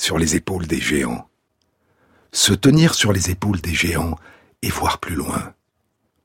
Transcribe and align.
sur 0.00 0.16
les 0.16 0.34
épaules 0.34 0.66
des 0.66 0.80
géants. 0.80 1.28
Se 2.32 2.54
tenir 2.54 2.94
sur 2.94 3.12
les 3.12 3.30
épaules 3.30 3.60
des 3.60 3.74
géants 3.74 4.18
et 4.62 4.70
voir 4.70 4.98
plus 4.98 5.14
loin. 5.14 5.54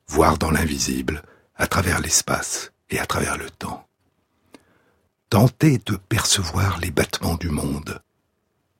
Voir 0.08 0.38
dans 0.38 0.50
l'invisible, 0.50 1.22
à 1.56 1.66
travers 1.66 2.00
l'espace 2.00 2.72
et 2.88 2.98
à 2.98 3.04
travers 3.04 3.36
le 3.36 3.50
temps. 3.50 3.86
Tenter 5.28 5.78
de 5.84 5.96
percevoir 5.96 6.78
les 6.80 6.90
battements 6.90 7.34
du 7.34 7.50
monde, 7.50 8.00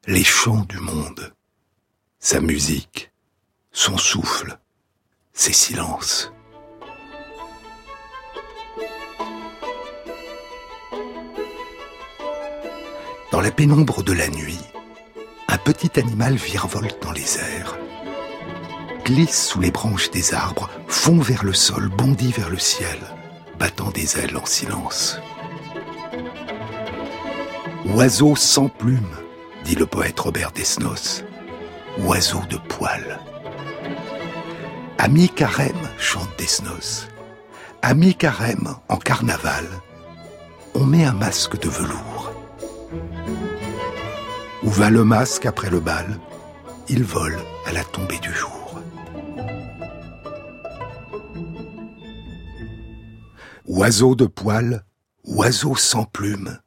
les 0.07 0.25
chants 0.25 0.65
du 0.65 0.79
monde, 0.79 1.35
sa 2.19 2.41
musique, 2.41 3.13
son 3.73 3.99
souffle, 3.99 4.59
ses 5.35 5.53
silences. 5.53 6.33
Dans 13.31 13.43
la 13.43 13.51
pénombre 13.51 14.03
de 14.03 14.13
la 14.15 14.29
nuit, 14.29 14.61
un 15.49 15.59
petit 15.59 15.99
animal 15.99 16.35
virevolte 16.35 17.03
dans 17.03 17.13
les 17.13 17.39
airs, 17.39 17.77
glisse 19.05 19.49
sous 19.49 19.61
les 19.61 19.71
branches 19.71 20.11
des 20.11 20.35
arbres, 20.35 20.69
fond 20.89 21.19
vers 21.19 21.45
le 21.45 21.53
sol, 21.53 21.89
bondit 21.89 22.33
vers 22.33 22.51
le 22.51 22.59
ciel, 22.59 22.99
battant 23.59 23.91
des 23.91 24.19
ailes 24.19 24.37
en 24.37 24.47
silence. 24.47 25.21
Oiseau 27.95 28.35
sans 28.35 28.69
plume, 28.69 29.17
dit 29.65 29.77
le 29.77 29.87
poète 29.87 30.19
Robert 30.19 30.53
Desnos, 30.53 31.23
oiseau 31.99 32.43
de 32.51 32.57
poil. 32.57 33.21
Ami 34.99 35.29
carême, 35.29 35.89
chante 35.99 36.29
Desnos. 36.39 37.07
Ami 37.83 38.15
carême, 38.15 38.75
en 38.89 38.97
carnaval, 38.97 39.67
on 40.75 40.85
met 40.85 41.05
un 41.05 41.13
masque 41.13 41.61
de 41.61 41.69
velours. 41.69 42.16
Où 44.67 44.71
va 44.71 44.91
le 44.91 45.05
masque 45.05 45.47
après 45.47 45.71
le 45.71 45.79
bal? 45.79 46.19
Il 46.89 47.05
vole 47.05 47.39
à 47.67 47.73
la 47.73 47.85
tombée 47.85 48.19
du 48.19 48.33
jour. 48.33 48.81
Oiseau 53.67 54.17
de 54.17 54.27
poil, 54.27 54.85
oiseau 55.23 55.77
sans 55.77 56.05
plume, 56.05 56.59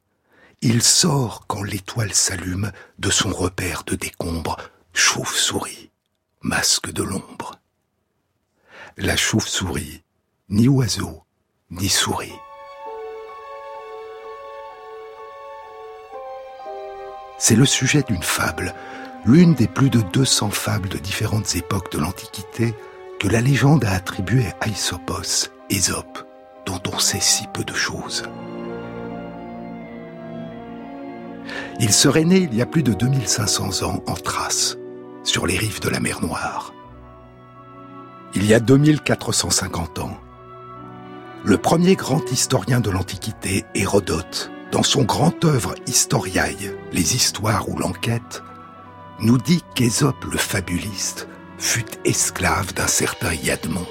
il 0.62 0.82
sort 0.82 1.44
quand 1.46 1.62
l'étoile 1.62 2.14
s'allume 2.14 2.72
de 2.98 3.10
son 3.10 3.34
repère 3.34 3.84
de 3.84 3.96
décombre, 3.96 4.56
chauve-souris, 4.94 5.90
masque 6.40 6.90
de 6.90 7.02
l'ombre. 7.02 7.60
La 8.96 9.16
chauve-souris, 9.16 10.04
ni 10.48 10.68
oiseau, 10.68 11.22
ni 11.70 11.90
souris. 11.90 12.32
C'est 17.42 17.56
le 17.56 17.64
sujet 17.64 18.02
d'une 18.02 18.22
fable, 18.22 18.74
l'une 19.24 19.54
des 19.54 19.66
plus 19.66 19.88
de 19.88 20.02
200 20.02 20.50
fables 20.50 20.90
de 20.90 20.98
différentes 20.98 21.56
époques 21.56 21.90
de 21.90 21.98
l'Antiquité 21.98 22.74
que 23.18 23.28
la 23.28 23.40
légende 23.40 23.86
a 23.86 23.92
attribuée 23.92 24.52
à 24.60 24.68
Aesopos, 24.68 25.48
Ésope, 25.70 26.28
dont 26.66 26.82
on 26.92 26.98
sait 26.98 27.18
si 27.18 27.46
peu 27.46 27.64
de 27.64 27.72
choses. 27.72 28.24
Il 31.80 31.94
serait 31.94 32.26
né 32.26 32.40
il 32.40 32.54
y 32.54 32.60
a 32.60 32.66
plus 32.66 32.82
de 32.82 32.92
2500 32.92 33.86
ans 33.88 34.02
en 34.06 34.14
Thrace, 34.14 34.76
sur 35.24 35.46
les 35.46 35.56
rives 35.56 35.80
de 35.80 35.88
la 35.88 35.98
mer 35.98 36.20
Noire. 36.20 36.74
Il 38.34 38.44
y 38.44 38.52
a 38.52 38.60
2450 38.60 39.98
ans, 40.00 40.18
le 41.42 41.56
premier 41.56 41.96
grand 41.96 42.30
historien 42.30 42.80
de 42.80 42.90
l'Antiquité, 42.90 43.64
Hérodote, 43.74 44.52
dans 44.72 44.82
son 44.82 45.02
grand 45.02 45.44
œuvre 45.44 45.74
Historiae, 45.86 46.74
les 46.92 47.16
histoires 47.16 47.68
ou 47.68 47.76
l'enquête, 47.76 48.42
nous 49.20 49.38
dit 49.38 49.62
qu'Ésope 49.74 50.24
le 50.24 50.38
fabuliste 50.38 51.28
fut 51.58 51.84
esclave 52.04 52.72
d'un 52.74 52.86
certain 52.86 53.34
Iadmon. 53.34 53.86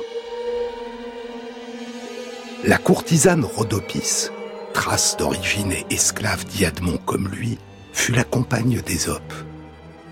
La 2.63 2.77
courtisane 2.77 3.45
Rhodopis, 3.45 4.29
trace 4.73 5.17
d'origine 5.17 5.71
et 5.71 5.85
esclave 5.91 6.45
d'Iadmon 6.45 6.97
comme 7.05 7.27
lui, 7.27 7.57
fut 7.93 8.13
la 8.13 8.23
compagne 8.23 8.81
d'Ésope. 8.81 9.33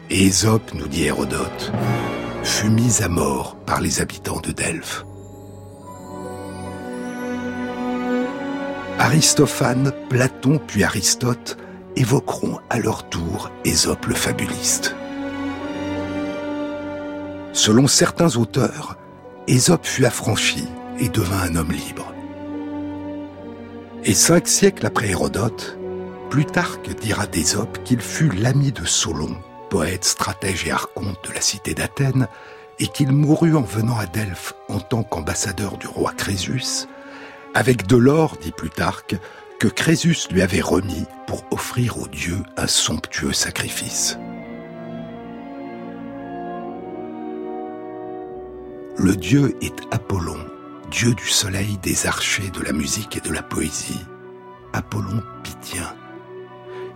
Et 0.10 0.26
Ésope, 0.26 0.74
nous 0.74 0.88
dit 0.88 1.06
Hérodote, 1.06 1.72
fut 2.44 2.70
mise 2.70 3.02
à 3.02 3.10
mort 3.10 3.58
par 3.66 3.82
les 3.82 4.02
habitants 4.02 4.40
de 4.40 4.52
Delphes. 4.52 5.07
Aristophane, 9.00 9.92
Platon 10.10 10.60
puis 10.66 10.84
Aristote 10.84 11.58
évoqueront 11.96 12.60
à 12.72 12.80
leur 12.80 13.08
tour 13.10 13.52
Ésope 13.64 14.08
le 14.08 14.16
fabuliste. 14.16 14.96
Selon 17.54 17.88
certains 17.88 18.38
auteurs, 18.38 18.98
Ésope 19.48 19.86
fut 19.86 20.06
affranchi 20.06 20.68
et 21.00 21.10
devint 21.10 21.42
un 21.42 21.56
homme 21.56 21.72
libre. 21.72 22.12
Et 24.04 24.16
cinq 24.16 24.48
siècles 24.48 24.88
après 24.88 25.10
Hérodote, 25.10 25.78
Plutarque 26.32 26.90
dira 27.00 27.28
d'Ésope 27.28 27.84
qu'il 27.84 28.02
fut 28.02 28.30
l'ami 28.30 28.72
de 28.72 28.86
Solon, 28.86 29.38
poète, 29.70 30.06
stratège 30.06 30.66
et 30.68 30.72
archonte 30.72 31.24
de 31.30 31.34
la 31.34 31.42
cité 31.42 31.76
d'Athènes, 31.76 32.28
et 32.80 32.88
qu'il 32.88 33.12
mourut 33.12 33.56
en 33.56 33.62
venant 33.62 33.98
à 33.98 34.08
Delphes 34.08 34.54
en 34.70 34.80
tant 34.80 35.04
qu'ambassadeur 35.04 35.78
du 35.78 35.88
roi 35.88 36.14
Crésus, 36.16 36.88
avec 37.58 37.88
de 37.88 37.98
l'or, 37.98 38.38
dit 38.40 38.52
Plutarque, 38.52 39.16
que 39.60 39.68
Crésus 39.68 40.28
lui 40.30 40.44
avait 40.44 40.62
remis 40.62 41.06
pour 41.26 41.44
offrir 41.50 41.98
aux 41.98 42.08
dieux 42.08 42.44
un 42.56 42.68
somptueux 42.68 43.34
sacrifice. 43.34 44.16
Le 48.96 49.16
dieu 49.16 49.58
est 49.62 49.74
Apollon, 49.90 50.38
dieu 50.92 51.16
du 51.16 51.28
soleil, 51.28 51.80
des 51.82 52.06
archers, 52.06 52.52
de 52.52 52.62
la 52.62 52.74
musique 52.74 53.18
et 53.18 53.22
de 53.22 53.34
la 53.34 53.42
poésie, 53.42 54.06
Apollon 54.74 55.24
pythien. 55.42 55.96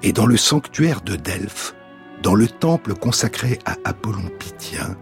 Et 0.04 0.14
dans 0.14 0.28
le 0.28 0.38
sanctuaire 0.38 1.02
de 1.02 1.16
Delphes, 1.16 1.74
dans 2.22 2.36
le 2.36 2.48
temple 2.48 2.94
consacré 2.94 3.58
à 3.66 3.78
Apollon 3.84 4.30
pythien, 4.38 4.96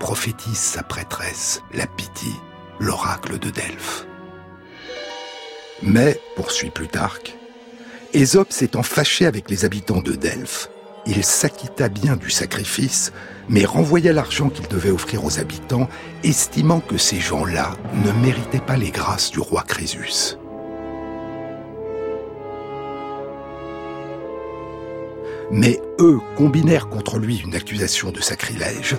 prophétise 0.00 0.58
sa 0.58 0.82
prêtresse, 0.82 1.62
la 1.72 1.86
Pythie, 1.86 2.36
l'oracle 2.78 3.38
de 3.38 3.48
Delphes. 3.48 4.07
Mais, 5.82 6.20
poursuit 6.36 6.70
Plutarque, 6.70 7.36
Ésope 8.12 8.52
s'étant 8.52 8.82
fâché 8.82 9.26
avec 9.26 9.50
les 9.50 9.64
habitants 9.64 10.00
de 10.00 10.12
Delphes, 10.12 10.70
il 11.06 11.24
s'acquitta 11.24 11.88
bien 11.88 12.16
du 12.16 12.30
sacrifice, 12.30 13.12
mais 13.48 13.64
renvoya 13.64 14.12
l'argent 14.12 14.50
qu'il 14.50 14.66
devait 14.68 14.90
offrir 14.90 15.24
aux 15.24 15.38
habitants, 15.38 15.88
estimant 16.22 16.80
que 16.80 16.98
ces 16.98 17.20
gens-là 17.20 17.72
ne 18.04 18.12
méritaient 18.22 18.58
pas 18.58 18.76
les 18.76 18.90
grâces 18.90 19.30
du 19.30 19.40
roi 19.40 19.62
Crésus. 19.62 20.36
Mais 25.50 25.80
eux 25.98 26.18
combinèrent 26.36 26.88
contre 26.88 27.18
lui 27.18 27.38
une 27.38 27.54
accusation 27.54 28.10
de 28.10 28.20
sacrilège 28.20 28.96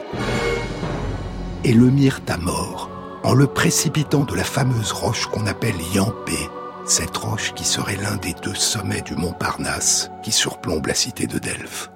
et 1.63 1.73
le 1.73 1.91
mirent 1.91 2.21
à 2.27 2.37
mort 2.37 2.89
en 3.23 3.33
le 3.33 3.47
précipitant 3.47 4.23
de 4.23 4.33
la 4.33 4.43
fameuse 4.43 4.91
roche 4.91 5.27
qu'on 5.27 5.45
appelle 5.45 5.75
Yampé, 5.93 6.49
cette 6.89 7.17
roche 7.17 7.53
qui 7.53 7.65
serait 7.65 7.97
l'un 7.97 8.17
des 8.17 8.33
deux 8.33 8.55
sommets 8.55 9.03
du 9.03 9.15
mont 9.15 9.31
Parnasse 9.31 10.09
qui 10.23 10.31
surplombe 10.31 10.87
la 10.87 10.95
cité 10.95 11.27
de 11.27 11.37
Delphes. 11.37 11.91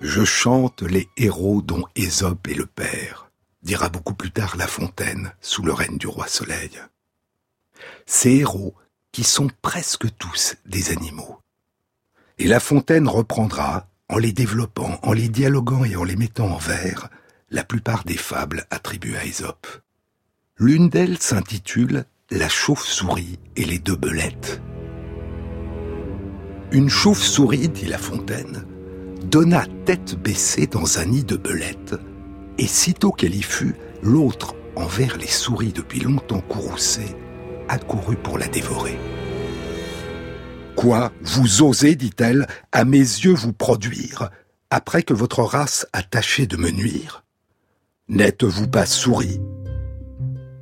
Je 0.00 0.24
chante 0.24 0.82
les 0.82 1.08
héros 1.16 1.60
dont 1.60 1.84
Ésope 1.96 2.46
est 2.46 2.54
le 2.54 2.66
père, 2.66 3.28
dira 3.62 3.88
beaucoup 3.88 4.14
plus 4.14 4.30
tard 4.30 4.56
La 4.56 4.68
Fontaine 4.68 5.32
sous 5.40 5.64
le 5.64 5.72
règne 5.72 5.98
du 5.98 6.06
roi 6.06 6.28
Soleil. 6.28 6.70
Ces 8.06 8.36
héros 8.36 8.76
qui 9.10 9.24
sont 9.24 9.50
presque 9.62 10.06
tous 10.16 10.54
des 10.64 10.92
animaux. 10.92 11.40
Et 12.38 12.46
La 12.46 12.60
Fontaine 12.60 13.08
reprendra, 13.08 13.88
en 14.08 14.18
les 14.18 14.32
développant, 14.32 15.00
en 15.02 15.12
les 15.12 15.28
dialoguant 15.28 15.84
et 15.84 15.96
en 15.96 16.04
les 16.04 16.16
mettant 16.16 16.52
en 16.52 16.58
vers, 16.58 17.10
la 17.50 17.64
plupart 17.64 18.04
des 18.04 18.16
fables 18.16 18.64
attribuées 18.70 19.18
à 19.18 19.24
Ésope. 19.24 19.66
L'une 20.56 20.88
d'elles 20.88 21.18
s'intitule 21.18 22.04
la 22.30 22.48
chauve-souris 22.50 23.38
et 23.56 23.64
les 23.64 23.78
deux 23.78 23.96
belettes. 23.96 24.60
Une 26.72 26.90
chauve-souris, 26.90 27.70
dit 27.70 27.86
La 27.86 27.96
Fontaine, 27.96 28.66
donna 29.24 29.64
tête 29.86 30.14
baissée 30.14 30.66
dans 30.66 30.98
un 30.98 31.06
nid 31.06 31.24
de 31.24 31.36
belette, 31.36 31.94
et 32.58 32.66
sitôt 32.66 33.12
qu'elle 33.12 33.34
y 33.34 33.42
fut, 33.42 33.74
l'autre, 34.02 34.54
envers 34.76 35.16
les 35.16 35.26
souris 35.26 35.72
depuis 35.72 36.00
longtemps 36.00 36.42
courroucées, 36.42 37.16
accourut 37.68 38.16
pour 38.16 38.36
la 38.36 38.48
dévorer. 38.48 38.98
Quoi, 40.76 41.12
vous 41.22 41.62
osez, 41.62 41.94
dit-elle, 41.94 42.46
à 42.72 42.84
mes 42.84 42.98
yeux 42.98 43.34
vous 43.34 43.54
produire, 43.54 44.28
après 44.68 45.02
que 45.02 45.14
votre 45.14 45.42
race 45.42 45.86
a 45.94 46.02
tâché 46.02 46.46
de 46.46 46.58
me 46.58 46.68
nuire? 46.68 47.24
N'êtes-vous 48.08 48.68
pas 48.68 48.84
souris? 48.84 49.40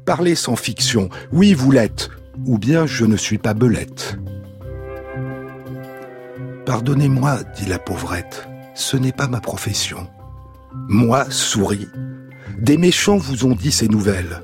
Parlez 0.06 0.36
sans 0.36 0.54
fiction, 0.54 1.10
oui 1.32 1.52
vous 1.52 1.72
l'êtes, 1.72 2.10
ou 2.46 2.58
bien 2.58 2.86
je 2.86 3.04
ne 3.04 3.16
suis 3.16 3.38
pas 3.38 3.54
belette. 3.54 4.16
Pardonnez-moi, 6.64 7.40
dit 7.58 7.66
la 7.66 7.80
pauvrette, 7.80 8.48
ce 8.76 8.96
n'est 8.96 9.10
pas 9.10 9.26
ma 9.26 9.40
profession. 9.40 10.08
Moi, 10.88 11.28
souris, 11.30 11.88
des 12.56 12.78
méchants 12.78 13.16
vous 13.16 13.46
ont 13.46 13.56
dit 13.56 13.72
ces 13.72 13.88
nouvelles. 13.88 14.42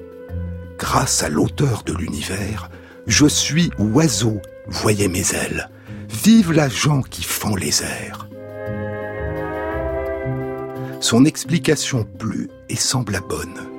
Grâce 0.78 1.22
à 1.22 1.28
l'auteur 1.28 1.84
de 1.86 1.92
l'univers, 1.92 2.68
je 3.06 3.26
suis 3.26 3.70
oiseau, 3.78 4.42
voyez 4.66 5.06
mes 5.06 5.32
ailes. 5.32 5.70
Vive 6.08 6.50
l'agent 6.52 7.02
qui 7.02 7.22
fend 7.22 7.54
les 7.54 7.82
airs. 7.82 8.28
Son 10.98 11.24
explication 11.24 12.04
plut 12.18 12.50
et 12.68 12.76
sembla 12.76 13.20
bonne. 13.20 13.71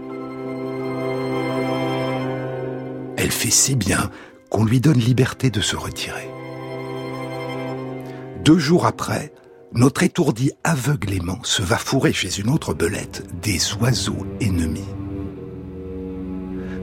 Elle 3.24 3.32
fait 3.32 3.52
si 3.52 3.78
bien 3.78 4.12
qu'on 4.50 4.66
lui 4.66 4.82
donne 4.82 5.00
liberté 5.00 5.50
de 5.50 5.62
se 5.62 5.78
retirer. 5.78 6.30
Deux 8.44 8.58
jours 8.58 8.86
après, 8.86 9.32
notre 9.72 10.04
étourdi 10.04 10.52
aveuglément 10.66 11.42
se 11.44 11.62
va 11.62 11.78
fourrer 11.78 12.12
chez 12.12 12.42
une 12.42 12.50
autre 12.50 12.74
belette 12.74 13.24
des 13.42 13.60
oiseaux 13.76 14.28
ennemis. 14.42 14.90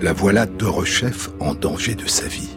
La 0.00 0.14
voilà 0.14 0.46
de 0.46 0.64
rechef 0.64 1.28
en 1.40 1.52
danger 1.52 1.94
de 1.94 2.06
sa 2.06 2.26
vie. 2.26 2.56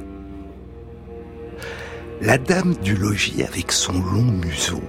La 2.21 2.37
dame 2.37 2.75
du 2.75 2.95
logis, 2.95 3.43
avec 3.43 3.73
son 3.73 4.01
long 4.01 4.31
museau, 4.31 4.81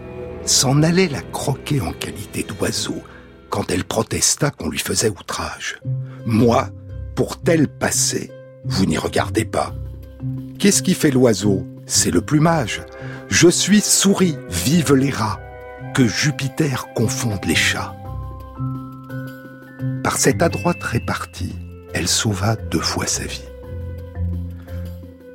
s'en 0.45 0.85
allait 0.85 1.09
la 1.09 1.23
croquer 1.23 1.81
en 1.81 1.93
qualité 1.93 2.45
d'oiseau 2.45 3.03
quand 3.51 3.73
elle 3.73 3.83
protesta 3.83 4.53
qu'on 4.53 4.69
lui 4.69 4.79
faisait 4.79 5.11
outrage. 5.11 5.81
Moi, 6.27 6.69
pour 7.17 7.43
tel 7.43 7.67
passé, 7.67 8.31
vous 8.65 8.87
n'y 8.87 8.99
regardez 8.99 9.45
pas. 9.45 9.75
Qu'est-ce 10.59 10.83
qui 10.83 10.95
fait 10.95 11.11
l'oiseau? 11.11 11.67
C'est 11.87 12.11
le 12.11 12.21
plumage. 12.21 12.83
Je 13.29 13.49
suis 13.49 13.81
souris, 13.81 14.37
vive 14.49 14.95
les 14.95 15.11
rats, 15.11 15.41
que 15.95 16.07
Jupiter 16.07 16.87
confonde 16.95 17.45
les 17.47 17.55
chats. 17.55 17.95
Par 20.03 20.17
cette 20.17 20.43
adroite 20.43 20.83
répartie, 20.83 21.55
elle 21.93 22.09
sauva 22.09 22.57
deux 22.57 22.81
fois 22.81 23.07
sa 23.07 23.25
vie. 23.25 23.45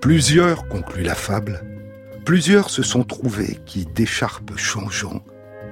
Plusieurs, 0.02 0.68
conclut 0.68 1.04
la 1.04 1.16
fable, 1.16 1.62
plusieurs 2.26 2.70
se 2.70 2.84
sont 2.84 3.04
trouvés 3.04 3.60
qui, 3.66 3.86
d'écharpe 3.86 4.56
changeant, 4.58 5.22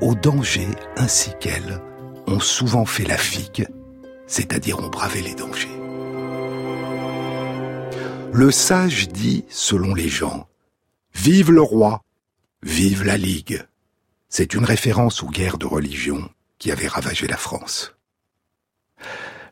au 0.01 0.15
danger 0.15 0.68
ainsi 0.95 1.31
qu'elle, 1.39 1.81
ont 2.27 2.39
souvent 2.39 2.86
fait 2.86 3.06
la 3.06 3.18
figue, 3.18 3.68
c'est-à-dire 4.27 4.80
ont 4.80 4.89
bravé 4.89 5.21
les 5.21 5.33
dangers. 5.33 5.76
Le 8.33 8.51
sage 8.51 9.09
dit, 9.09 9.45
selon 9.50 9.95
les 9.95 10.09
gens, 10.09 10.47
Vive 11.13 11.51
le 11.51 11.62
roi, 11.62 12.03
Vive 12.62 13.03
la 13.03 13.18
Ligue. 13.18 13.65
C'est 14.29 14.53
une 14.53 14.65
référence 14.65 15.24
aux 15.24 15.29
guerres 15.29 15.57
de 15.57 15.65
religion 15.65 16.29
qui 16.59 16.71
avaient 16.71 16.88
ravagé 16.88 17.27
la 17.27 17.38
France. 17.38 17.95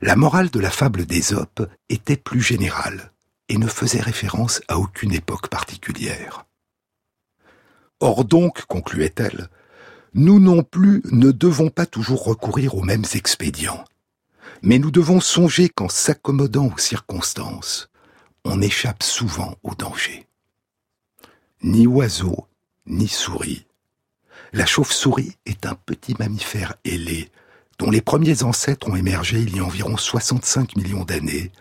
La 0.01 0.15
morale 0.15 0.49
de 0.49 0.59
la 0.59 0.69
fable 0.69 1.05
d'Ésope 1.05 1.67
était 1.89 2.17
plus 2.17 2.41
générale 2.41 3.11
et 3.49 3.57
ne 3.57 3.67
faisait 3.67 4.01
référence 4.01 4.61
à 4.67 4.77
aucune 4.77 5.13
époque 5.13 5.47
particulière. 5.47 6.45
Or 7.99 8.25
donc, 8.25 8.65
concluait-elle, 8.65 9.49
nous 10.13 10.39
non 10.39 10.63
plus 10.63 11.01
ne 11.11 11.31
devons 11.31 11.69
pas 11.69 11.85
toujours 11.85 12.23
recourir 12.23 12.75
aux 12.75 12.83
mêmes 12.83 13.05
expédients, 13.13 13.83
mais 14.61 14.79
nous 14.79 14.91
devons 14.91 15.21
songer 15.21 15.69
qu'en 15.69 15.89
s'accommodant 15.89 16.71
aux 16.73 16.77
circonstances, 16.77 17.89
on 18.45 18.61
échappe 18.61 19.03
souvent 19.03 19.55
au 19.63 19.75
danger. 19.75 20.27
Ni 21.63 21.87
oiseau, 21.87 22.47
ni 22.85 23.07
souris. 23.07 23.65
La 24.53 24.65
chauve-souris 24.65 25.35
est 25.45 25.65
un 25.65 25.75
petit 25.75 26.15
mammifère 26.17 26.75
ailé 26.85 27.29
dont 27.79 27.91
les 27.91 28.01
premiers 28.01 28.43
ancêtres 28.43 28.87
ont 28.89 28.95
émergé 28.95 29.39
il 29.39 29.57
y 29.57 29.59
a 29.59 29.65
environ 29.65 29.97
65 29.97 30.77
millions 30.77 31.03
d'années, 31.03 31.51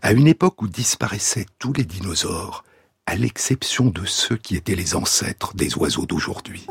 à 0.00 0.12
une 0.12 0.26
époque 0.26 0.60
où 0.62 0.66
disparaissaient 0.66 1.46
tous 1.60 1.72
les 1.72 1.84
dinosaures, 1.84 2.64
à 3.06 3.14
l'exception 3.14 3.86
de 3.86 4.04
ceux 4.04 4.36
qui 4.36 4.56
étaient 4.56 4.74
les 4.74 4.96
ancêtres 4.96 5.54
des 5.54 5.76
oiseaux 5.76 6.06
d'aujourd'hui. 6.06 6.66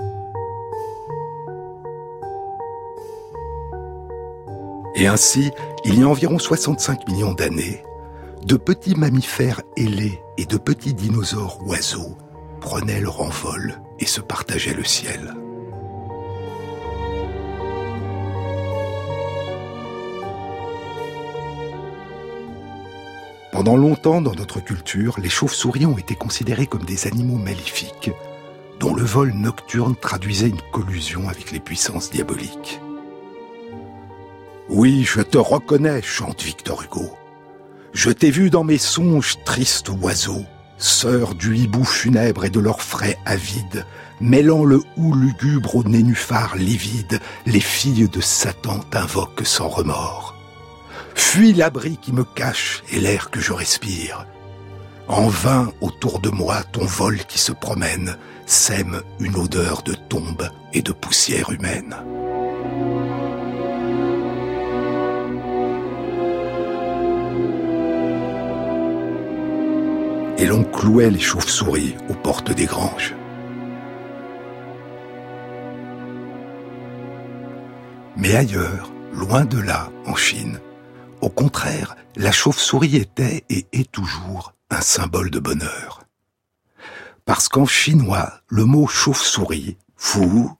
Et 4.95 5.07
ainsi, 5.07 5.51
il 5.85 5.99
y 5.99 6.03
a 6.03 6.07
environ 6.07 6.37
65 6.37 7.07
millions 7.07 7.33
d'années, 7.33 7.83
de 8.45 8.57
petits 8.57 8.95
mammifères 8.95 9.61
ailés 9.77 10.19
et 10.37 10.45
de 10.45 10.57
petits 10.57 10.93
dinosaures 10.93 11.59
oiseaux 11.67 12.17
prenaient 12.59 13.01
leur 13.01 13.21
envol 13.21 13.81
et 13.99 14.05
se 14.05 14.21
partageaient 14.21 14.73
le 14.73 14.83
ciel. 14.83 15.33
Pendant 23.51 23.77
longtemps 23.77 24.21
dans 24.21 24.33
notre 24.33 24.59
culture, 24.59 25.19
les 25.21 25.29
chauves-souris 25.29 25.85
ont 25.85 25.97
été 25.97 26.15
considérés 26.15 26.65
comme 26.65 26.85
des 26.85 27.05
animaux 27.05 27.37
maléfiques, 27.37 28.11
dont 28.79 28.95
le 28.95 29.03
vol 29.03 29.33
nocturne 29.33 29.95
traduisait 29.95 30.49
une 30.49 30.61
collusion 30.71 31.29
avec 31.29 31.51
les 31.51 31.59
puissances 31.59 32.09
diaboliques. 32.09 32.81
Oui, 34.69 35.03
je 35.03 35.21
te 35.21 35.37
reconnais, 35.37 36.01
chante 36.01 36.41
Victor 36.41 36.81
Hugo. 36.81 37.20
Je 38.03 38.09
t'ai 38.09 38.31
vu 38.31 38.49
dans 38.49 38.63
mes 38.63 38.79
songes, 38.79 39.35
triste 39.45 39.89
oiseau, 40.01 40.43
sœur 40.79 41.35
du 41.35 41.55
hibou 41.55 41.83
funèbre 41.83 42.45
et 42.45 42.49
de 42.49 42.59
l'orfraie 42.59 43.19
avide, 43.27 43.85
mêlant 44.19 44.65
le 44.65 44.81
hou 44.97 45.13
lugubre 45.13 45.75
au 45.75 45.83
nénuphar 45.83 46.55
livide, 46.55 47.19
les 47.45 47.59
filles 47.59 48.09
de 48.09 48.19
Satan 48.19 48.79
t'invoquent 48.79 49.45
sans 49.45 49.67
remords. 49.67 50.35
Fuis 51.13 51.53
l'abri 51.53 51.99
qui 52.01 52.11
me 52.11 52.23
cache 52.23 52.81
et 52.91 52.99
l'air 52.99 53.29
que 53.29 53.39
je 53.39 53.53
respire. 53.53 54.25
En 55.07 55.27
vain 55.27 55.71
autour 55.79 56.21
de 56.21 56.31
moi 56.31 56.63
ton 56.71 56.85
vol 56.85 57.19
qui 57.25 57.37
se 57.37 57.51
promène 57.51 58.17
sème 58.47 59.03
une 59.19 59.35
odeur 59.35 59.83
de 59.83 59.93
tombe 59.93 60.49
et 60.73 60.81
de 60.81 60.91
poussière 60.91 61.51
humaine. 61.51 61.95
Et 70.41 70.47
l'on 70.47 70.63
clouait 70.63 71.11
les 71.11 71.19
chauves-souris 71.19 71.95
aux 72.09 72.15
portes 72.15 72.51
des 72.51 72.65
granges. 72.65 73.13
Mais 78.17 78.35
ailleurs, 78.35 78.91
loin 79.13 79.45
de 79.45 79.59
là, 79.59 79.91
en 80.07 80.15
Chine, 80.15 80.59
au 81.21 81.29
contraire, 81.29 81.95
la 82.15 82.31
chauve-souris 82.31 82.95
était 82.95 83.43
et 83.51 83.67
est 83.71 83.91
toujours 83.91 84.55
un 84.71 84.81
symbole 84.81 85.29
de 85.29 85.37
bonheur. 85.37 86.01
Parce 87.23 87.47
qu'en 87.47 87.67
chinois, 87.67 88.33
le 88.47 88.65
mot 88.65 88.87
chauve-souris, 88.87 89.77
fou, 89.95 90.51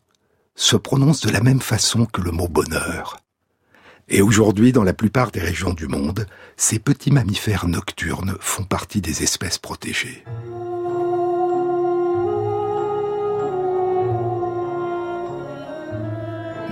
se 0.53 0.75
prononce 0.75 1.21
de 1.21 1.31
la 1.31 1.41
même 1.41 1.59
façon 1.59 2.05
que 2.05 2.21
le 2.21 2.29
mot 2.29 2.47
bonheur. 2.47 3.17
Et 4.13 4.21
aujourd'hui, 4.21 4.73
dans 4.73 4.83
la 4.83 4.91
plupart 4.91 5.31
des 5.31 5.39
régions 5.39 5.73
du 5.73 5.87
monde, 5.87 6.27
ces 6.57 6.79
petits 6.79 7.11
mammifères 7.11 7.65
nocturnes 7.65 8.35
font 8.41 8.65
partie 8.65 8.99
des 8.99 9.23
espèces 9.23 9.57
protégées. 9.57 10.25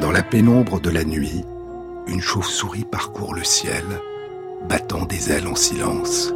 Dans 0.02 0.12
la 0.12 0.22
pénombre 0.22 0.82
de 0.82 0.90
la 0.90 1.06
nuit, 1.06 1.46
une 2.08 2.22
chauve-souris 2.22 2.84
parcourt 2.84 3.34
le 3.34 3.46
ciel, 3.46 3.86
battant 4.68 5.06
des 5.06 5.32
ailes 5.32 5.48
en 5.48 5.56
silence. 5.56 6.34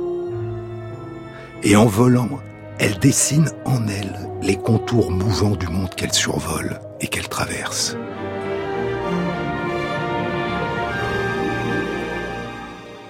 Et 1.64 1.76
en 1.76 1.86
volant, 1.86 2.40
elle 2.80 2.98
dessine 3.00 3.50
en 3.66 3.90
elle 3.90 4.30
les 4.42 4.56
contours 4.56 5.12
mouvants 5.12 5.58
du 5.58 5.68
monde 5.68 5.94
qu'elle 5.96 6.14
survole 6.14 6.80
et 7.02 7.08
qu'elle 7.08 7.28
traverse. 7.28 7.98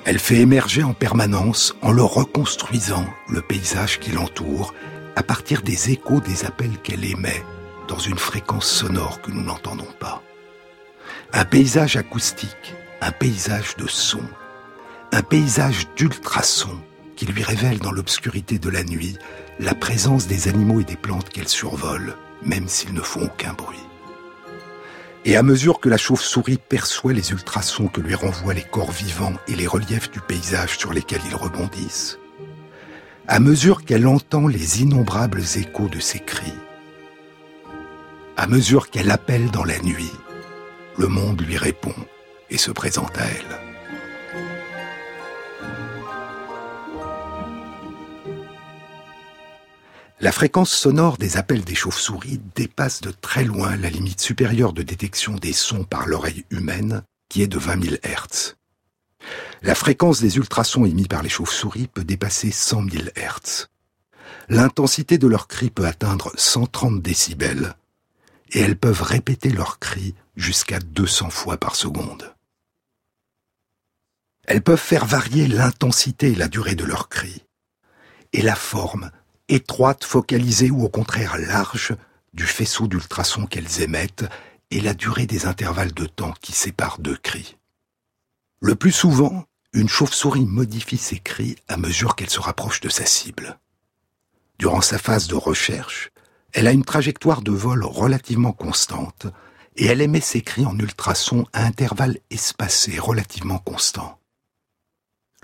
Elle 0.05 0.19
fait 0.19 0.39
émerger 0.39 0.83
en 0.83 0.93
permanence, 0.93 1.75
en 1.81 1.91
le 1.91 2.03
reconstruisant, 2.03 3.05
le 3.29 3.41
paysage 3.41 4.00
qui 4.00 4.12
l'entoure, 4.12 4.74
à 5.15 5.24
partir 5.24 5.62
des 5.62 5.91
échos 5.91 6.19
des 6.19 6.45
appels 6.45 6.77
qu'elle 6.83 7.05
émet, 7.05 7.43
dans 7.88 8.00
une 8.00 8.17
fréquence 8.17 8.67
sonore 8.67 9.22
que 9.22 9.31
nous 9.31 9.43
n'entendons 9.43 9.91
pas. 10.00 10.22
Un 11.31 11.45
paysage 11.45 11.95
acoustique, 11.95 12.75
un 13.00 13.12
paysage 13.12 13.77
de 13.77 13.88
son, 13.88 14.24
un 15.13 15.22
paysage 15.22 15.88
d'ultrasons 15.95 16.81
qui 17.15 17.25
lui 17.25 17.43
révèle 17.43 17.79
dans 17.79 17.91
l'obscurité 17.91 18.60
de 18.60 18.69
la 18.69 18.83
nuit 18.83 19.17
la 19.60 19.74
présence 19.74 20.27
des 20.27 20.50
animaux 20.50 20.81
et 20.81 20.86
des 20.86 20.98
plantes 20.98 21.29
qu'elle 21.29 21.48
survole, 21.48 22.15
même 22.43 22.67
s'ils 22.67 22.93
ne 22.93 23.01
font 23.01 23.24
aucun 23.24 23.53
bruit. 23.53 23.79
Et 25.25 25.38
à 25.38 25.44
mesure 25.44 25.80
que 25.80 25.88
la 25.88 25.98
chauve-souris 25.98 26.58
perçoit 26.58 27.13
les 27.13 27.32
ultrasons 27.32 27.88
que 27.88 28.01
lui 28.01 28.13
renvoient 28.13 28.53
les 28.53 28.63
corps 28.63 28.92
vivants 28.92 29.36
et 29.48 29.56
les 29.56 29.68
reliefs 29.68 30.12
du 30.12 30.20
paysage 30.20 30.77
sur 30.77 30.92
lesquels 30.92 31.22
ils 31.30 31.36
rebondissent, 31.36 32.20
à 33.27 33.39
mesure 33.39 33.86
qu'elle 33.86 34.06
entend 34.06 34.48
les 34.48 34.82
innombrables 34.82 35.42
échos 35.56 35.88
de 35.88 36.00
ses 36.00 36.20
cris, 36.20 36.53
à 38.36 38.48
mesure 38.48 38.89
qu'elle 38.89 39.12
appelle 39.12 39.50
dans 39.50 39.63
la 39.63 39.80
nuit, 39.80 40.12
le 40.98 41.08
monde 41.08 41.42
lui 41.42 41.58
répond 41.58 41.96
et 42.50 42.58
se 42.58 42.72
présente 42.72 43.18
à 43.18 43.24
elle. 43.24 43.62
La 50.24 50.32
fréquence 50.32 50.72
sonore 50.72 51.18
des 51.18 51.36
appels 51.36 51.65
des 51.65 51.75
chauves-souris 51.75 52.39
dépasse 52.56 53.01
de 53.01 53.12
très 53.12 53.44
loin 53.44 53.75
la 53.75 53.89
limite 53.89 54.22
supérieure 54.22 54.72
de 54.72 54.82
détection 54.82 55.36
des 55.36 55.51
sons 55.51 55.84
par 55.84 56.08
l'oreille 56.08 56.46
humaine, 56.50 57.03
qui 57.27 57.42
est 57.42 57.48
de 57.48 57.60
20 57.60 57.84
000 57.84 57.96
Hz. 58.06 58.56
La 59.63 59.75
fréquence 59.75 60.22
des 60.22 60.38
ultrasons 60.38 60.86
émis 60.86 61.10
par 61.10 61.24
les 61.24 61.30
chauves-souris 61.30 61.88
peut 61.88 62.06
dépasser 62.06 62.51
100 62.51 62.89
000 62.89 63.03
Hz. 63.18 63.68
L'intensité 64.48 65.18
de 65.18 65.27
leurs 65.27 65.50
cris 65.50 65.70
peut 65.70 65.86
atteindre 65.86 66.32
130 66.38 67.01
décibels, 67.01 67.75
et 68.53 68.62
elles 68.62 68.80
peuvent 68.80 69.01
répéter 69.01 69.50
leurs 69.50 69.77
cris 69.77 70.15
jusqu'à 70.38 70.80
200 70.80 71.32
fois 71.32 71.58
par 71.58 71.75
seconde. 71.75 72.34
Elles 74.48 74.63
peuvent 74.63 74.80
faire 74.80 75.06
varier 75.06 75.50
l'intensité 75.50 76.32
et 76.32 76.36
la 76.36 76.48
durée 76.48 76.75
de 76.75 76.86
leurs 76.86 77.10
cris, 77.10 77.44
et 78.32 78.42
la 78.42 78.56
forme 78.56 79.12
étroite, 79.53 80.03
focalisée 80.03 80.72
ou 80.72 80.83
au 80.83 80.89
contraire 80.89 81.38
large 81.38 81.95
du 82.33 82.45
faisceau 82.45 82.88
d'ultrasons 82.88 83.45
qu'elles 83.45 83.81
émettent 83.81 84.25
et 84.72 84.81
la 84.81 84.93
durée 84.93 85.27
des 85.27 85.45
intervalles 85.45 85.93
de 85.93 86.07
temps 86.07 86.33
qui 86.41 86.51
séparent 86.51 87.00
deux 87.00 87.17
cris. 87.17 87.57
Le 88.60 88.75
plus 88.75 88.91
souvent, 88.91 89.45
une 89.74 89.89
chauve-souris 89.89 90.45
modifie 90.45 90.98
ses 90.98 91.19
cris 91.19 91.55
à 91.67 91.77
mesure 91.77 92.15
qu'elle 92.15 92.29
se 92.29 92.39
rapproche 92.39 92.81
de 92.81 92.89
sa 92.89 93.05
cible. 93.05 93.60
Durant 94.57 94.81
sa 94.81 94.98
phase 94.98 95.27
de 95.27 95.36
recherche, 95.36 96.12
elle 96.53 96.67
a 96.67 96.72
une 96.72 96.86
trajectoire 96.86 97.41
de 97.41 97.51
vol 97.51 97.83
relativement 97.83 98.53
constante 98.53 99.27
et 99.75 99.86
elle 99.86 100.01
émet 100.01 100.22
ses 100.22 100.41
cris 100.41 100.65
en 100.65 100.77
ultrasons 100.79 101.45
à 101.53 101.63
intervalles 101.65 102.17
espacés 102.29 102.98
relativement 103.00 103.57
constants. 103.60 104.19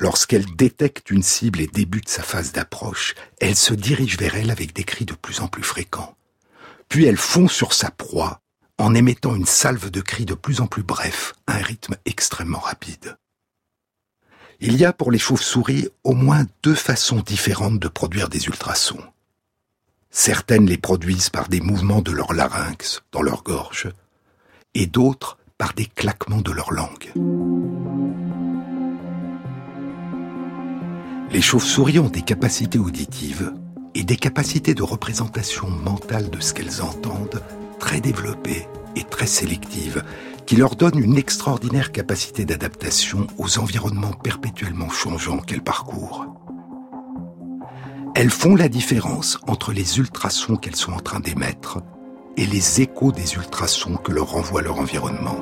Lorsqu'elle 0.02 0.46
détecte 0.56 1.12
une 1.12 1.24
cible 1.24 1.60
et 1.60 1.68
débute 1.68 2.08
sa 2.08 2.24
phase 2.24 2.54
d'approche, 2.54 3.16
elle 3.42 3.58
se 3.58 3.74
dirige 3.74 4.18
vers 4.18 4.36
elle 4.36 4.50
avec 4.50 4.74
des 4.74 4.86
cris 4.86 5.04
de 5.04 5.14
plus 5.14 5.42
en 5.42 5.50
plus 5.50 5.62
fréquents. 5.62 6.16
Puis 6.88 7.04
elle 7.04 7.18
fond 7.18 7.50
sur 7.50 7.74
sa 7.74 7.92
proie 7.92 8.40
en 8.78 8.96
émettant 8.96 9.36
une 9.36 9.46
salve 9.46 9.92
de 9.92 10.00
cris 10.00 10.24
de 10.24 10.36
plus 10.36 10.62
en 10.62 10.68
plus 10.68 10.84
brefs, 10.84 11.34
à 11.48 11.58
un 11.58 11.62
rythme 11.62 11.98
extrêmement 12.06 12.60
rapide. 12.60 13.18
Il 14.62 14.78
y 14.78 14.86
a 14.86 14.94
pour 14.94 15.12
les 15.12 15.20
chauves-souris 15.20 15.90
au 16.06 16.14
moins 16.14 16.46
deux 16.64 16.76
façons 16.76 17.20
différentes 17.20 17.80
de 17.80 17.90
produire 17.90 18.30
des 18.30 18.46
ultrasons. 18.46 19.04
Certaines 20.12 20.66
les 20.66 20.78
produisent 20.78 21.30
par 21.30 21.50
des 21.50 21.60
mouvements 21.60 22.02
de 22.02 22.14
leur 22.14 22.32
larynx 22.32 23.04
dans 23.12 23.22
leur 23.22 23.44
gorge, 23.44 23.90
et 24.76 24.86
d'autres 24.86 25.38
par 25.58 25.74
des 25.74 25.88
claquements 25.88 26.42
de 26.42 26.54
leur 26.54 26.72
langue. 26.72 28.09
Les 31.32 31.42
chauves-souris 31.42 32.00
ont 32.00 32.10
des 32.10 32.24
capacités 32.24 32.80
auditives 32.80 33.54
et 33.94 34.04
des 34.04 34.16
capacités 34.16 34.74
de 34.74 34.82
représentation 34.82 35.70
mentale 35.70 36.32
de 36.32 36.40
ce 36.40 36.56
qu'elles 36.56 36.82
entendent 36.82 37.44
très 37.80 38.02
développées 38.02 38.68
et 38.96 39.04
très 39.04 39.28
sélectives, 39.28 40.04
qui 40.48 40.56
leur 40.56 40.76
donnent 40.76 40.98
une 40.98 41.18
extraordinaire 41.18 41.92
capacité 41.92 42.46
d'adaptation 42.46 43.28
aux 43.38 43.60
environnements 43.60 44.14
perpétuellement 44.14 44.90
changeants 44.90 45.38
qu'elles 45.38 45.62
parcourent. 45.62 46.26
Elles 48.16 48.32
font 48.32 48.56
la 48.56 48.68
différence 48.68 49.40
entre 49.48 49.72
les 49.72 50.00
ultrasons 50.00 50.56
qu'elles 50.56 50.76
sont 50.76 50.94
en 50.94 51.00
train 51.00 51.20
d'émettre 51.20 51.78
et 52.38 52.48
les 52.48 52.82
échos 52.82 53.12
des 53.12 53.36
ultrasons 53.36 53.98
que 53.98 54.12
leur 54.12 54.32
renvoie 54.32 54.64
leur 54.64 54.80
environnement. 54.80 55.38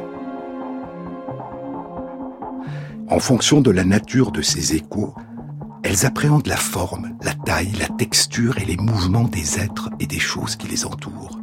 En 3.09 3.19
fonction 3.19 3.61
de 3.61 3.71
la 3.71 3.85
nature 3.85 4.31
de 4.31 4.41
ces 4.41 4.75
échos, 4.75 5.15
elles 5.87 6.05
appréhendent 6.05 6.47
la 6.47 6.57
forme, 6.57 7.13
la 7.21 7.33
taille, 7.33 7.71
la 7.79 7.87
texture 7.87 8.57
et 8.57 8.65
les 8.65 8.75
mouvements 8.75 9.29
des 9.29 9.57
êtres 9.57 9.89
et 10.01 10.05
des 10.05 10.19
choses 10.19 10.57
qui 10.57 10.67
les 10.67 10.85
entourent. 10.85 11.39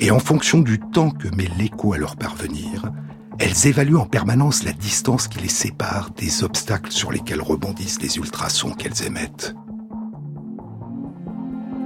Et 0.00 0.10
en 0.10 0.18
fonction 0.18 0.60
du 0.60 0.80
temps 0.80 1.10
que 1.10 1.28
met 1.28 1.48
l'écho 1.58 1.92
à 1.92 1.98
leur 1.98 2.16
parvenir, 2.16 2.90
elles 3.38 3.66
évaluent 3.66 3.98
en 3.98 4.06
permanence 4.06 4.64
la 4.64 4.72
distance 4.72 5.28
qui 5.28 5.40
les 5.40 5.50
sépare 5.50 6.12
des 6.16 6.44
obstacles 6.44 6.90
sur 6.90 7.12
lesquels 7.12 7.42
rebondissent 7.42 8.00
les 8.00 8.16
ultrasons 8.16 8.70
qu'elles 8.70 9.04
émettent. 9.06 9.54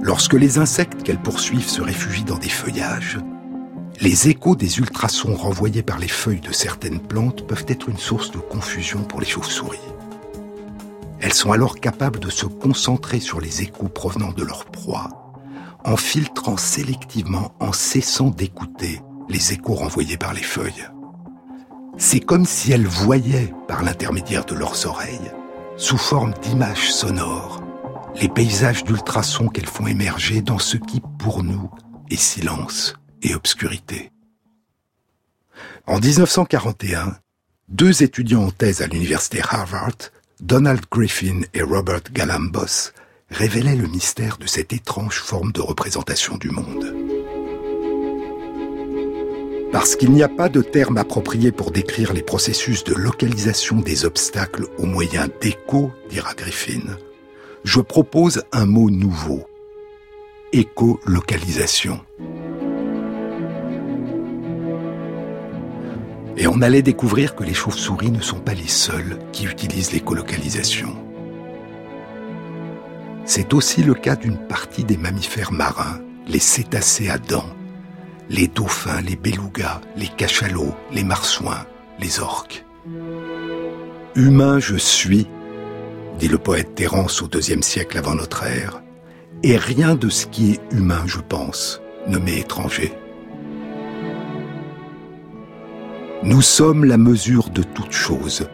Lorsque 0.01 0.35
les 0.35 0.57
insectes 0.57 1.03
qu'elles 1.03 1.21
poursuivent 1.21 1.67
se 1.67 1.81
réfugient 1.81 2.23
dans 2.23 2.37
des 2.37 2.47
feuillages, 2.47 3.19
les 3.99 4.29
échos 4.29 4.55
des 4.55 4.79
ultrasons 4.79 5.35
renvoyés 5.35 5.83
par 5.83 5.99
les 5.99 6.07
feuilles 6.07 6.39
de 6.39 6.53
certaines 6.53 7.01
plantes 7.01 7.45
peuvent 7.45 7.65
être 7.67 7.89
une 7.89 7.97
source 7.97 8.31
de 8.31 8.37
confusion 8.39 9.03
pour 9.03 9.19
les 9.19 9.27
chauves-souris. 9.27 9.79
Elles 11.21 11.33
sont 11.33 11.51
alors 11.51 11.79
capables 11.79 12.19
de 12.19 12.31
se 12.31 12.47
concentrer 12.47 13.19
sur 13.19 13.39
les 13.39 13.61
échos 13.61 13.87
provenant 13.87 14.31
de 14.31 14.43
leur 14.43 14.65
proie, 14.65 15.09
en 15.85 15.95
filtrant 15.95 16.57
sélectivement, 16.57 17.53
en 17.59 17.73
cessant 17.73 18.29
d'écouter 18.29 19.01
les 19.29 19.53
échos 19.53 19.75
renvoyés 19.75 20.17
par 20.17 20.33
les 20.33 20.41
feuilles. 20.41 20.87
C'est 21.97 22.19
comme 22.19 22.45
si 22.45 22.71
elles 22.71 22.87
voyaient, 22.87 23.53
par 23.67 23.83
l'intermédiaire 23.83 24.45
de 24.45 24.55
leurs 24.55 24.87
oreilles, 24.87 25.31
sous 25.77 25.99
forme 25.99 26.33
d'images 26.41 26.91
sonores, 26.91 27.61
les 28.19 28.27
paysages 28.29 28.83
d'ultrasons 28.83 29.47
qu'elles 29.47 29.67
font 29.67 29.87
émerger 29.87 30.41
dans 30.41 30.59
ce 30.59 30.77
qui, 30.77 31.01
pour 31.19 31.43
nous, 31.43 31.69
est 32.09 32.19
silence 32.19 32.95
et 33.21 33.35
obscurité. 33.35 34.11
En 35.85 35.99
1941, 35.99 37.15
deux 37.69 38.01
étudiants 38.01 38.45
en 38.45 38.51
thèse 38.51 38.81
à 38.81 38.87
l'université 38.87 39.41
Harvard 39.47 40.11
Donald 40.41 40.81
Griffin 40.91 41.41
et 41.53 41.61
Robert 41.61 42.01
Galambos 42.11 42.93
révélaient 43.29 43.75
le 43.75 43.87
mystère 43.87 44.37
de 44.39 44.47
cette 44.47 44.73
étrange 44.73 45.19
forme 45.19 45.51
de 45.51 45.61
représentation 45.61 46.35
du 46.37 46.49
monde. 46.49 46.95
Parce 49.71 49.95
qu'il 49.95 50.11
n'y 50.11 50.23
a 50.23 50.27
pas 50.27 50.49
de 50.49 50.63
terme 50.63 50.97
approprié 50.97 51.51
pour 51.51 51.69
décrire 51.69 52.11
les 52.11 52.23
processus 52.23 52.83
de 52.83 52.95
localisation 52.95 53.77
des 53.77 54.03
obstacles 54.03 54.65
au 54.79 54.87
moyen 54.87 55.27
d'écho, 55.41 55.91
dira 56.09 56.33
Griffin, 56.33 56.97
je 57.63 57.79
propose 57.79 58.43
un 58.51 58.65
mot 58.65 58.89
nouveau. 58.89 59.47
Écolocalisation. 60.53 62.01
Et 66.41 66.47
on 66.47 66.63
allait 66.63 66.81
découvrir 66.81 67.35
que 67.35 67.43
les 67.43 67.53
chauves-souris 67.53 68.09
ne 68.09 68.19
sont 68.19 68.39
pas 68.39 68.55
les 68.55 68.67
seuls 68.67 69.19
qui 69.31 69.45
utilisent 69.45 69.91
l'écolocalisation. 69.91 70.95
C'est 73.25 73.53
aussi 73.53 73.83
le 73.83 73.93
cas 73.93 74.15
d'une 74.15 74.39
partie 74.47 74.83
des 74.83 74.97
mammifères 74.97 75.51
marins, 75.51 76.01
les 76.25 76.39
cétacés 76.39 77.11
à 77.11 77.19
dents, 77.19 77.51
les 78.27 78.47
dauphins, 78.47 79.01
les 79.01 79.15
belugas, 79.15 79.81
les 79.95 80.07
cachalots, 80.07 80.73
les 80.91 81.03
marsouins, 81.03 81.67
les 81.99 82.19
orques. 82.19 82.65
Humain 84.15 84.57
je 84.57 84.77
suis, 84.77 85.27
dit 86.17 86.27
le 86.27 86.39
poète 86.39 86.73
Terence 86.73 87.21
au 87.21 87.27
deuxième 87.27 87.61
siècle 87.61 87.99
avant 87.99 88.15
notre 88.15 88.45
ère, 88.45 88.81
et 89.43 89.57
rien 89.57 89.93
de 89.93 90.09
ce 90.09 90.25
qui 90.25 90.53
est 90.53 90.61
humain, 90.71 91.03
je 91.05 91.19
pense, 91.19 91.83
ne 92.07 92.17
m'est 92.17 92.39
étranger. 92.39 92.91
Nous 96.23 96.43
sommes 96.43 96.85
la 96.85 96.97
mesure 96.97 97.49
de 97.49 97.63
toute 97.63 97.93
chose, 97.93 98.47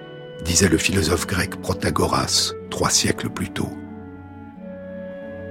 disait 0.46 0.70
le 0.70 0.78
philosophe 0.78 1.28
grec 1.28 1.62
Protagoras 1.62 2.54
trois 2.70 2.90
siècles 2.90 3.30
plus 3.30 3.50
tôt. 3.50 3.70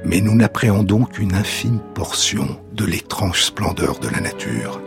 Mais 0.03 0.23
nous 0.23 0.35
n'appréhendons 0.35 1.05
qu'une 1.05 1.35
infime 1.35 1.79
portion 1.95 2.59
de 2.73 2.87
l'étrange 2.87 3.43
splendeur 3.43 3.99
de 3.99 4.09
la 4.09 4.21
nature. 4.21 4.81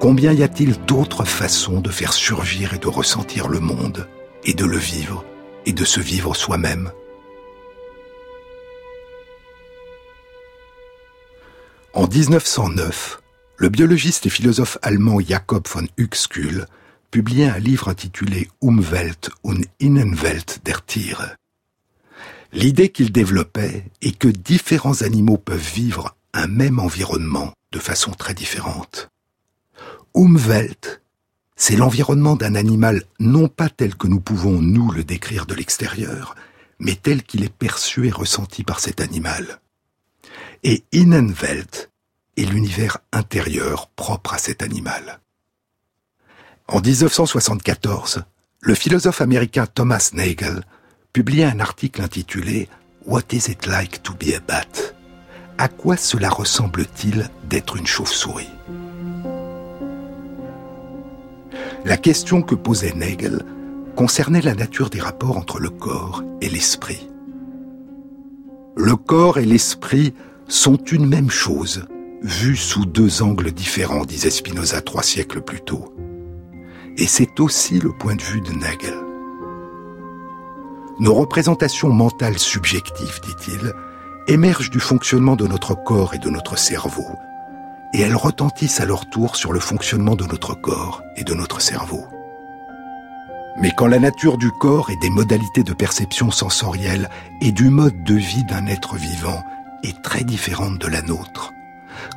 Combien 0.00 0.32
y 0.32 0.42
a-t-il 0.42 0.76
d'autres 0.86 1.24
façons 1.24 1.80
de 1.80 1.90
faire 1.90 2.12
surgir 2.12 2.74
et 2.74 2.78
de 2.78 2.88
ressentir 2.88 3.46
le 3.46 3.60
monde, 3.60 4.08
et 4.44 4.54
de 4.54 4.64
le 4.64 4.78
vivre, 4.78 5.24
et 5.64 5.72
de 5.72 5.84
se 5.84 6.00
vivre 6.00 6.34
soi-même? 6.34 6.90
En 11.92 12.08
1909, 12.08 13.19
le 13.60 13.68
biologiste 13.68 14.24
et 14.24 14.30
philosophe 14.30 14.78
allemand 14.80 15.20
Jakob 15.20 15.68
von 15.68 15.86
Uexküll 15.98 16.64
publiait 17.10 17.50
un 17.50 17.58
livre 17.58 17.88
intitulé 17.88 18.48
Umwelt 18.62 19.30
und 19.42 19.66
Innenwelt 19.80 20.62
der 20.64 20.80
Tiere. 20.86 21.36
L'idée 22.54 22.88
qu'il 22.88 23.12
développait 23.12 23.84
est 24.00 24.16
que 24.16 24.28
différents 24.28 25.02
animaux 25.02 25.36
peuvent 25.36 25.60
vivre 25.74 26.16
un 26.32 26.46
même 26.46 26.78
environnement 26.78 27.52
de 27.72 27.78
façon 27.78 28.12
très 28.12 28.32
différente. 28.32 29.10
Umwelt, 30.16 31.02
c'est 31.54 31.76
l'environnement 31.76 32.36
d'un 32.36 32.54
animal 32.54 33.04
non 33.18 33.48
pas 33.48 33.68
tel 33.68 33.94
que 33.94 34.06
nous 34.06 34.20
pouvons 34.20 34.62
nous 34.62 34.90
le 34.90 35.04
décrire 35.04 35.44
de 35.44 35.54
l'extérieur, 35.54 36.34
mais 36.78 36.94
tel 36.94 37.22
qu'il 37.22 37.44
est 37.44 37.52
perçu 37.52 38.06
et 38.06 38.10
ressenti 38.10 38.64
par 38.64 38.80
cet 38.80 39.02
animal. 39.02 39.60
Et 40.64 40.82
Innenwelt 40.92 41.89
est 42.40 42.50
l'univers 42.50 42.98
intérieur 43.12 43.88
propre 43.88 44.34
à 44.34 44.38
cet 44.38 44.62
animal. 44.62 45.20
En 46.68 46.80
1974, 46.80 48.22
le 48.60 48.74
philosophe 48.74 49.20
américain 49.20 49.66
Thomas 49.66 50.10
Nagel 50.14 50.62
publiait 51.12 51.44
un 51.44 51.60
article 51.60 52.02
intitulé 52.02 52.68
What 53.06 53.32
is 53.32 53.50
it 53.50 53.66
like 53.66 54.02
to 54.02 54.12
be 54.14 54.34
a 54.34 54.40
bat? 54.40 54.94
À 55.58 55.68
quoi 55.68 55.96
cela 55.96 56.30
ressemble-t-il 56.30 57.28
d'être 57.48 57.76
une 57.76 57.86
chauve-souris? 57.86 58.48
La 61.84 61.96
question 61.96 62.42
que 62.42 62.54
posait 62.54 62.92
Nagel 62.94 63.44
concernait 63.96 64.42
la 64.42 64.54
nature 64.54 64.90
des 64.90 65.00
rapports 65.00 65.36
entre 65.36 65.58
le 65.58 65.70
corps 65.70 66.22
et 66.40 66.48
l'esprit. 66.48 67.08
Le 68.76 68.96
corps 68.96 69.38
et 69.38 69.44
l'esprit 69.44 70.14
sont 70.46 70.76
une 70.76 71.06
même 71.06 71.30
chose, 71.30 71.84
vus 72.22 72.56
sous 72.56 72.84
deux 72.84 73.22
angles 73.22 73.52
différents, 73.52 74.04
disait 74.04 74.30
Spinoza 74.30 74.80
trois 74.80 75.02
siècles 75.02 75.40
plus 75.40 75.60
tôt. 75.60 75.94
Et 76.96 77.06
c'est 77.06 77.40
aussi 77.40 77.78
le 77.78 77.92
point 77.92 78.14
de 78.14 78.22
vue 78.22 78.40
de 78.40 78.52
Nagel. 78.52 78.98
Nos 80.98 81.14
représentations 81.14 81.88
mentales 81.88 82.38
subjectives, 82.38 83.20
dit-il, 83.22 83.72
émergent 84.28 84.70
du 84.70 84.80
fonctionnement 84.80 85.34
de 85.34 85.46
notre 85.46 85.74
corps 85.74 86.14
et 86.14 86.18
de 86.18 86.28
notre 86.28 86.58
cerveau, 86.58 87.06
et 87.94 88.00
elles 88.00 88.16
retentissent 88.16 88.80
à 88.80 88.84
leur 88.84 89.08
tour 89.08 89.34
sur 89.34 89.52
le 89.52 89.60
fonctionnement 89.60 90.14
de 90.14 90.24
notre 90.24 90.54
corps 90.54 91.02
et 91.16 91.24
de 91.24 91.34
notre 91.34 91.60
cerveau. 91.60 92.04
Mais 93.58 93.72
quand 93.76 93.86
la 93.86 93.98
nature 93.98 94.38
du 94.38 94.50
corps 94.50 94.90
et 94.90 94.96
des 94.96 95.10
modalités 95.10 95.64
de 95.64 95.72
perception 95.72 96.30
sensorielle 96.30 97.08
et 97.40 97.50
du 97.50 97.70
mode 97.70 98.04
de 98.04 98.14
vie 98.14 98.44
d'un 98.44 98.66
être 98.66 98.96
vivant 98.96 99.42
est 99.82 100.02
très 100.02 100.22
différente 100.22 100.78
de 100.78 100.86
la 100.86 101.02
nôtre, 101.02 101.52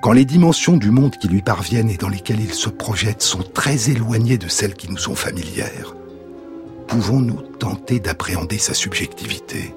quand 0.01 0.11
les 0.11 0.25
dimensions 0.25 0.77
du 0.77 0.91
monde 0.91 1.15
qui 1.17 1.27
lui 1.27 1.41
parviennent 1.41 1.89
et 1.89 1.97
dans 1.97 2.09
lesquelles 2.09 2.41
il 2.41 2.53
se 2.53 2.69
projette 2.69 3.21
sont 3.21 3.43
très 3.43 3.89
éloignées 3.89 4.37
de 4.37 4.47
celles 4.47 4.73
qui 4.75 4.89
nous 4.89 4.97
sont 4.97 5.15
familières, 5.15 5.95
pouvons-nous 6.87 7.41
tenter 7.59 7.99
d'appréhender 7.99 8.57
sa 8.57 8.73
subjectivité? 8.73 9.73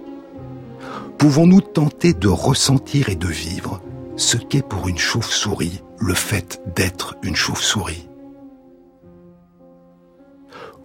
Pouvons-nous 1.18 1.60
tenter 1.60 2.12
de 2.12 2.28
ressentir 2.28 3.08
et 3.08 3.16
de 3.16 3.28
vivre 3.28 3.80
ce 4.16 4.36
qu'est 4.36 4.66
pour 4.66 4.88
une 4.88 4.98
chauve-souris 4.98 5.82
le 5.98 6.14
fait 6.14 6.60
d'être 6.74 7.16
une 7.22 7.36
chauve-souris? 7.36 8.08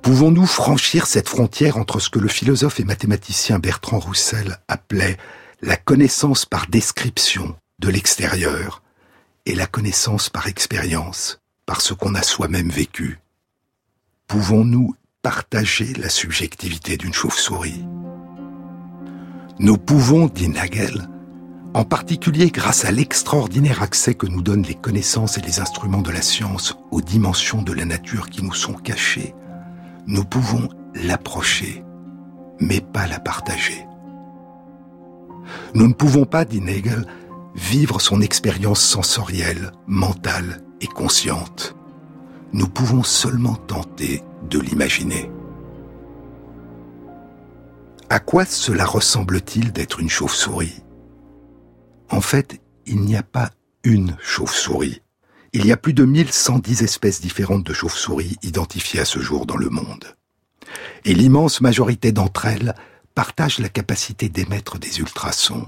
Pouvons-nous 0.01 0.47
franchir 0.47 1.05
cette 1.05 1.29
frontière 1.29 1.77
entre 1.77 1.99
ce 1.99 2.09
que 2.09 2.17
le 2.17 2.27
philosophe 2.27 2.79
et 2.79 2.83
mathématicien 2.83 3.59
Bertrand 3.59 3.99
Roussel 3.99 4.57
appelait 4.67 5.17
la 5.61 5.77
connaissance 5.77 6.45
par 6.45 6.67
description 6.67 7.55
de 7.79 7.89
l'extérieur 7.89 8.81
et 9.45 9.55
la 9.55 9.67
connaissance 9.67 10.29
par 10.29 10.47
expérience, 10.47 11.39
par 11.65 11.81
ce 11.81 11.93
qu'on 11.93 12.15
a 12.15 12.21
soi-même 12.21 12.69
vécu 12.69 13.19
Pouvons-nous 14.27 14.95
partager 15.21 15.93
la 15.95 16.09
subjectivité 16.09 16.95
d'une 16.95 17.13
chauve-souris? 17.13 17.85
Nous 19.59 19.77
pouvons, 19.77 20.27
dit 20.27 20.47
Nagel, 20.47 21.09
en 21.73 21.83
particulier 21.83 22.49
grâce 22.49 22.85
à 22.85 22.91
l'extraordinaire 22.91 23.81
accès 23.83 24.15
que 24.15 24.27
nous 24.27 24.41
donnent 24.41 24.63
les 24.63 24.75
connaissances 24.75 25.37
et 25.37 25.41
les 25.41 25.59
instruments 25.59 26.01
de 26.01 26.11
la 26.11 26.21
science 26.21 26.77
aux 26.91 27.01
dimensions 27.01 27.61
de 27.61 27.73
la 27.73 27.85
nature 27.85 28.29
qui 28.29 28.43
nous 28.43 28.53
sont 28.53 28.73
cachées, 28.73 29.35
nous 30.07 30.23
pouvons 30.23 30.69
l'approcher, 30.95 31.83
mais 32.59 32.81
pas 32.81 33.07
la 33.07 33.19
partager. 33.19 33.85
Nous 35.73 35.87
ne 35.87 35.93
pouvons 35.93 36.25
pas, 36.25 36.45
dit 36.45 36.61
Nagel, 36.61 37.05
vivre 37.55 37.99
son 37.99 38.21
expérience 38.21 38.81
sensorielle, 38.81 39.71
mentale 39.87 40.63
et 40.79 40.87
consciente. 40.87 41.75
Nous 42.53 42.67
pouvons 42.67 43.03
seulement 43.03 43.55
tenter 43.55 44.23
de 44.49 44.59
l'imaginer. 44.59 45.31
À 48.09 48.19
quoi 48.19 48.45
cela 48.45 48.85
ressemble-t-il 48.85 49.71
d'être 49.71 49.99
une 49.99 50.09
chauve-souris? 50.09 50.83
En 52.09 52.19
fait, 52.19 52.61
il 52.85 53.01
n'y 53.01 53.15
a 53.15 53.23
pas 53.23 53.51
une 53.83 54.17
chauve-souris. 54.21 55.01
Il 55.53 55.65
y 55.65 55.71
a 55.71 55.77
plus 55.77 55.93
de 55.93 56.03
1110 56.03 56.83
espèces 56.83 57.21
différentes 57.21 57.65
de 57.65 57.73
chauves-souris 57.73 58.37
identifiées 58.41 58.99
à 59.01 59.05
ce 59.05 59.19
jour 59.19 59.45
dans 59.45 59.57
le 59.57 59.69
monde. 59.69 60.15
Et 61.05 61.13
l'immense 61.13 61.61
majorité 61.61 62.11
d'entre 62.11 62.45
elles 62.45 62.75
partagent 63.15 63.59
la 63.59 63.69
capacité 63.69 64.29
d'émettre 64.29 64.79
des 64.79 64.99
ultrasons 64.99 65.67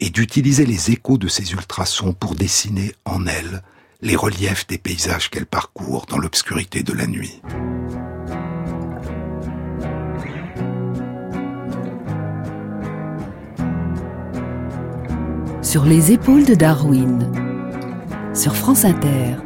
et 0.00 0.10
d'utiliser 0.10 0.64
les 0.64 0.90
échos 0.90 1.18
de 1.18 1.28
ces 1.28 1.52
ultrasons 1.52 2.12
pour 2.12 2.34
dessiner 2.34 2.92
en 3.04 3.26
elle 3.26 3.62
les 4.00 4.16
reliefs 4.16 4.66
des 4.66 4.78
paysages 4.78 5.28
qu'elle 5.28 5.46
parcourt 5.46 6.06
dans 6.08 6.18
l'obscurité 6.18 6.82
de 6.82 6.92
la 6.92 7.06
nuit. 7.06 7.42
Sur 15.62 15.84
les 15.84 16.12
épaules 16.12 16.44
de 16.44 16.54
Darwin, 16.54 17.30
sur 18.32 18.56
France 18.56 18.84
Inter. 18.84 19.36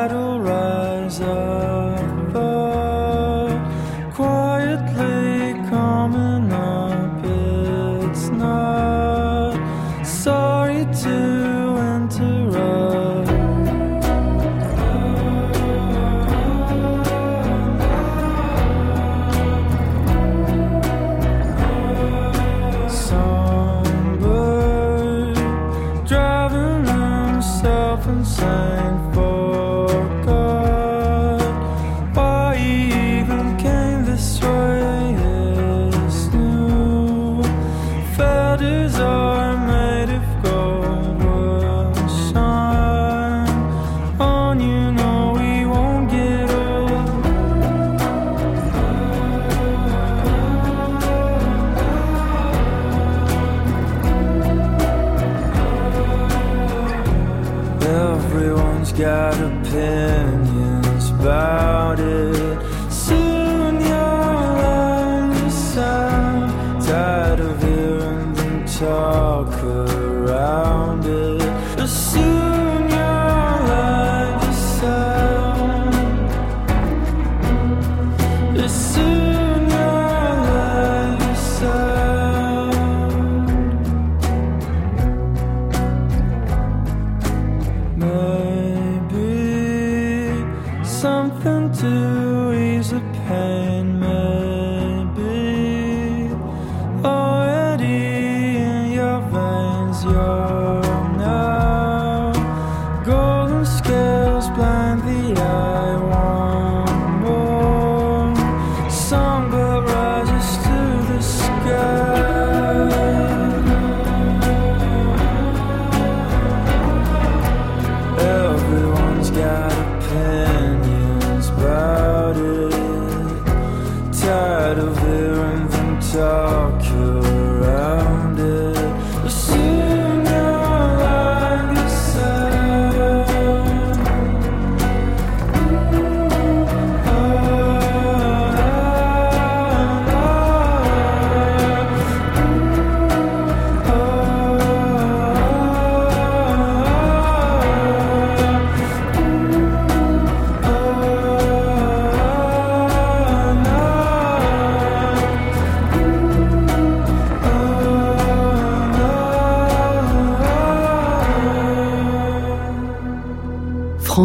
battle 0.00 0.40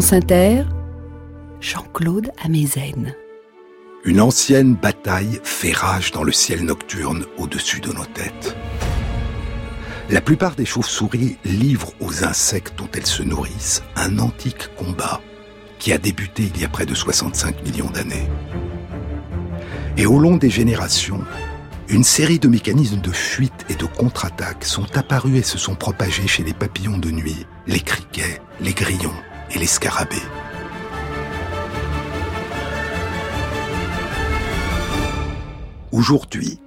France 0.05 0.21
Inter, 0.21 0.65
Jean-Claude 1.61 2.29
Amezen. 2.43 3.15
Une 4.03 4.21
ancienne 4.21 4.75
bataille 4.75 5.39
fait 5.41 5.71
rage 5.71 6.11
dans 6.11 6.23
le 6.23 6.31
ciel 6.31 6.63
nocturne 6.63 7.25
au-dessus 7.39 7.81
de 7.81 7.91
nos 7.91 8.05
têtes. 8.05 8.55
La 10.11 10.21
plupart 10.21 10.55
des 10.55 10.65
chauves-souris 10.65 11.37
livrent 11.43 11.91
aux 12.01 12.23
insectes 12.23 12.77
dont 12.77 12.87
elles 12.93 13.07
se 13.07 13.23
nourrissent 13.23 13.81
un 13.95 14.19
antique 14.19 14.69
combat 14.75 15.21
qui 15.79 15.91
a 15.91 15.97
débuté 15.97 16.51
il 16.53 16.61
y 16.61 16.65
a 16.65 16.69
près 16.69 16.85
de 16.85 16.93
65 16.93 17.63
millions 17.63 17.89
d'années. 17.89 18.29
Et 19.97 20.05
au 20.05 20.19
long 20.19 20.37
des 20.37 20.51
générations, 20.51 21.23
une 21.89 22.03
série 22.03 22.37
de 22.37 22.47
mécanismes 22.47 23.01
de 23.01 23.11
fuite 23.11 23.65
et 23.69 23.75
de 23.75 23.85
contre-attaque 23.85 24.65
sont 24.65 24.95
apparus 24.97 25.39
et 25.39 25.41
se 25.41 25.57
sont 25.57 25.73
propagés 25.73 26.27
chez 26.27 26.43
les 26.43 26.53
papillons 26.53 26.99
de 26.99 27.09
nuit, 27.09 27.47
les 27.65 27.79
criquets, 27.79 28.39
les 28.61 28.73
grillons 28.73 29.15
et 29.53 29.59
les 29.59 29.65
scarabées. 29.65 30.15
Aujourd'hui, 35.91 36.59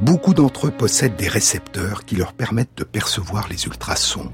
beaucoup 0.00 0.32
d'entre 0.34 0.68
eux 0.68 0.70
possèdent 0.70 1.16
des 1.16 1.28
récepteurs 1.28 2.04
qui 2.04 2.16
leur 2.16 2.32
permettent 2.32 2.78
de 2.78 2.84
percevoir 2.84 3.48
les 3.48 3.66
ultrasons. 3.66 4.32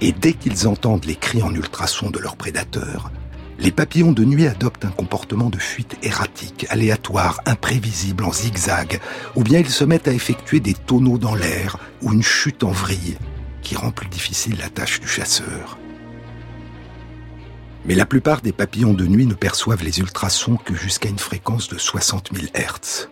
Et 0.00 0.10
dès 0.10 0.32
qu'ils 0.32 0.66
entendent 0.66 1.04
les 1.04 1.14
cris 1.14 1.42
en 1.42 1.54
ultrasons 1.54 2.10
de 2.10 2.18
leurs 2.18 2.36
prédateurs, 2.36 3.12
les 3.60 3.70
papillons 3.70 4.10
de 4.10 4.24
nuit 4.24 4.48
adoptent 4.48 4.84
un 4.84 4.90
comportement 4.90 5.48
de 5.48 5.58
fuite 5.58 5.96
erratique, 6.02 6.66
aléatoire, 6.70 7.40
imprévisible, 7.46 8.24
en 8.24 8.32
zigzag, 8.32 9.00
ou 9.36 9.44
bien 9.44 9.60
ils 9.60 9.70
se 9.70 9.84
mettent 9.84 10.08
à 10.08 10.12
effectuer 10.12 10.58
des 10.58 10.74
tonneaux 10.74 11.18
dans 11.18 11.36
l'air 11.36 11.78
ou 12.02 12.12
une 12.12 12.24
chute 12.24 12.64
en 12.64 12.72
vrille 12.72 13.16
qui 13.62 13.76
rend 13.76 13.92
plus 13.92 14.08
difficile 14.08 14.58
la 14.58 14.68
tâche 14.68 15.00
du 15.00 15.06
chasseur. 15.06 15.78
Mais 17.84 17.94
la 17.94 18.06
plupart 18.06 18.42
des 18.42 18.52
papillons 18.52 18.94
de 18.94 19.06
nuit 19.06 19.26
ne 19.26 19.34
perçoivent 19.34 19.82
les 19.82 19.98
ultrasons 19.98 20.56
que 20.56 20.74
jusqu'à 20.74 21.08
une 21.08 21.18
fréquence 21.18 21.68
de 21.68 21.78
60 21.78 22.30
000 22.32 22.46
Hz. 22.54 23.08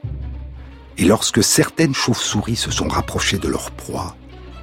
Et 0.99 1.05
lorsque 1.05 1.43
certaines 1.43 1.95
chauves-souris 1.95 2.57
se 2.57 2.71
sont 2.71 2.89
rapprochées 2.89 3.39
de 3.39 3.49
leur 3.49 3.73
proie, 3.73 4.17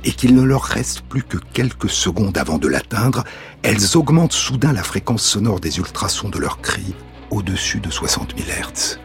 et 0.03 0.11
qu'il 0.11 0.35
ne 0.35 0.43
leur 0.43 0.63
reste 0.63 1.01
plus 1.01 1.23
que 1.23 1.37
quelques 1.37 1.89
secondes 1.89 2.37
avant 2.37 2.57
de 2.57 2.69
l'atteindre, 2.69 3.25
elles 3.63 3.97
augmentent 3.97 4.31
soudain 4.31 4.71
la 4.71 4.83
fréquence 4.83 5.23
sonore 5.23 5.59
des 5.59 5.79
ultrasons 5.79 6.29
de 6.29 6.39
leurs 6.39 6.61
cris 6.61 6.95
au-dessus 7.29 7.79
de 7.79 7.89
60 7.89 8.35
000 8.37 8.49
Hz. 8.49 8.99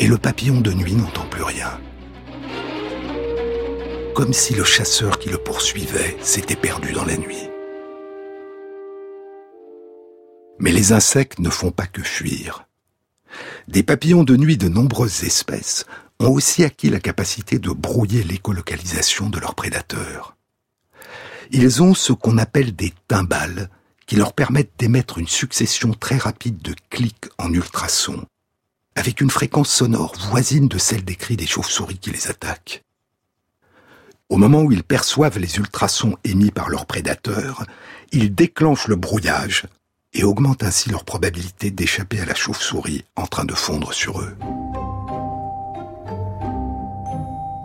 Et 0.00 0.08
le 0.08 0.18
papillon 0.18 0.60
de 0.60 0.72
nuit 0.72 0.94
n'entend 0.94 1.26
plus 1.26 1.44
rien. 1.44 1.78
Comme 4.16 4.32
si 4.32 4.54
le 4.54 4.64
chasseur 4.64 5.18
qui 5.20 5.28
le 5.28 5.38
poursuivait 5.38 6.16
s'était 6.20 6.56
perdu 6.56 6.92
dans 6.92 7.04
la 7.04 7.16
nuit. 7.16 7.51
Mais 10.62 10.70
les 10.70 10.92
insectes 10.92 11.40
ne 11.40 11.50
font 11.50 11.72
pas 11.72 11.88
que 11.88 12.02
fuir. 12.02 12.66
Des 13.66 13.82
papillons 13.82 14.22
de 14.22 14.36
nuit 14.36 14.56
de 14.56 14.68
nombreuses 14.68 15.24
espèces 15.24 15.86
ont 16.20 16.30
aussi 16.30 16.62
acquis 16.62 16.88
la 16.88 17.00
capacité 17.00 17.58
de 17.58 17.70
brouiller 17.70 18.22
l'écolocalisation 18.22 19.28
de 19.28 19.40
leurs 19.40 19.56
prédateurs. 19.56 20.36
Ils 21.50 21.82
ont 21.82 21.94
ce 21.94 22.12
qu'on 22.12 22.38
appelle 22.38 22.76
des 22.76 22.94
timbales 23.08 23.70
qui 24.06 24.14
leur 24.14 24.34
permettent 24.34 24.78
d'émettre 24.78 25.18
une 25.18 25.26
succession 25.26 25.94
très 25.94 26.16
rapide 26.16 26.62
de 26.62 26.76
clics 26.90 27.26
en 27.38 27.52
ultrasons, 27.52 28.24
avec 28.94 29.20
une 29.20 29.30
fréquence 29.30 29.68
sonore 29.68 30.14
voisine 30.30 30.68
de 30.68 30.78
celle 30.78 31.04
des 31.04 31.16
cris 31.16 31.36
des 31.36 31.46
chauves-souris 31.46 31.98
qui 31.98 32.10
les 32.10 32.28
attaquent. 32.28 32.84
Au 34.28 34.36
moment 34.36 34.62
où 34.62 34.70
ils 34.70 34.84
perçoivent 34.84 35.40
les 35.40 35.56
ultrasons 35.56 36.16
émis 36.22 36.52
par 36.52 36.68
leurs 36.68 36.86
prédateurs, 36.86 37.66
ils 38.12 38.32
déclenchent 38.32 38.86
le 38.86 38.96
brouillage 38.96 39.66
et 40.14 40.24
augmentent 40.24 40.62
ainsi 40.62 40.90
leur 40.90 41.04
probabilité 41.04 41.70
d'échapper 41.70 42.20
à 42.20 42.24
la 42.24 42.34
chauve-souris 42.34 43.04
en 43.16 43.26
train 43.26 43.44
de 43.44 43.54
fondre 43.54 43.92
sur 43.92 44.20
eux. 44.20 44.36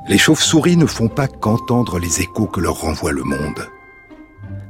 Les 0.07 0.17
chauves-souris 0.17 0.77
ne 0.77 0.85
font 0.85 1.09
pas 1.09 1.27
qu'entendre 1.27 1.99
les 1.99 2.21
échos 2.21 2.47
que 2.47 2.61
leur 2.61 2.79
renvoie 2.79 3.11
le 3.11 3.23
monde. 3.23 3.67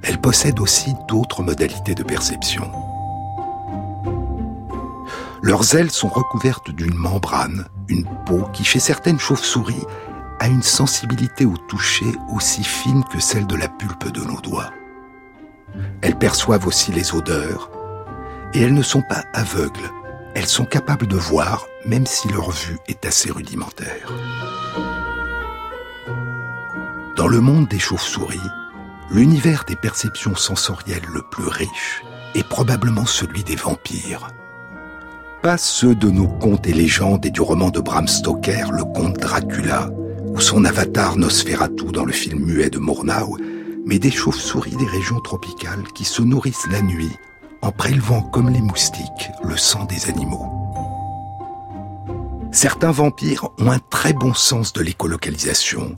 Elles 0.02 0.20
possèdent 0.20 0.60
aussi 0.60 0.94
d'autres 1.08 1.44
modalités 1.44 1.94
de 1.94 2.04
perception. 2.04 2.72
Leurs 5.44 5.76
ailes 5.76 5.92
sont 5.92 6.08
recouvertes 6.08 6.72
d'une 6.72 6.96
membrane, 6.96 7.68
une 7.88 8.08
peau 8.26 8.44
qui, 8.52 8.64
chez 8.64 8.80
certaines 8.80 9.20
chauves-souris, 9.20 9.86
a 10.40 10.48
une 10.48 10.64
sensibilité 10.64 11.46
au 11.46 11.56
toucher 11.56 12.12
aussi 12.34 12.64
fine 12.64 13.04
que 13.12 13.20
celle 13.20 13.46
de 13.46 13.56
la 13.56 13.68
pulpe 13.68 14.12
de 14.12 14.22
nos 14.22 14.42
doigts. 14.42 14.72
Elles 16.02 16.18
perçoivent 16.18 16.68
aussi 16.68 16.92
les 16.92 17.14
odeurs, 17.14 17.72
et 18.54 18.62
elles 18.62 18.74
ne 18.74 18.84
sont 18.84 19.02
pas 19.02 19.24
aveugles. 19.34 19.92
Elles 20.36 20.48
sont 20.48 20.66
capables 20.66 21.08
de 21.08 21.16
voir, 21.16 21.66
même 21.86 22.06
si 22.06 22.28
leur 22.30 22.52
vue 22.52 22.78
est 22.88 23.06
assez 23.06 23.32
rudimentaire. 23.32 24.14
Dans 27.16 27.28
le 27.28 27.42
monde 27.42 27.68
des 27.68 27.80
chauves-souris, 27.80 28.40
l'univers 29.10 29.64
des 29.68 29.76
perceptions 29.76 30.36
sensorielles 30.36 31.08
le 31.12 31.24
plus 31.24 31.48
riche 31.48 32.04
est 32.36 32.48
probablement 32.48 33.08
celui 33.08 33.44
des 33.44 33.56
vampires. 33.56 34.28
Pas 35.42 35.58
ceux 35.58 35.96
de 35.96 36.10
nos 36.10 36.28
contes 36.28 36.68
et 36.68 36.74
légendes 36.74 37.26
et 37.26 37.32
du 37.32 37.42
roman 37.42 37.70
de 37.70 37.80
Bram 37.80 38.08
Stoker, 38.08 38.72
le 38.72 38.84
conte 38.84 39.18
Dracula, 39.18 39.90
ou 40.26 40.40
son 40.40 40.66
avatar 40.66 41.18
Nosferatu 41.18 41.86
dans 41.86 42.06
le 42.06 42.12
film 42.12 42.46
muet 42.46 42.70
de 42.70 42.78
Murnau, 42.80 43.38
mais 43.88 44.00
des 44.00 44.12
chauves-souris 44.12 44.76
des 44.76 44.86
régions 44.86 45.22
tropicales 45.22 45.84
qui 45.94 46.04
se 46.04 46.22
nourrissent 46.22 46.68
la 46.70 46.82
nuit 46.82 47.16
en 47.62 47.72
prélevant 47.72 48.22
comme 48.22 48.50
les 48.50 48.62
moustiques 48.62 49.32
le 49.44 49.56
sang 49.56 49.86
des 49.86 50.10
animaux. 50.10 50.52
Certains 52.52 52.92
vampires 52.92 53.48
ont 53.58 53.72
un 53.72 53.80
très 53.80 54.12
bon 54.12 54.34
sens 54.34 54.74
de 54.74 54.82
l'écolocalisation, 54.82 55.98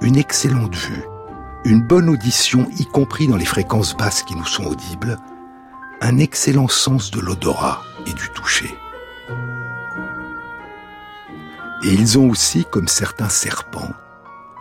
une 0.00 0.16
excellente 0.16 0.74
vue, 0.74 1.04
une 1.64 1.80
bonne 1.80 2.08
audition, 2.08 2.68
y 2.76 2.84
compris 2.84 3.28
dans 3.28 3.36
les 3.36 3.44
fréquences 3.44 3.96
basses 3.96 4.24
qui 4.24 4.34
nous 4.34 4.44
sont 4.44 4.64
audibles, 4.64 5.16
un 6.00 6.18
excellent 6.18 6.68
sens 6.68 7.12
de 7.12 7.20
l'odorat 7.20 7.82
et 8.06 8.12
du 8.12 8.28
toucher. 8.34 8.74
Et 11.84 11.92
ils 11.92 12.18
ont 12.18 12.28
aussi, 12.28 12.64
comme 12.68 12.88
certains 12.88 13.28
serpents, 13.28 13.92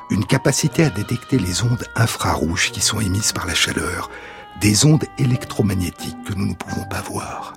une 0.10 0.26
capacité 0.26 0.84
à 0.84 0.90
détecter 0.90 1.40
les 1.40 1.64
ondes 1.64 1.86
infrarouges 1.96 2.72
qui 2.72 2.82
sont 2.82 3.00
émises 3.00 3.32
par 3.32 3.46
la 3.48 3.56
chaleur, 3.56 4.10
des 4.62 4.86
ondes 4.86 5.06
électromagnétiques 5.18 6.24
que 6.26 6.34
nous 6.34 6.46
ne 6.46 6.54
pouvons 6.54 6.86
pas 6.86 7.02
voir. 7.02 7.54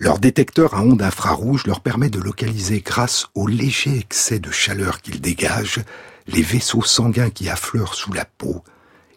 Leur 0.00 0.18
détecteur 0.18 0.74
à 0.74 0.82
ondes 0.82 1.02
infrarouges 1.02 1.66
leur 1.66 1.80
permet 1.80 2.10
de 2.10 2.18
localiser 2.18 2.80
grâce 2.80 3.26
au 3.34 3.46
léger 3.46 3.96
excès 3.96 4.40
de 4.40 4.50
chaleur 4.50 5.00
qu'ils 5.00 5.20
dégagent 5.20 5.84
les 6.26 6.42
vaisseaux 6.42 6.82
sanguins 6.82 7.30
qui 7.30 7.48
affleurent 7.48 7.94
sous 7.94 8.12
la 8.12 8.24
peau 8.24 8.64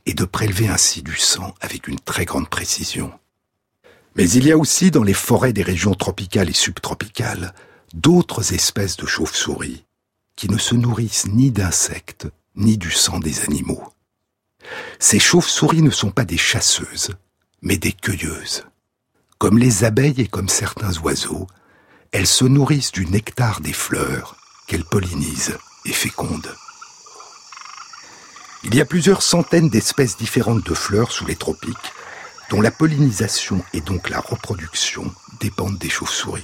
et 0.05 0.13
de 0.13 0.25
prélever 0.25 0.67
ainsi 0.67 1.01
du 1.01 1.17
sang 1.17 1.55
avec 1.61 1.87
une 1.87 1.99
très 1.99 2.25
grande 2.25 2.49
précision. 2.49 3.11
Mais 4.15 4.29
il 4.29 4.45
y 4.45 4.51
a 4.51 4.57
aussi 4.57 4.91
dans 4.91 5.03
les 5.03 5.13
forêts 5.13 5.53
des 5.53 5.63
régions 5.63 5.93
tropicales 5.93 6.49
et 6.49 6.53
subtropicales 6.53 7.53
d'autres 7.93 8.53
espèces 8.53 8.97
de 8.97 9.05
chauves-souris 9.05 9.86
qui 10.37 10.49
ne 10.49 10.57
se 10.57 10.75
nourrissent 10.75 11.27
ni 11.27 11.51
d'insectes 11.51 12.27
ni 12.55 12.77
du 12.77 12.91
sang 12.91 13.19
des 13.19 13.41
animaux. 13.41 13.83
Ces 14.99 15.19
chauves-souris 15.19 15.81
ne 15.81 15.89
sont 15.89 16.11
pas 16.11 16.25
des 16.25 16.37
chasseuses, 16.37 17.11
mais 17.61 17.77
des 17.77 17.91
cueilleuses. 17.91 18.65
Comme 19.37 19.57
les 19.57 19.83
abeilles 19.83 20.21
et 20.21 20.27
comme 20.27 20.49
certains 20.49 20.97
oiseaux, 20.99 21.47
elles 22.11 22.27
se 22.27 22.45
nourrissent 22.45 22.91
du 22.91 23.05
nectar 23.05 23.61
des 23.61 23.73
fleurs 23.73 24.37
qu'elles 24.67 24.85
pollinisent 24.85 25.57
et 25.85 25.93
fécondent. 25.93 26.55
Il 28.63 28.75
y 28.75 28.81
a 28.81 28.85
plusieurs 28.85 29.21
centaines 29.21 29.69
d'espèces 29.69 30.17
différentes 30.17 30.65
de 30.65 30.73
fleurs 30.73 31.11
sous 31.11 31.25
les 31.25 31.35
tropiques, 31.35 31.93
dont 32.49 32.61
la 32.61 32.71
pollinisation 32.71 33.63
et 33.73 33.81
donc 33.81 34.09
la 34.09 34.19
reproduction 34.19 35.13
dépendent 35.39 35.77
des 35.77 35.89
chauves-souris. 35.89 36.43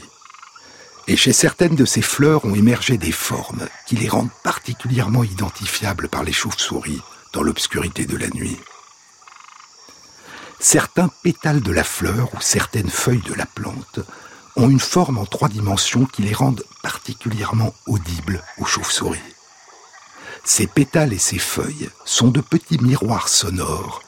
Et 1.07 1.17
chez 1.17 1.33
certaines 1.33 1.75
de 1.75 1.85
ces 1.85 2.01
fleurs 2.01 2.45
ont 2.45 2.55
émergé 2.55 2.97
des 2.97 3.11
formes 3.11 3.67
qui 3.85 3.95
les 3.95 4.07
rendent 4.07 4.29
particulièrement 4.43 5.23
identifiables 5.23 6.07
par 6.07 6.23
les 6.23 6.31
chauves-souris 6.31 7.01
dans 7.33 7.43
l'obscurité 7.43 8.05
de 8.05 8.15
la 8.15 8.29
nuit. 8.29 8.57
Certains 10.59 11.09
pétales 11.23 11.61
de 11.61 11.71
la 11.71 11.83
fleur 11.83 12.29
ou 12.33 12.39
certaines 12.39 12.89
feuilles 12.89 13.21
de 13.27 13.33
la 13.33 13.45
plante 13.45 13.99
ont 14.55 14.69
une 14.69 14.79
forme 14.79 15.17
en 15.17 15.25
trois 15.25 15.49
dimensions 15.49 16.05
qui 16.05 16.21
les 16.21 16.33
rendent 16.33 16.63
particulièrement 16.81 17.73
audibles 17.85 18.41
aux 18.59 18.65
chauves-souris. 18.65 19.19
Ces 20.45 20.67
pétales 20.67 21.11
et 21.11 21.19
ces 21.19 21.39
feuilles 21.39 21.89
sont 22.05 22.29
de 22.29 22.39
petits 22.39 22.77
miroirs 22.81 23.27
sonores 23.27 24.01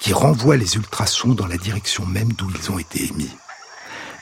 qui 0.00 0.12
renvoient 0.12 0.56
les 0.56 0.76
ultrasons 0.76 1.34
dans 1.34 1.46
la 1.46 1.58
direction 1.58 2.06
même 2.06 2.32
d'où 2.32 2.50
ils 2.50 2.70
ont 2.72 2.78
été 2.78 3.04
émis. 3.04 3.36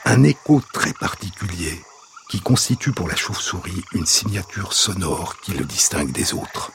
Un 0.05 0.23
écho 0.23 0.61
très 0.73 0.93
particulier 0.93 1.81
qui 2.29 2.39
constitue 2.39 2.91
pour 2.91 3.09
la 3.09 3.15
chauve-souris 3.15 3.83
une 3.93 4.05
signature 4.05 4.73
sonore 4.73 5.37
qui 5.41 5.51
le 5.51 5.65
distingue 5.65 6.11
des 6.11 6.33
autres. 6.33 6.71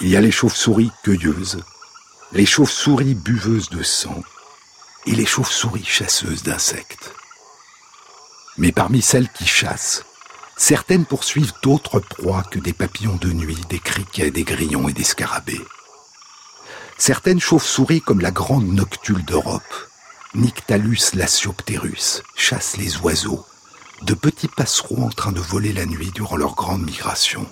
Il 0.00 0.08
y 0.08 0.16
a 0.16 0.22
les 0.22 0.30
chauves-souris 0.30 0.90
cueilleuses, 1.04 1.62
les 2.32 2.46
chauves-souris 2.46 3.14
buveuses 3.14 3.68
de 3.68 3.82
sang 3.82 4.22
et 5.06 5.12
les 5.12 5.26
chauves-souris 5.26 5.84
chasseuses 5.84 6.42
d'insectes. 6.42 7.12
Mais 8.56 8.72
parmi 8.72 9.02
celles 9.02 9.28
qui 9.28 9.46
chassent, 9.46 10.04
certaines 10.56 11.04
poursuivent 11.04 11.52
d'autres 11.62 12.00
proies 12.00 12.44
que 12.50 12.58
des 12.58 12.72
papillons 12.72 13.16
de 13.16 13.32
nuit, 13.32 13.58
des 13.68 13.78
criquets, 13.78 14.30
des 14.30 14.44
grillons 14.44 14.88
et 14.88 14.94
des 14.94 15.04
scarabées. 15.04 15.64
Certaines 16.96 17.40
chauves-souris, 17.40 18.00
comme 18.00 18.20
la 18.20 18.30
grande 18.30 18.66
noctule 18.66 19.24
d'Europe, 19.24 19.88
Nyctalus 20.34 21.14
lasiopterus, 21.14 22.22
chassent 22.36 22.76
les 22.76 22.98
oiseaux, 22.98 23.44
de 24.02 24.14
petits 24.14 24.48
passereaux 24.48 25.02
en 25.02 25.10
train 25.10 25.32
de 25.32 25.40
voler 25.40 25.72
la 25.72 25.86
nuit 25.86 26.10
durant 26.14 26.36
leur 26.36 26.54
grande 26.54 26.82
migration. 26.82 27.46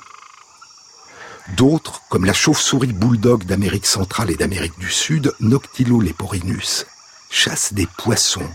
D'autres, 1.56 2.02
comme 2.08 2.24
la 2.24 2.32
chauve-souris 2.32 2.92
bulldog 2.92 3.44
d'Amérique 3.44 3.87
centrale 3.87 4.30
et 4.30 4.37
d'Amérique 4.37 4.78
du 4.78 4.90
Sud, 4.90 5.34
Noctilo 5.40 6.00
leporinus, 6.00 6.87
chassent 7.30 7.72
des 7.72 7.87
poissons 7.87 8.48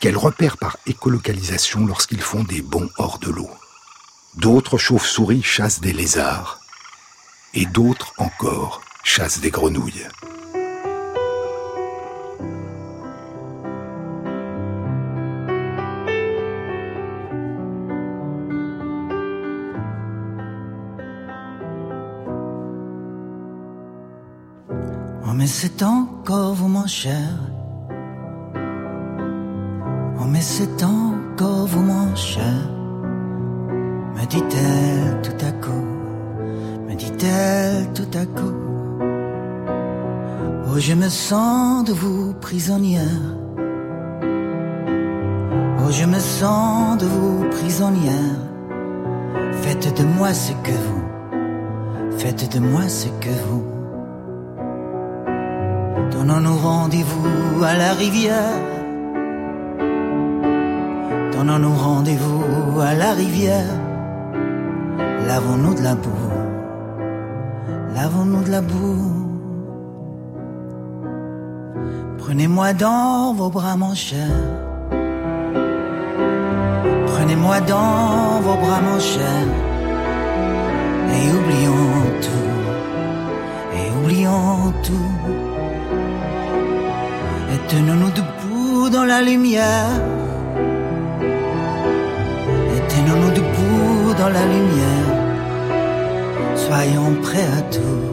qu'elles 0.00 0.16
repèrent 0.16 0.58
par 0.58 0.76
écolocalisation 0.86 1.86
lorsqu'ils 1.86 2.20
font 2.20 2.44
des 2.44 2.60
bonds 2.60 2.90
hors 2.98 3.18
de 3.18 3.30
l'eau. 3.30 3.50
D'autres 4.36 4.78
chauves-souris 4.78 5.42
chassent 5.42 5.80
des 5.80 5.92
lézards, 5.92 6.60
et 7.54 7.66
d'autres 7.66 8.12
encore 8.18 8.82
chassent 9.04 9.40
des 9.40 9.50
grenouilles. 9.50 10.06
C'est 25.56 25.84
encore 25.84 26.54
vous, 26.54 26.66
mon 26.66 26.86
cher. 26.86 27.28
Oh, 30.18 30.26
mais 30.28 30.40
c'est 30.40 30.82
encore 30.82 31.66
vous, 31.68 31.80
mon 31.80 32.14
cher. 32.16 32.58
Me 34.16 34.26
dit-elle 34.26 35.22
tout 35.22 35.40
à 35.50 35.52
coup, 35.64 35.86
me 36.88 36.94
dit-elle 36.96 37.86
tout 37.92 38.18
à 38.22 38.26
coup. 38.36 38.56
Oh, 40.68 40.78
je 40.78 40.94
me 40.94 41.08
sens 41.08 41.84
de 41.84 41.92
vous 41.92 42.34
prisonnière. 42.40 43.22
Oh, 45.78 45.90
je 45.90 46.04
me 46.04 46.18
sens 46.18 46.98
de 46.98 47.06
vous 47.06 47.44
prisonnière. 47.50 48.40
Faites 49.62 49.96
de 50.00 50.04
moi 50.04 50.34
ce 50.34 50.52
que 50.66 50.76
vous, 50.86 52.18
faites 52.18 52.52
de 52.54 52.58
moi 52.58 52.88
ce 52.88 53.06
que 53.20 53.34
vous. 53.48 53.73
Donnons-nous 56.12 56.56
rendez-vous 56.56 57.64
à 57.64 57.74
la 57.74 57.92
rivière. 57.92 58.60
Donnons-nous 61.32 61.74
rendez-vous 61.74 62.80
à 62.80 62.94
la 62.94 63.12
rivière. 63.12 63.74
Lavons-nous 65.26 65.74
de 65.74 65.82
la 65.82 65.94
boue. 65.94 66.34
Lavons-nous 67.94 68.44
de 68.44 68.50
la 68.50 68.60
boue. 68.60 69.24
Prenez-moi 72.18 72.72
dans 72.72 73.34
vos 73.34 73.50
bras, 73.50 73.76
mon 73.76 73.94
cher. 73.94 74.30
Prenez-moi 77.06 77.60
dans 77.60 78.40
vos 78.42 78.56
bras, 78.56 78.80
mon 78.80 78.98
cher. 78.98 79.44
Et 81.16 81.30
oublions 81.38 82.02
tout. 82.26 82.50
Et 83.76 83.90
oublions 83.98 84.72
tout. 84.82 85.43
Tenons-nous 87.68 88.10
debout 88.10 88.90
dans 88.90 89.04
la 89.04 89.22
lumière. 89.22 89.90
Et 92.74 92.80
tenons-nous 92.92 93.30
debout 93.30 94.14
dans 94.18 94.28
la 94.28 94.44
lumière. 94.54 95.10
Soyons 96.54 97.14
prêts 97.22 97.48
à 97.58 97.62
tout. 97.74 98.04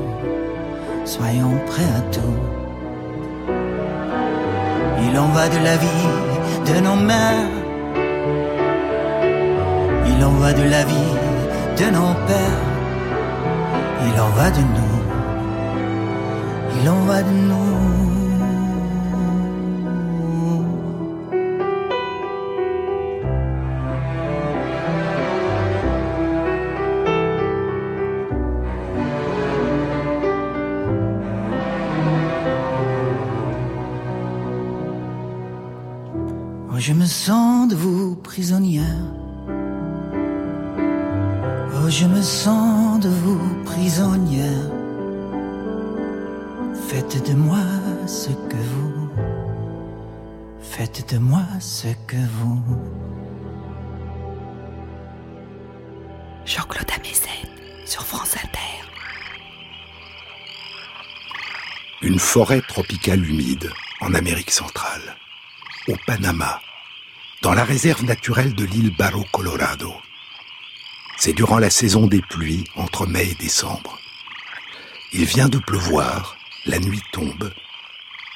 Soyons 1.05 1.57
prêts 1.67 1.91
à 1.97 2.01
tout. 2.15 2.37
Il 5.05 5.19
en 5.19 5.27
va 5.27 5.49
de 5.49 5.57
la 5.63 5.75
vie 5.75 6.07
de 6.67 6.79
nos 6.79 6.95
mères. 6.95 7.49
Il 10.07 10.23
en 10.23 10.31
va 10.41 10.53
de 10.53 10.63
la 10.63 10.83
vie 10.85 11.13
de 11.77 11.85
nos 11.95 12.13
pères. 12.27 12.63
Il 14.07 14.19
en 14.21 14.29
va 14.29 14.49
de 14.49 14.61
nous. 14.77 14.97
Il 16.81 16.89
en 16.89 17.01
va 17.05 17.21
de 17.21 17.31
nous. 17.49 17.70
Sens 37.11 37.67
de 37.67 37.75
vous 37.75 38.15
prisonnière. 38.15 39.03
Oh, 41.75 41.89
je 41.89 42.05
me 42.05 42.21
sens 42.21 43.01
de 43.01 43.09
vous 43.09 43.63
prisonnière. 43.65 44.71
Faites 46.87 47.29
de 47.29 47.33
moi 47.33 47.65
ce 48.07 48.29
que 48.29 48.55
vous. 48.55 49.09
Faites 50.61 51.13
de 51.13 51.19
moi 51.19 51.43
ce 51.59 51.89
que 52.07 52.21
vous. 52.39 52.63
Jean-Claude 56.45 56.91
Amezen 56.95 57.49
sur 57.85 58.05
France 58.05 58.35
Inter. 58.37 58.75
Une 62.01 62.19
forêt 62.19 62.61
tropicale 62.61 63.23
humide 63.29 63.69
en 63.99 64.13
Amérique 64.13 64.51
centrale, 64.51 65.17
au 65.89 65.95
Panama 66.07 66.61
dans 67.41 67.53
la 67.53 67.63
réserve 67.63 68.03
naturelle 68.05 68.53
de 68.53 68.65
l'île 68.65 68.95
Barro 68.95 69.25
Colorado. 69.31 69.93
C'est 71.17 71.33
durant 71.33 71.57
la 71.57 71.71
saison 71.71 72.05
des 72.05 72.21
pluies, 72.21 72.65
entre 72.75 73.07
mai 73.07 73.29
et 73.31 73.35
décembre. 73.35 73.99
Il 75.11 75.25
vient 75.25 75.49
de 75.49 75.57
pleuvoir, 75.57 76.37
la 76.65 76.79
nuit 76.79 77.01
tombe, 77.11 77.51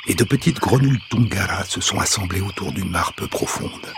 et 0.08 0.16
de 0.16 0.24
petites 0.24 0.60
grenouilles 0.60 1.00
tungara 1.10 1.66
se 1.66 1.82
sont 1.82 2.00
assemblées 2.00 2.42
autour 2.42 2.72
d'une 2.72 2.90
mare 2.90 3.14
peu 3.14 3.28
profonde. 3.28 3.94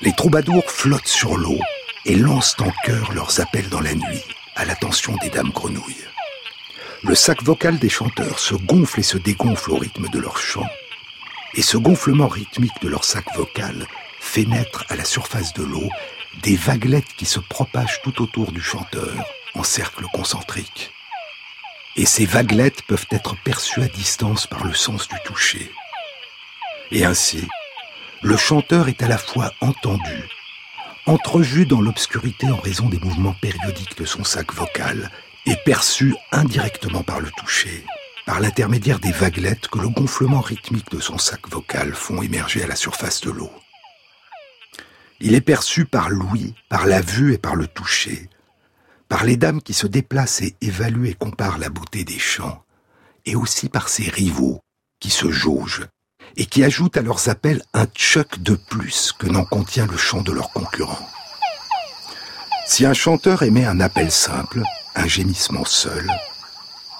Les 0.00 0.14
troubadours 0.14 0.70
flottent 0.70 1.06
sur 1.06 1.36
l'eau 1.36 1.58
et 2.06 2.14
lancent 2.14 2.56
en 2.60 2.72
chœur 2.84 3.12
leurs 3.12 3.40
appels 3.40 3.68
dans 3.68 3.80
la 3.80 3.94
nuit, 3.94 4.22
à 4.54 4.64
l'attention 4.64 5.16
des 5.20 5.30
dames 5.30 5.50
grenouilles. 5.50 6.06
Le 7.02 7.14
sac 7.16 7.42
vocal 7.42 7.78
des 7.78 7.88
chanteurs 7.88 8.38
se 8.38 8.54
gonfle 8.54 9.00
et 9.00 9.04
se 9.04 9.18
dégonfle 9.18 9.72
au 9.72 9.76
rythme 9.76 10.08
de 10.08 10.18
leurs 10.20 10.38
chants 10.38 10.68
Et 11.54 11.62
ce 11.62 11.76
gonflement 11.76 12.28
rythmique 12.28 12.80
de 12.82 12.88
leur 12.88 13.04
sac 13.04 13.24
vocal 13.36 13.86
fait 14.20 14.44
naître 14.44 14.84
à 14.88 14.96
la 14.96 15.04
surface 15.04 15.52
de 15.54 15.64
l'eau 15.64 15.88
des 16.42 16.56
vaguelettes 16.56 17.12
qui 17.16 17.26
se 17.26 17.40
propagent 17.40 18.00
tout 18.02 18.22
autour 18.22 18.52
du 18.52 18.60
chanteur 18.60 19.14
en 19.54 19.64
cercle 19.64 20.04
concentrique. 20.12 20.92
Et 21.96 22.06
ces 22.06 22.24
vaguelettes 22.24 22.82
peuvent 22.82 23.08
être 23.10 23.36
perçues 23.42 23.82
à 23.82 23.88
distance 23.88 24.46
par 24.46 24.64
le 24.64 24.72
sens 24.72 25.08
du 25.08 25.16
toucher. 25.24 25.70
Et 26.92 27.04
ainsi, 27.04 27.48
le 28.22 28.36
chanteur 28.36 28.88
est 28.88 29.02
à 29.02 29.08
la 29.08 29.18
fois 29.18 29.52
entendu, 29.60 30.28
entrevu 31.06 31.66
dans 31.66 31.80
l'obscurité 31.80 32.48
en 32.48 32.56
raison 32.56 32.88
des 32.88 32.98
mouvements 32.98 33.36
périodiques 33.40 33.98
de 33.98 34.04
son 34.04 34.22
sac 34.22 34.52
vocal, 34.52 35.10
et 35.46 35.56
perçu 35.64 36.14
indirectement 36.32 37.02
par 37.02 37.20
le 37.20 37.30
toucher, 37.30 37.84
par 38.30 38.38
l'intermédiaire 38.38 39.00
des 39.00 39.10
vaguelettes 39.10 39.66
que 39.66 39.80
le 39.80 39.88
gonflement 39.88 40.40
rythmique 40.40 40.88
de 40.92 41.00
son 41.00 41.18
sac 41.18 41.48
vocal 41.48 41.92
font 41.92 42.22
émerger 42.22 42.62
à 42.62 42.68
la 42.68 42.76
surface 42.76 43.20
de 43.22 43.32
l'eau. 43.32 43.50
Il 45.18 45.34
est 45.34 45.40
perçu 45.40 45.84
par 45.84 46.10
l'ouïe, 46.10 46.54
par 46.68 46.86
la 46.86 47.00
vue 47.00 47.34
et 47.34 47.38
par 47.38 47.56
le 47.56 47.66
toucher, 47.66 48.30
par 49.08 49.24
les 49.24 49.36
dames 49.36 49.60
qui 49.60 49.74
se 49.74 49.88
déplacent 49.88 50.42
et 50.42 50.54
évaluent 50.60 51.08
et 51.08 51.14
comparent 51.14 51.58
la 51.58 51.70
beauté 51.70 52.04
des 52.04 52.20
chants, 52.20 52.62
et 53.26 53.34
aussi 53.34 53.68
par 53.68 53.88
ses 53.88 54.08
rivaux 54.08 54.60
qui 55.00 55.10
se 55.10 55.28
jaugent 55.32 55.88
et 56.36 56.46
qui 56.46 56.62
ajoutent 56.62 56.98
à 56.98 57.02
leurs 57.02 57.28
appels 57.28 57.64
un 57.74 57.86
tchuc 57.86 58.40
de 58.40 58.54
plus 58.54 59.10
que 59.10 59.26
n'en 59.26 59.44
contient 59.44 59.88
le 59.88 59.96
chant 59.96 60.22
de 60.22 60.30
leurs 60.30 60.52
concurrents. 60.52 61.08
Si 62.64 62.86
un 62.86 62.94
chanteur 62.94 63.42
émet 63.42 63.64
un 63.64 63.80
appel 63.80 64.12
simple, 64.12 64.62
un 64.94 65.08
gémissement 65.08 65.64
seul, 65.64 66.08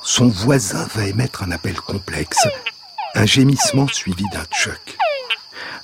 son 0.02 0.28
voisin 0.28 0.86
va 0.94 1.06
émettre 1.06 1.42
un 1.42 1.50
appel 1.50 1.74
complexe, 1.74 2.48
un 3.14 3.26
gémissement 3.26 3.86
suivi 3.88 4.24
d'un 4.32 4.44
tchuc. 4.44 4.96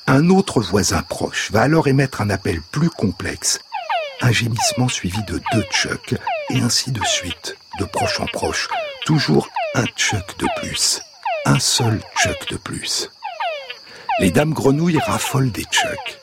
Un 0.07 0.31
autre 0.31 0.61
voisin 0.61 1.03
proche 1.03 1.51
va 1.51 1.63
alors 1.63 1.89
émettre 1.89 2.21
un 2.21 2.31
appel 2.31 2.61
plus 2.73 2.91
complexe, 2.91 3.61
un 4.21 4.33
gémissement 4.33 4.89
suivi 4.89 5.23
de 5.25 5.41
deux 5.53 5.63
tchucs, 5.71 6.15
et 6.51 6.61
ainsi 6.61 6.93
de 6.93 7.05
suite, 7.05 7.57
de 7.79 7.85
proche 7.85 8.21
en 8.21 8.27
proche, 8.27 8.69
toujours 9.05 9.49
un 9.75 9.85
tchuc 9.85 10.39
de 10.39 10.47
plus, 10.61 11.01
un 11.45 11.59
seul 11.59 12.01
tchuc 12.17 12.51
de 12.51 12.57
plus. 12.57 13.11
Les 14.21 14.31
dames 14.31 14.55
grenouilles 14.55 14.99
raffolent 14.99 15.53
des 15.53 15.65
tchucs. 15.65 16.21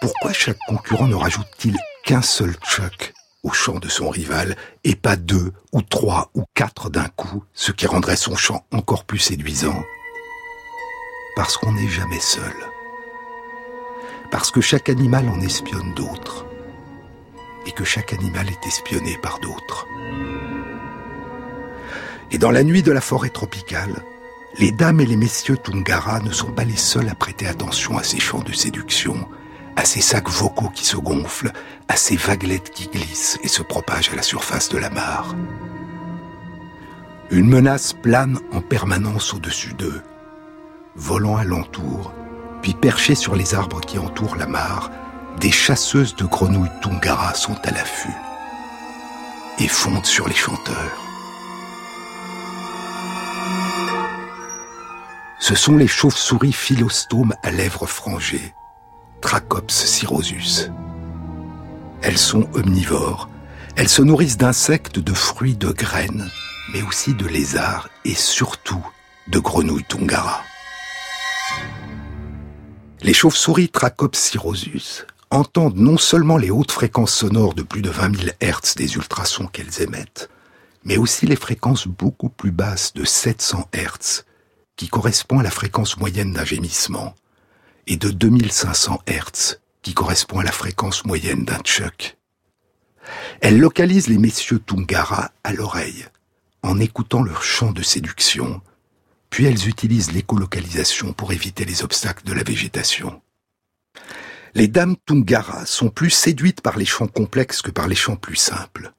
Pourquoi 0.00 0.32
chaque 0.32 0.58
concurrent 0.66 1.06
ne 1.06 1.14
rajoute-t-il 1.14 1.78
qu'un 2.04 2.20
seul 2.20 2.54
tchuc 2.56 3.14
au 3.44 3.52
chant 3.52 3.78
de 3.78 3.88
son 3.88 4.08
rival 4.08 4.56
et 4.82 4.96
pas 4.96 5.16
deux 5.16 5.52
ou 5.72 5.82
trois 5.82 6.30
ou 6.34 6.44
quatre 6.54 6.90
d'un 6.90 7.08
coup, 7.08 7.44
ce 7.52 7.70
qui 7.70 7.86
rendrait 7.86 8.16
son 8.16 8.34
chant 8.34 8.66
encore 8.72 9.04
plus 9.04 9.18
séduisant 9.18 9.84
Parce 11.36 11.56
qu'on 11.56 11.72
n'est 11.72 11.88
jamais 11.88 12.20
seul. 12.20 12.54
Parce 14.30 14.50
que 14.50 14.60
chaque 14.60 14.88
animal 14.88 15.28
en 15.28 15.40
espionne 15.40 15.94
d'autres 15.94 16.46
et 17.66 17.72
que 17.72 17.84
chaque 17.84 18.12
animal 18.12 18.48
est 18.48 18.66
espionné 18.66 19.16
par 19.22 19.38
d'autres. 19.38 19.86
Et 22.30 22.38
dans 22.38 22.50
la 22.50 22.64
nuit 22.64 22.82
de 22.82 22.92
la 22.92 23.00
forêt 23.00 23.28
tropicale, 23.28 24.02
les 24.58 24.70
dames 24.70 25.00
et 25.00 25.06
les 25.06 25.16
messieurs 25.16 25.56
Tungara 25.56 26.20
ne 26.20 26.32
sont 26.32 26.52
pas 26.52 26.64
les 26.64 26.76
seuls 26.76 27.08
à 27.08 27.14
prêter 27.14 27.46
attention 27.46 27.98
à 27.98 28.02
ces 28.02 28.20
chants 28.20 28.42
de 28.42 28.52
séduction, 28.52 29.28
à 29.76 29.84
ces 29.84 30.00
sacs 30.00 30.28
vocaux 30.28 30.70
qui 30.70 30.84
se 30.84 30.96
gonflent, 30.96 31.52
à 31.88 31.96
ces 31.96 32.16
vaguelettes 32.16 32.70
qui 32.70 32.88
glissent 32.88 33.38
et 33.42 33.48
se 33.48 33.62
propagent 33.62 34.10
à 34.12 34.16
la 34.16 34.22
surface 34.22 34.68
de 34.68 34.78
la 34.78 34.90
mare. 34.90 35.34
Une 37.30 37.48
menace 37.48 37.92
plane 37.92 38.38
en 38.52 38.60
permanence 38.60 39.34
au-dessus 39.34 39.74
d'eux, 39.74 40.02
volant 40.94 41.36
alentour, 41.36 42.12
puis 42.62 42.74
perchées 42.74 43.14
sur 43.14 43.34
les 43.34 43.54
arbres 43.54 43.80
qui 43.80 43.98
entourent 43.98 44.36
la 44.36 44.46
mare, 44.46 44.90
des 45.40 45.50
chasseuses 45.50 46.14
de 46.16 46.24
grenouilles 46.24 46.70
Tungara 46.82 47.34
sont 47.34 47.58
à 47.64 47.70
l'affût 47.70 48.14
et 49.58 49.68
fondent 49.68 50.06
sur 50.06 50.28
les 50.28 50.34
chanteurs. 50.34 51.00
Ce 55.38 55.54
sont 55.54 55.76
les 55.76 55.88
chauves-souris 55.88 56.52
philostomes 56.52 57.34
à 57.42 57.50
lèvres 57.50 57.86
frangées, 57.86 58.54
Trachops 59.24 59.86
cirrhosus. 59.86 60.70
Elles 62.02 62.18
sont 62.18 62.46
omnivores. 62.52 63.30
Elles 63.74 63.88
se 63.88 64.02
nourrissent 64.02 64.36
d'insectes, 64.36 64.98
de 64.98 65.14
fruits, 65.14 65.56
de 65.56 65.72
graines, 65.72 66.28
mais 66.74 66.82
aussi 66.82 67.14
de 67.14 67.26
lézards 67.26 67.88
et 68.04 68.14
surtout 68.14 68.86
de 69.28 69.38
grenouilles 69.38 69.86
Tungara. 69.88 70.42
Les 73.00 73.14
chauves-souris 73.14 73.70
Trachops 73.70 74.18
cirrhosus 74.18 75.06
entendent 75.30 75.78
non 75.78 75.96
seulement 75.96 76.36
les 76.36 76.50
hautes 76.50 76.72
fréquences 76.72 77.14
sonores 77.14 77.54
de 77.54 77.62
plus 77.62 77.80
de 77.80 77.88
20 77.88 78.16
000 78.16 78.30
Hz 78.42 78.74
des 78.76 78.94
ultrasons 78.96 79.46
qu'elles 79.46 79.80
émettent, 79.80 80.28
mais 80.84 80.98
aussi 80.98 81.24
les 81.24 81.36
fréquences 81.36 81.88
beaucoup 81.88 82.28
plus 82.28 82.52
basses 82.52 82.92
de 82.92 83.06
700 83.06 83.70
Hz, 83.74 84.24
qui 84.76 84.88
correspond 84.88 85.38
à 85.38 85.42
la 85.42 85.50
fréquence 85.50 85.96
moyenne 85.96 86.34
d'un 86.34 86.44
gémissement, 86.44 87.14
et 87.86 87.96
de 87.96 88.10
2500 88.10 89.02
Hz, 89.06 89.60
qui 89.82 89.94
correspond 89.94 90.38
à 90.38 90.44
la 90.44 90.52
fréquence 90.52 91.04
moyenne 91.04 91.44
d'un 91.44 91.58
tchuc. 91.58 92.16
Elles 93.40 93.58
localisent 93.58 94.08
les 94.08 94.18
messieurs 94.18 94.58
Tungara 94.58 95.30
à 95.44 95.52
l'oreille, 95.52 96.06
en 96.62 96.80
écoutant 96.80 97.22
leur 97.22 97.42
chant 97.42 97.72
de 97.72 97.82
séduction, 97.82 98.62
puis 99.28 99.44
elles 99.44 99.68
utilisent 99.68 100.12
l'écolocalisation 100.12 101.12
pour 101.12 101.32
éviter 101.32 101.64
les 101.64 101.82
obstacles 101.82 102.24
de 102.24 102.32
la 102.32 102.42
végétation. 102.42 103.20
Les 104.54 104.68
dames 104.68 104.96
Tungara 105.04 105.66
sont 105.66 105.90
plus 105.90 106.10
séduites 106.10 106.60
par 106.60 106.78
les 106.78 106.84
chants 106.86 107.08
complexes 107.08 107.60
que 107.60 107.70
par 107.70 107.88
les 107.88 107.96
chants 107.96 108.16
plus 108.16 108.36
simples. 108.36 108.92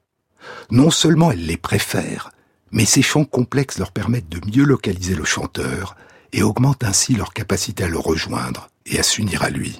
Non 0.70 0.90
seulement 0.90 1.32
elles 1.32 1.46
les 1.46 1.56
préfèrent, 1.56 2.30
mais 2.70 2.84
ces 2.84 3.02
chants 3.02 3.24
complexes 3.24 3.78
leur 3.78 3.90
permettent 3.90 4.28
de 4.28 4.40
mieux 4.54 4.64
localiser 4.64 5.14
le 5.14 5.24
chanteur 5.24 5.96
et 6.32 6.42
augmentent 6.42 6.84
ainsi 6.84 7.14
leur 7.14 7.32
capacité 7.32 7.84
à 7.84 7.88
le 7.88 7.98
rejoindre 7.98 8.68
et 8.86 8.98
à 8.98 9.02
s'unir 9.02 9.42
à 9.42 9.50
lui. 9.50 9.78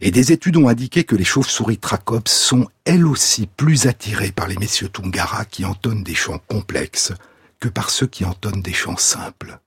Et 0.00 0.10
des 0.10 0.32
études 0.32 0.58
ont 0.58 0.68
indiqué 0.68 1.04
que 1.04 1.16
les 1.16 1.24
chauves-souris 1.24 1.78
Trachops 1.78 2.30
sont 2.30 2.68
elles 2.84 3.06
aussi 3.06 3.46
plus 3.46 3.86
attirées 3.86 4.32
par 4.32 4.46
les 4.46 4.56
messieurs 4.56 4.90
Tungara 4.90 5.44
qui 5.46 5.64
entonnent 5.64 6.04
des 6.04 6.14
chants 6.14 6.40
complexes 6.46 7.12
que 7.60 7.68
par 7.68 7.88
ceux 7.88 8.06
qui 8.06 8.24
entonnent 8.24 8.62
des 8.62 8.74
chants 8.74 8.98
simples. 8.98 9.58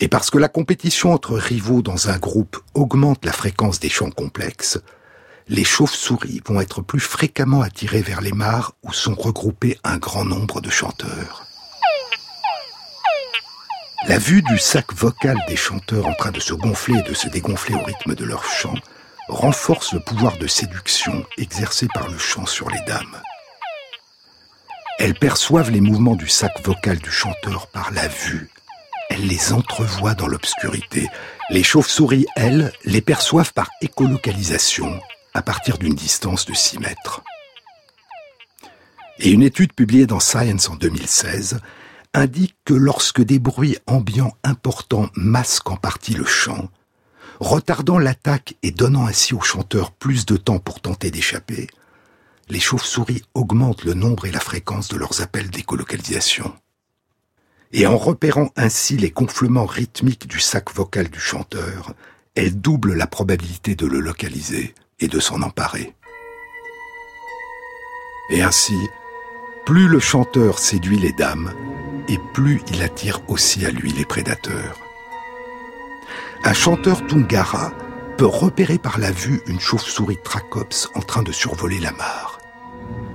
Et 0.00 0.08
parce 0.08 0.30
que 0.30 0.38
la 0.38 0.48
compétition 0.48 1.12
entre 1.12 1.34
rivaux 1.34 1.82
dans 1.82 2.10
un 2.10 2.18
groupe 2.18 2.58
augmente 2.74 3.24
la 3.24 3.32
fréquence 3.32 3.80
des 3.80 3.88
chants 3.88 4.10
complexes, 4.10 4.78
les 5.48 5.64
chauves-souris 5.64 6.42
vont 6.46 6.60
être 6.60 6.82
plus 6.82 7.00
fréquemment 7.00 7.62
attirées 7.62 8.02
vers 8.02 8.20
les 8.20 8.32
mares 8.32 8.74
où 8.82 8.92
sont 8.92 9.14
regroupés 9.14 9.78
un 9.82 9.98
grand 9.98 10.24
nombre 10.24 10.60
de 10.60 10.70
chanteurs. 10.70 11.46
La 14.08 14.18
vue 14.18 14.42
du 14.42 14.58
sac 14.58 14.92
vocal 14.94 15.38
des 15.46 15.54
chanteurs 15.54 16.08
en 16.08 16.14
train 16.14 16.32
de 16.32 16.40
se 16.40 16.54
gonfler 16.54 16.98
et 16.98 17.08
de 17.08 17.14
se 17.14 17.28
dégonfler 17.28 17.76
au 17.76 17.82
rythme 17.82 18.16
de 18.16 18.24
leur 18.24 18.44
chant 18.44 18.74
renforce 19.28 19.92
le 19.92 20.00
pouvoir 20.00 20.38
de 20.38 20.48
séduction 20.48 21.24
exercé 21.38 21.86
par 21.94 22.08
le 22.08 22.18
chant 22.18 22.44
sur 22.44 22.68
les 22.68 22.80
dames. 22.84 23.22
Elles 24.98 25.14
perçoivent 25.14 25.70
les 25.70 25.80
mouvements 25.80 26.16
du 26.16 26.28
sac 26.28 26.52
vocal 26.64 26.98
du 26.98 27.12
chanteur 27.12 27.68
par 27.68 27.92
la 27.92 28.08
vue. 28.08 28.50
Elles 29.08 29.26
les 29.26 29.52
entrevoient 29.52 30.14
dans 30.14 30.26
l'obscurité. 30.26 31.08
Les 31.50 31.62
chauves-souris, 31.62 32.26
elles, 32.34 32.72
les 32.84 33.02
perçoivent 33.02 33.52
par 33.52 33.70
écolocalisation 33.82 35.00
à 35.32 35.42
partir 35.42 35.78
d'une 35.78 35.94
distance 35.94 36.44
de 36.44 36.54
6 36.54 36.80
mètres. 36.80 37.22
Et 39.20 39.30
une 39.30 39.42
étude 39.42 39.72
publiée 39.72 40.06
dans 40.06 40.20
Science 40.20 40.68
en 40.68 40.74
2016 40.74 41.60
indique 42.14 42.56
que 42.64 42.74
lorsque 42.74 43.22
des 43.22 43.38
bruits 43.38 43.78
ambiants 43.86 44.36
importants 44.44 45.08
masquent 45.14 45.70
en 45.70 45.76
partie 45.76 46.14
le 46.14 46.24
chant, 46.24 46.68
retardant 47.40 47.98
l'attaque 47.98 48.54
et 48.62 48.70
donnant 48.70 49.06
ainsi 49.06 49.34
aux 49.34 49.40
chanteurs 49.40 49.90
plus 49.90 50.26
de 50.26 50.36
temps 50.36 50.58
pour 50.58 50.80
tenter 50.80 51.10
d'échapper, 51.10 51.68
les 52.48 52.60
chauves-souris 52.60 53.22
augmentent 53.34 53.84
le 53.84 53.94
nombre 53.94 54.26
et 54.26 54.32
la 54.32 54.40
fréquence 54.40 54.88
de 54.88 54.96
leurs 54.96 55.22
appels 55.22 55.50
d'écolocalisation. 55.50 56.54
Et 57.72 57.86
en 57.86 57.96
repérant 57.96 58.50
ainsi 58.56 58.98
les 58.98 59.10
gonflements 59.10 59.64
rythmiques 59.64 60.26
du 60.26 60.40
sac 60.40 60.74
vocal 60.74 61.08
du 61.08 61.20
chanteur, 61.20 61.94
elles 62.34 62.60
doublent 62.60 62.94
la 62.94 63.06
probabilité 63.06 63.74
de 63.74 63.86
le 63.86 64.00
localiser 64.00 64.74
et 65.00 65.08
de 65.08 65.20
s'en 65.20 65.40
emparer. 65.42 65.94
Et 68.30 68.42
ainsi, 68.42 68.76
plus 69.64 69.88
le 69.88 69.98
chanteur 69.98 70.58
séduit 70.58 70.98
les 70.98 71.12
dames, 71.12 71.52
et 72.08 72.18
plus 72.32 72.62
il 72.72 72.82
attire 72.82 73.20
aussi 73.28 73.64
à 73.64 73.70
lui 73.70 73.92
les 73.92 74.04
prédateurs. 74.04 74.78
Un 76.44 76.52
chanteur 76.52 77.06
Tungara 77.06 77.72
peut 78.18 78.26
repérer 78.26 78.78
par 78.78 78.98
la 78.98 79.10
vue 79.10 79.40
une 79.46 79.60
chauve-souris 79.60 80.18
Trachops 80.22 80.90
en 80.94 81.00
train 81.00 81.22
de 81.22 81.32
survoler 81.32 81.78
la 81.78 81.92
mare. 81.92 82.38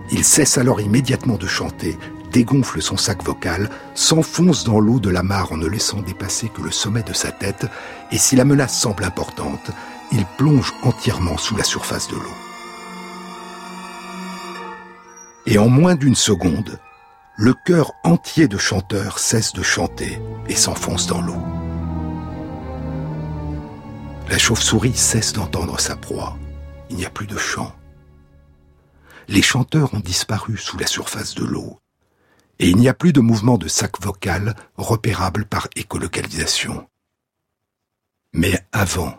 Il 0.09 0.23
cesse 0.23 0.57
alors 0.57 0.79
immédiatement 0.79 1.35
de 1.35 1.47
chanter, 1.47 1.97
dégonfle 2.31 2.81
son 2.81 2.97
sac 2.97 3.23
vocal, 3.23 3.69
s'enfonce 3.95 4.63
dans 4.63 4.79
l'eau 4.79 4.99
de 4.99 5.09
la 5.09 5.23
mare 5.23 5.51
en 5.51 5.57
ne 5.57 5.67
laissant 5.67 6.01
dépasser 6.01 6.49
que 6.49 6.61
le 6.61 6.71
sommet 6.71 7.03
de 7.03 7.13
sa 7.13 7.31
tête, 7.31 7.65
et 8.11 8.17
si 8.17 8.35
la 8.35 8.45
menace 8.45 8.79
semble 8.79 9.03
importante, 9.03 9.71
il 10.11 10.25
plonge 10.37 10.73
entièrement 10.83 11.37
sous 11.37 11.57
la 11.57 11.63
surface 11.63 12.07
de 12.07 12.15
l'eau. 12.15 12.35
Et 15.45 15.57
en 15.57 15.69
moins 15.69 15.95
d'une 15.95 16.15
seconde, 16.15 16.79
le 17.37 17.53
cœur 17.53 17.93
entier 18.03 18.47
de 18.47 18.57
chanteur 18.57 19.19
cesse 19.19 19.53
de 19.53 19.61
chanter 19.61 20.19
et 20.49 20.55
s'enfonce 20.55 21.05
dans 21.05 21.21
l'eau. 21.21 21.41
La 24.27 24.39
chauve-souris 24.39 24.95
cesse 24.95 25.33
d'entendre 25.33 25.79
sa 25.79 25.95
proie. 25.95 26.35
Il 26.89 26.95
n'y 26.95 27.05
a 27.05 27.11
plus 27.11 27.27
de 27.27 27.37
chant. 27.37 27.75
Les 29.27 29.43
chanteurs 29.43 29.93
ont 29.93 29.99
disparu 29.99 30.57
sous 30.57 30.77
la 30.77 30.87
surface 30.87 31.35
de 31.35 31.45
l'eau. 31.45 31.79
Et 32.59 32.69
il 32.69 32.77
n'y 32.77 32.89
a 32.89 32.95
plus 32.95 33.13
de 33.13 33.21
mouvement 33.21 33.59
de 33.59 33.67
sac 33.67 34.01
vocal 34.01 34.55
repérable 34.75 35.45
par 35.45 35.67
écolocalisation. 35.75 36.89
Mais 38.33 38.59
avant, 38.71 39.15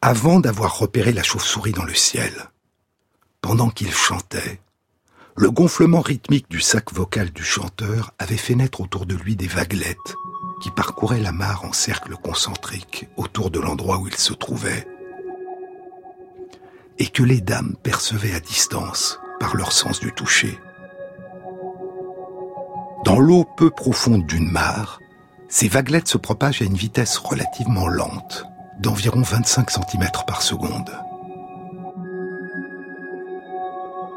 avant 0.00 0.38
d'avoir 0.38 0.78
repéré 0.78 1.12
la 1.12 1.24
chauve-souris 1.24 1.72
dans 1.72 1.84
le 1.84 1.94
ciel, 1.94 2.32
pendant 3.40 3.68
qu'il 3.68 3.92
chantait, 3.92 4.60
le 5.40 5.50
gonflement 5.50 6.02
rythmique 6.02 6.50
du 6.50 6.60
sac 6.60 6.92
vocal 6.92 7.30
du 7.30 7.42
chanteur 7.42 8.12
avait 8.18 8.36
fait 8.36 8.54
naître 8.54 8.82
autour 8.82 9.06
de 9.06 9.14
lui 9.14 9.36
des 9.36 9.46
vaguelettes 9.46 10.14
qui 10.60 10.70
parcouraient 10.70 11.22
la 11.22 11.32
mare 11.32 11.64
en 11.64 11.72
cercle 11.72 12.14
concentrique 12.22 13.08
autour 13.16 13.50
de 13.50 13.58
l'endroit 13.58 13.96
où 13.96 14.06
il 14.06 14.16
se 14.16 14.34
trouvait, 14.34 14.86
et 16.98 17.06
que 17.06 17.22
les 17.22 17.40
dames 17.40 17.74
percevaient 17.82 18.34
à 18.34 18.40
distance 18.40 19.18
par 19.40 19.56
leur 19.56 19.72
sens 19.72 19.98
du 20.00 20.12
toucher. 20.12 20.58
Dans 23.06 23.18
l'eau 23.18 23.46
peu 23.56 23.70
profonde 23.70 24.26
d'une 24.26 24.50
mare, 24.50 25.00
ces 25.48 25.68
vaguelettes 25.68 26.08
se 26.08 26.18
propagent 26.18 26.60
à 26.60 26.66
une 26.66 26.76
vitesse 26.76 27.16
relativement 27.16 27.88
lente, 27.88 28.44
d'environ 28.78 29.22
25 29.22 29.70
cm 29.70 30.06
par 30.26 30.42
seconde. 30.42 30.90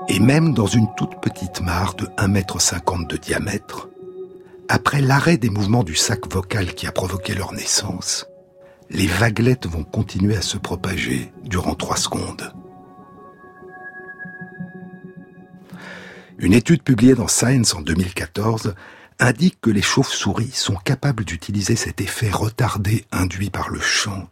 Et 0.09 0.19
même 0.19 0.53
dans 0.53 0.67
une 0.67 0.87
toute 0.95 1.21
petite 1.21 1.61
mare 1.61 1.95
de 1.95 2.05
1,50 2.17 2.93
m 2.93 3.07
de 3.07 3.17
diamètre, 3.17 3.89
après 4.67 5.01
l'arrêt 5.01 5.37
des 5.37 5.49
mouvements 5.49 5.83
du 5.83 5.95
sac 5.95 6.31
vocal 6.31 6.73
qui 6.73 6.87
a 6.87 6.91
provoqué 6.91 7.33
leur 7.33 7.53
naissance, 7.53 8.27
les 8.89 9.07
vaguelettes 9.07 9.67
vont 9.67 9.83
continuer 9.83 10.35
à 10.35 10.41
se 10.41 10.57
propager 10.57 11.31
durant 11.43 11.75
3 11.75 11.97
secondes. 11.97 12.53
Une 16.37 16.53
étude 16.53 16.83
publiée 16.83 17.15
dans 17.15 17.27
Science 17.27 17.73
en 17.73 17.81
2014 17.81 18.75
indique 19.19 19.61
que 19.61 19.69
les 19.69 19.81
chauves-souris 19.81 20.51
sont 20.51 20.75
capables 20.75 21.23
d'utiliser 21.23 21.75
cet 21.75 22.01
effet 22.01 22.29
retardé 22.29 23.05
induit 23.11 23.49
par 23.49 23.69
le 23.69 23.79
chant 23.79 24.27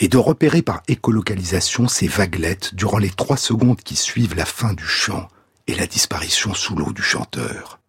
et 0.00 0.08
de 0.08 0.16
repérer 0.16 0.62
par 0.62 0.82
écolocalisation 0.88 1.86
ces 1.86 2.08
vaguelettes 2.08 2.74
durant 2.74 2.96
les 2.96 3.10
trois 3.10 3.36
secondes 3.36 3.82
qui 3.82 3.96
suivent 3.96 4.34
la 4.34 4.46
fin 4.46 4.72
du 4.72 4.86
chant 4.86 5.28
et 5.66 5.74
la 5.74 5.86
disparition 5.86 6.54
sous 6.54 6.74
l'eau 6.74 6.92
du 6.92 7.02
chanteur. 7.02 7.80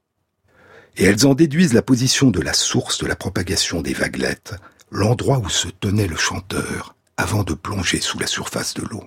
Et 0.98 1.06
elles 1.06 1.26
en 1.26 1.34
déduisent 1.34 1.74
la 1.74 1.82
position 1.82 2.30
de 2.30 2.42
la 2.42 2.52
source 2.54 2.98
de 3.00 3.08
la 3.08 3.16
propagation 3.16 3.82
des 3.82 3.94
vaguelettes, 3.94 4.56
l'endroit 4.92 5.40
où 5.40 5.50
se 5.50 5.70
tenait 5.70 6.08
le 6.08 6.18
chanteur 6.18 6.96
avant 7.16 7.44
de 7.44 7.54
plonger 7.54 8.02
sous 8.02 8.20
la 8.20 8.28
surface 8.28 8.74
de 8.74 8.84
l'eau. 8.84 9.06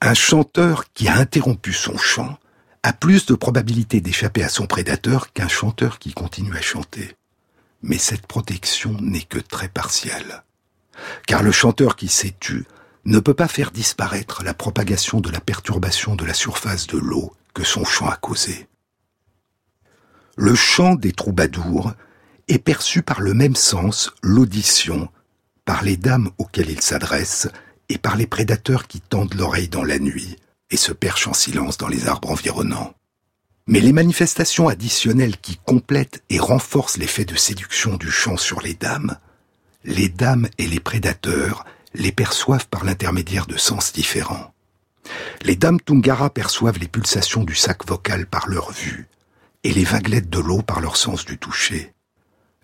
Un 0.00 0.14
chanteur 0.14 0.90
qui 0.94 1.06
a 1.06 1.16
interrompu 1.16 1.74
son 1.74 1.98
chant 1.98 2.38
a 2.82 2.94
plus 2.94 3.26
de 3.26 3.34
probabilité 3.34 4.00
d'échapper 4.00 4.42
à 4.42 4.48
son 4.48 4.66
prédateur 4.66 5.34
qu'un 5.34 5.48
chanteur 5.48 5.98
qui 5.98 6.14
continue 6.14 6.56
à 6.56 6.62
chanter. 6.62 7.14
Mais 7.82 7.98
cette 7.98 8.26
protection 8.26 8.96
n'est 9.02 9.20
que 9.20 9.38
très 9.38 9.68
partielle 9.68 10.42
car 11.26 11.42
le 11.42 11.52
chanteur 11.52 11.96
qui 11.96 12.08
s'est 12.08 12.34
tu 12.40 12.66
ne 13.04 13.18
peut 13.18 13.34
pas 13.34 13.48
faire 13.48 13.70
disparaître 13.70 14.44
la 14.44 14.54
propagation 14.54 15.20
de 15.20 15.30
la 15.30 15.40
perturbation 15.40 16.14
de 16.14 16.24
la 16.24 16.34
surface 16.34 16.86
de 16.86 16.98
l'eau 16.98 17.32
que 17.54 17.64
son 17.64 17.84
chant 17.84 18.08
a 18.08 18.16
causé. 18.16 18.68
Le 20.36 20.54
chant 20.54 20.94
des 20.94 21.12
troubadours 21.12 21.92
est 22.48 22.58
perçu 22.58 23.02
par 23.02 23.20
le 23.20 23.34
même 23.34 23.56
sens, 23.56 24.10
l'audition, 24.22 25.08
par 25.64 25.82
les 25.82 25.96
dames 25.96 26.30
auxquelles 26.38 26.70
il 26.70 26.80
s'adresse 26.80 27.48
et 27.88 27.98
par 27.98 28.16
les 28.16 28.26
prédateurs 28.26 28.86
qui 28.86 29.00
tendent 29.00 29.34
l'oreille 29.34 29.68
dans 29.68 29.84
la 29.84 29.98
nuit 29.98 30.36
et 30.70 30.76
se 30.76 30.92
perchent 30.92 31.28
en 31.28 31.34
silence 31.34 31.76
dans 31.76 31.88
les 31.88 32.08
arbres 32.08 32.30
environnants. 32.30 32.94
Mais 33.66 33.80
les 33.80 33.92
manifestations 33.92 34.68
additionnelles 34.68 35.36
qui 35.36 35.56
complètent 35.56 36.22
et 36.30 36.38
renforcent 36.38 36.96
l'effet 36.96 37.24
de 37.24 37.36
séduction 37.36 37.96
du 37.96 38.10
chant 38.10 38.36
sur 38.36 38.60
les 38.60 38.74
dames 38.74 39.18
les 39.84 40.08
dames 40.08 40.48
et 40.58 40.66
les 40.66 40.80
prédateurs 40.80 41.64
les 41.94 42.12
perçoivent 42.12 42.68
par 42.68 42.84
l'intermédiaire 42.84 43.46
de 43.46 43.56
sens 43.56 43.92
différents. 43.92 44.54
Les 45.42 45.56
dames 45.56 45.80
Tungara 45.80 46.30
perçoivent 46.30 46.78
les 46.78 46.88
pulsations 46.88 47.44
du 47.44 47.54
sac 47.54 47.86
vocal 47.86 48.26
par 48.26 48.48
leur 48.48 48.70
vue, 48.70 49.08
et 49.64 49.72
les 49.72 49.84
vaguelettes 49.84 50.30
de 50.30 50.38
l'eau 50.38 50.62
par 50.62 50.80
leur 50.80 50.96
sens 50.96 51.24
du 51.24 51.38
toucher. 51.38 51.92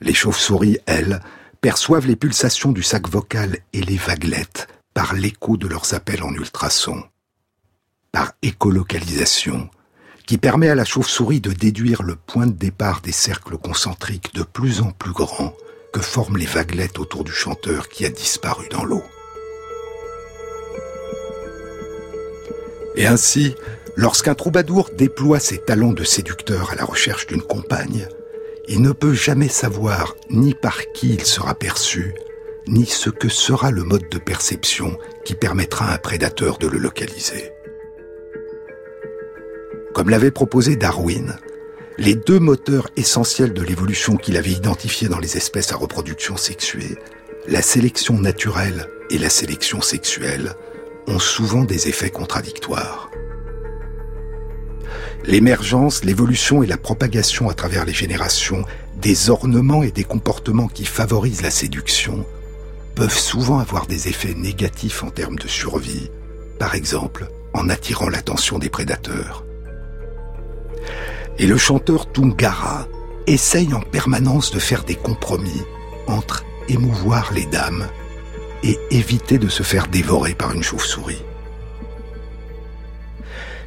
Les 0.01 0.15
chauves-souris, 0.15 0.79
elles, 0.87 1.21
perçoivent 1.61 2.07
les 2.07 2.17
pulsations 2.17 2.73
du 2.73 2.83
sac 2.83 3.09
vocal 3.09 3.59
et 3.73 3.81
les 3.83 3.97
vaguelettes 3.97 4.69
par 4.95 5.15
l'écho 5.15 5.57
de 5.57 5.67
leurs 5.67 5.95
appels 5.95 6.23
en 6.23 6.33
ultrasons. 6.33 7.03
Par 8.13 8.33
écolocalisation, 8.43 9.69
qui 10.27 10.39
permet 10.39 10.69
à 10.69 10.75
la 10.75 10.85
chauve-souris 10.85 11.41
de 11.41 11.53
déduire 11.53 12.03
le 12.03 12.15
point 12.15 12.47
de 12.47 12.53
départ 12.53 13.01
des 13.01 13.13
cercles 13.13 13.59
concentriques 13.59 14.35
de 14.35 14.43
plus 14.45 14.81
en 14.81 14.93
plus 14.93 15.13
grands 15.13 15.55
que 15.93 16.01
forment 16.01 16.37
les 16.37 16.47
vaguelettes 16.47 16.99
autour 16.99 17.25
du 17.25 17.33
chanteur 17.33 17.89
qui 17.89 18.05
a 18.05 18.11
disparu 18.11 18.69
dans 18.69 18.85
l'eau. 18.85 19.05
Et 22.97 23.07
ainsi, 23.07 23.55
lorsqu'un 23.97 24.35
troubadour 24.35 24.91
déploie 24.93 25.39
ses 25.39 25.59
talents 25.59 25.93
de 25.93 26.05
séducteur 26.05 26.73
à 26.73 26.75
la 26.75 26.85
recherche 26.85 27.27
d'une 27.27 27.43
compagne, 27.43 28.09
il 28.67 28.83
ne 28.83 28.93
peut 28.93 29.15
jamais 29.15 29.49
savoir 29.49 30.15
ni 30.31 30.55
par 30.55 30.93
qui 30.93 31.15
il 31.15 31.25
sera 31.25 31.55
perçu, 31.55 32.15
ni 32.67 32.85
ce 32.85 33.09
que 33.09 33.29
sera 33.29 33.71
le 33.71 33.83
mode 33.83 34.09
de 34.11 34.19
perception 34.19 34.99
qui 35.25 35.35
permettra 35.35 35.87
à 35.87 35.95
un 35.95 35.99
prédateur 35.99 36.59
de 36.59 36.67
le 36.67 36.79
localiser. 36.79 37.53
Comme 39.95 40.11
l'avait 40.11 40.31
proposé 40.31 40.77
Darwin, 40.77 41.37
les 41.99 42.15
deux 42.15 42.39
moteurs 42.39 42.89
essentiels 42.97 43.53
de 43.53 43.63
l'évolution 43.63 44.17
qu'il 44.17 44.37
avait 44.37 44.53
identifiés 44.53 45.09
dans 45.09 45.19
les 45.19 45.37
espèces 45.37 45.73
à 45.73 45.77
reproduction 45.77 46.37
sexuée, 46.37 46.97
la 47.49 47.61
sélection 47.61 48.19
naturelle 48.19 48.89
et 49.11 49.19
la 49.19 49.29
sélection 49.29 49.81
sexuelle, 49.81 50.55
ont 51.09 51.19
souvent 51.19 51.65
des 51.65 51.89
effets 51.89 52.11
contradictoires. 52.11 53.11
L'émergence, 55.25 56.05
l'évolution 56.05 56.63
et 56.63 56.67
la 56.67 56.77
propagation 56.77 57.51
à 57.51 57.55
travers 57.55 57.85
les 57.85 57.93
générations 57.93 58.65
des 58.97 59.29
ornements 59.29 59.83
et 59.83 59.91
des 59.91 60.05
comportements 60.05 60.69
qui 60.69 60.85
favorisent 60.85 61.43
la 61.43 61.51
séduction 61.51 62.25
peuvent 62.95 63.19
souvent 63.19 63.59
avoir 63.59 63.87
des 63.87 64.09
effets 64.09 64.35
négatifs 64.35 65.03
en 65.03 65.11
termes 65.11 65.39
de 65.39 65.49
survie, 65.49 66.11
par 66.61 66.77
exemple 66.77 67.29
en 67.55 67.69
attirant 67.69 68.09
l'attention 68.09 68.59
des 68.59 68.71
prédateurs. 68.71 69.48
Et 71.39 71.47
le 71.47 71.57
chanteur 71.57 72.11
Tungara 72.11 72.87
essaye 73.27 73.73
en 73.75 73.81
permanence 73.81 74.51
de 74.51 74.59
faire 74.59 74.85
des 74.85 74.97
compromis 74.97 75.63
entre 76.07 76.45
émouvoir 76.69 77.33
les 77.33 77.47
dames 77.47 77.87
et 78.63 78.79
éviter 78.91 79.39
de 79.39 79.49
se 79.49 79.63
faire 79.63 79.87
dévorer 79.87 80.35
par 80.35 80.53
une 80.53 80.63
chauve-souris. 80.63 81.23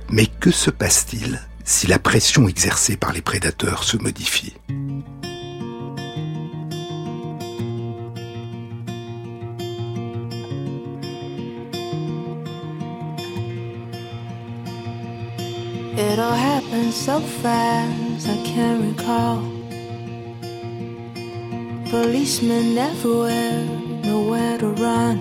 Mais 0.10 0.26
que 0.26 0.52
se 0.52 0.70
passe-t-il 0.70 1.40
si 1.64 1.88
la 1.88 2.00
pression 2.00 2.48
exercée 2.50 2.98
par 2.98 3.14
les 3.14 3.22
prédateurs 3.22 3.84
se 3.84 3.98
modifie? 3.98 4.54
It 15.94 16.20
all 16.20 16.34
happened 16.34 16.94
so 16.94 17.20
fast, 17.20 18.30
I 18.30 18.38
can't 18.46 18.96
recall. 18.96 19.42
Policemen 21.90 22.78
everywhere, 22.78 23.66
nowhere 24.06 24.58
to 24.60 24.68
run. 24.68 25.18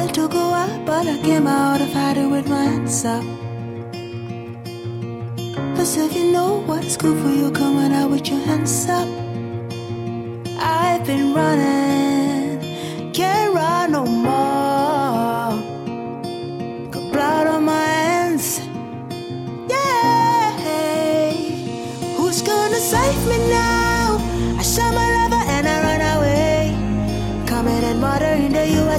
It 0.00 0.14
took 0.14 0.32
a 0.32 0.36
while, 0.36 0.84
but 0.86 1.06
I 1.06 1.18
came 1.18 1.46
out 1.46 1.82
of 1.82 1.92
hiding 1.92 2.30
with 2.30 2.48
my 2.48 2.64
hands 2.64 3.04
up. 3.04 3.22
Cause 5.76 5.98
if 5.98 6.16
you 6.16 6.32
know 6.32 6.62
what's 6.64 6.96
good 6.96 7.18
for 7.22 7.28
you, 7.28 7.50
coming 7.50 7.92
out 7.92 8.10
with 8.10 8.26
your 8.26 8.40
hands 8.40 8.86
up. 8.88 9.06
I've 10.58 11.04
been 11.04 11.34
running, 11.34 13.12
can't 13.12 13.54
run 13.54 13.92
no 13.92 14.06
more. 14.06 14.63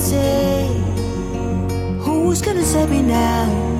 USA. 0.05 0.67
Who's 1.99 2.41
gonna 2.41 2.63
save 2.63 2.91
me 2.91 3.01
now? 3.01 3.74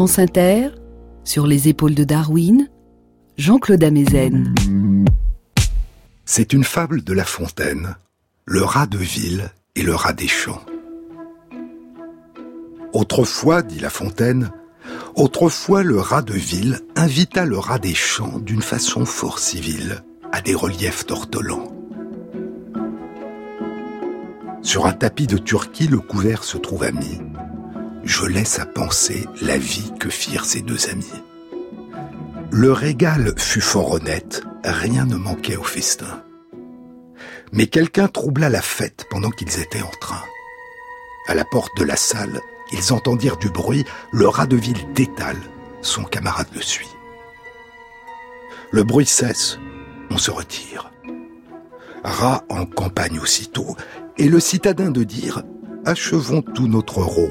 France 0.00 0.18
Inter, 0.18 0.70
sur 1.24 1.46
les 1.46 1.68
épaules 1.68 1.94
de 1.94 2.04
Darwin, 2.04 2.70
Jean-Claude 3.36 3.84
Amezen. 3.84 4.54
C'est 6.24 6.54
une 6.54 6.64
fable 6.64 7.04
de 7.04 7.12
La 7.12 7.26
Fontaine, 7.26 7.96
le 8.46 8.62
rat 8.62 8.86
de 8.86 8.96
ville 8.96 9.50
et 9.76 9.82
le 9.82 9.94
rat 9.94 10.14
des 10.14 10.26
champs. 10.26 10.64
Autrefois, 12.94 13.60
dit 13.60 13.78
La 13.78 13.90
Fontaine, 13.90 14.50
autrefois 15.16 15.82
le 15.82 16.00
rat 16.00 16.22
de 16.22 16.32
ville 16.32 16.80
invita 16.96 17.44
le 17.44 17.58
rat 17.58 17.78
des 17.78 17.92
champs 17.92 18.38
d'une 18.38 18.62
façon 18.62 19.04
fort 19.04 19.38
civile 19.38 20.02
à 20.32 20.40
des 20.40 20.54
reliefs 20.54 21.06
d'ortolans. 21.06 21.70
Sur 24.62 24.86
un 24.86 24.94
tapis 24.94 25.26
de 25.26 25.36
Turquie, 25.36 25.88
le 25.88 26.00
couvert 26.00 26.42
se 26.42 26.56
trouva 26.56 26.90
mis. 26.90 27.18
Je 28.04 28.24
laisse 28.24 28.58
à 28.58 28.66
penser 28.66 29.26
la 29.42 29.58
vie 29.58 29.92
que 29.98 30.08
firent 30.08 30.44
ces 30.44 30.62
deux 30.62 30.88
amis. 30.88 31.22
Le 32.50 32.72
régal 32.72 33.34
fut 33.36 33.60
fort 33.60 33.92
honnête, 33.92 34.42
rien 34.64 35.04
ne 35.04 35.16
manquait 35.16 35.56
au 35.56 35.62
festin. 35.62 36.24
Mais 37.52 37.66
quelqu'un 37.66 38.08
troubla 38.08 38.48
la 38.48 38.62
fête 38.62 39.06
pendant 39.10 39.30
qu'ils 39.30 39.60
étaient 39.60 39.82
en 39.82 39.90
train. 40.00 40.24
À 41.26 41.34
la 41.34 41.44
porte 41.44 41.76
de 41.76 41.84
la 41.84 41.96
salle, 41.96 42.40
ils 42.72 42.92
entendirent 42.92 43.36
du 43.36 43.50
bruit, 43.50 43.84
le 44.12 44.28
rat 44.28 44.46
de 44.46 44.56
ville 44.56 44.92
détale, 44.94 45.40
son 45.82 46.04
camarade 46.04 46.48
le 46.54 46.62
suit. 46.62 46.88
Le 48.72 48.82
bruit 48.84 49.06
cesse, 49.06 49.58
on 50.10 50.18
se 50.18 50.30
retire. 50.30 50.90
Rat 52.02 52.44
en 52.48 52.66
campagne 52.66 53.18
aussitôt, 53.18 53.76
et 54.16 54.28
le 54.28 54.40
citadin 54.40 54.90
de 54.90 55.04
dire 55.04 55.42
Achevons 55.84 56.42
tout 56.42 56.68
notre 56.68 56.98
rot. 56.98 57.30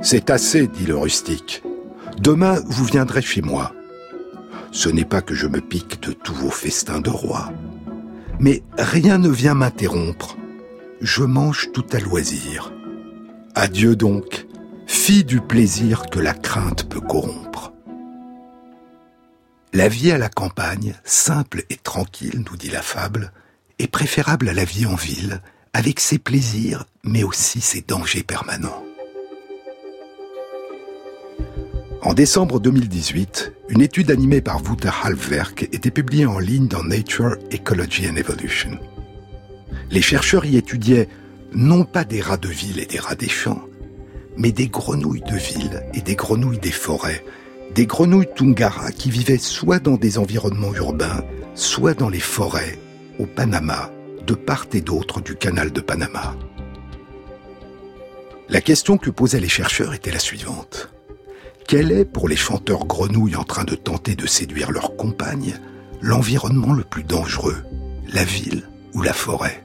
C'est 0.00 0.30
assez, 0.30 0.68
dit 0.68 0.86
le 0.86 0.96
rustique. 0.96 1.62
Demain, 2.18 2.60
vous 2.66 2.84
viendrez 2.84 3.22
chez 3.22 3.42
moi. 3.42 3.72
Ce 4.70 4.88
n'est 4.88 5.04
pas 5.04 5.22
que 5.22 5.34
je 5.34 5.46
me 5.46 5.60
pique 5.60 6.00
de 6.02 6.12
tous 6.12 6.34
vos 6.34 6.50
festins 6.50 7.00
de 7.00 7.10
roi. 7.10 7.52
Mais 8.38 8.62
rien 8.78 9.18
ne 9.18 9.28
vient 9.28 9.54
m'interrompre. 9.54 10.36
Je 11.00 11.24
mange 11.24 11.72
tout 11.72 11.86
à 11.92 11.98
loisir. 11.98 12.72
Adieu 13.54 13.96
donc, 13.96 14.46
fille 14.86 15.24
du 15.24 15.40
plaisir 15.40 16.06
que 16.10 16.20
la 16.20 16.34
crainte 16.34 16.88
peut 16.88 17.00
corrompre. 17.00 17.72
La 19.72 19.88
vie 19.88 20.12
à 20.12 20.18
la 20.18 20.28
campagne, 20.28 20.94
simple 21.04 21.64
et 21.70 21.76
tranquille, 21.76 22.44
nous 22.48 22.56
dit 22.56 22.70
la 22.70 22.82
fable, 22.82 23.32
est 23.78 23.88
préférable 23.88 24.48
à 24.48 24.54
la 24.54 24.64
vie 24.64 24.86
en 24.86 24.94
ville, 24.94 25.40
avec 25.72 26.00
ses 26.00 26.18
plaisirs, 26.18 26.84
mais 27.04 27.24
aussi 27.24 27.60
ses 27.60 27.80
dangers 27.80 28.22
permanents. 28.22 28.87
En 32.02 32.14
décembre 32.14 32.60
2018, 32.60 33.52
une 33.70 33.80
étude 33.80 34.12
animée 34.12 34.40
par 34.40 34.62
Wouter 34.62 34.90
Halfwerk 35.02 35.64
était 35.72 35.90
publiée 35.90 36.26
en 36.26 36.38
ligne 36.38 36.68
dans 36.68 36.84
Nature, 36.84 37.36
Ecology 37.52 38.08
and 38.08 38.14
Evolution. 38.14 38.78
Les 39.90 40.00
chercheurs 40.00 40.44
y 40.44 40.56
étudiaient 40.56 41.08
non 41.52 41.84
pas 41.84 42.04
des 42.04 42.20
rats 42.20 42.36
de 42.36 42.48
ville 42.48 42.78
et 42.78 42.86
des 42.86 43.00
rats 43.00 43.16
des 43.16 43.28
champs, 43.28 43.62
mais 44.36 44.52
des 44.52 44.68
grenouilles 44.68 45.24
de 45.28 45.36
ville 45.36 45.82
et 45.92 46.00
des 46.00 46.14
grenouilles 46.14 46.60
des 46.60 46.70
forêts, 46.70 47.24
des 47.74 47.86
grenouilles 47.86 48.28
Tungara 48.36 48.92
qui 48.92 49.10
vivaient 49.10 49.36
soit 49.36 49.80
dans 49.80 49.96
des 49.96 50.18
environnements 50.18 50.74
urbains, 50.74 51.24
soit 51.56 51.94
dans 51.94 52.08
les 52.08 52.20
forêts, 52.20 52.78
au 53.18 53.26
Panama, 53.26 53.90
de 54.24 54.34
part 54.34 54.66
et 54.72 54.82
d'autre 54.82 55.20
du 55.20 55.34
canal 55.34 55.72
de 55.72 55.80
Panama. 55.80 56.36
La 58.48 58.60
question 58.60 58.98
que 58.98 59.10
posaient 59.10 59.40
les 59.40 59.48
chercheurs 59.48 59.94
était 59.94 60.12
la 60.12 60.20
suivante. 60.20 60.90
Quel 61.68 61.92
est, 61.92 62.06
pour 62.06 62.30
les 62.30 62.36
chanteurs 62.36 62.86
grenouilles 62.86 63.36
en 63.36 63.44
train 63.44 63.64
de 63.64 63.74
tenter 63.74 64.14
de 64.14 64.26
séduire 64.26 64.70
leurs 64.70 64.96
compagnes, 64.96 65.60
l'environnement 66.00 66.72
le 66.72 66.82
plus 66.82 67.04
dangereux, 67.04 67.58
la 68.10 68.24
ville 68.24 68.66
ou 68.94 69.02
la 69.02 69.12
forêt. 69.12 69.62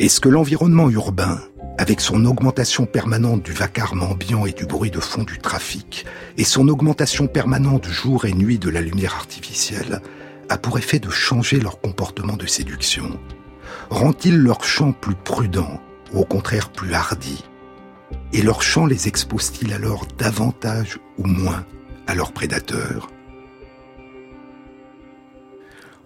Est-ce 0.00 0.20
que 0.20 0.28
l'environnement 0.28 0.90
urbain, 0.90 1.40
avec 1.78 2.00
son 2.00 2.24
augmentation 2.24 2.86
permanente 2.86 3.44
du 3.44 3.52
vacarme 3.52 4.02
ambiant 4.02 4.44
et 4.44 4.50
du 4.50 4.66
bruit 4.66 4.90
de 4.90 4.98
fond 4.98 5.22
du 5.22 5.38
trafic, 5.38 6.06
et 6.36 6.42
son 6.42 6.66
augmentation 6.66 7.28
permanente 7.28 7.86
jour 7.86 8.24
et 8.24 8.32
nuit 8.32 8.58
de 8.58 8.68
la 8.68 8.80
lumière 8.80 9.14
artificielle, 9.14 10.02
a 10.48 10.58
pour 10.58 10.76
effet 10.76 10.98
de 10.98 11.10
changer 11.10 11.60
leur 11.60 11.80
comportement 11.80 12.36
de 12.36 12.46
séduction? 12.46 13.16
Rend-il 13.90 14.38
leur 14.38 14.64
chant 14.64 14.90
plus 14.90 15.14
prudent, 15.14 15.80
ou 16.12 16.22
au 16.22 16.24
contraire 16.24 16.70
plus 16.70 16.94
hardi? 16.94 17.44
Et 18.32 18.42
leur 18.42 18.62
chant 18.62 18.86
les 18.86 19.08
expose-t-il 19.08 19.72
alors 19.72 20.06
davantage 20.18 20.98
ou 21.18 21.26
moins 21.26 21.66
à 22.06 22.14
leurs 22.14 22.32
prédateurs? 22.32 23.08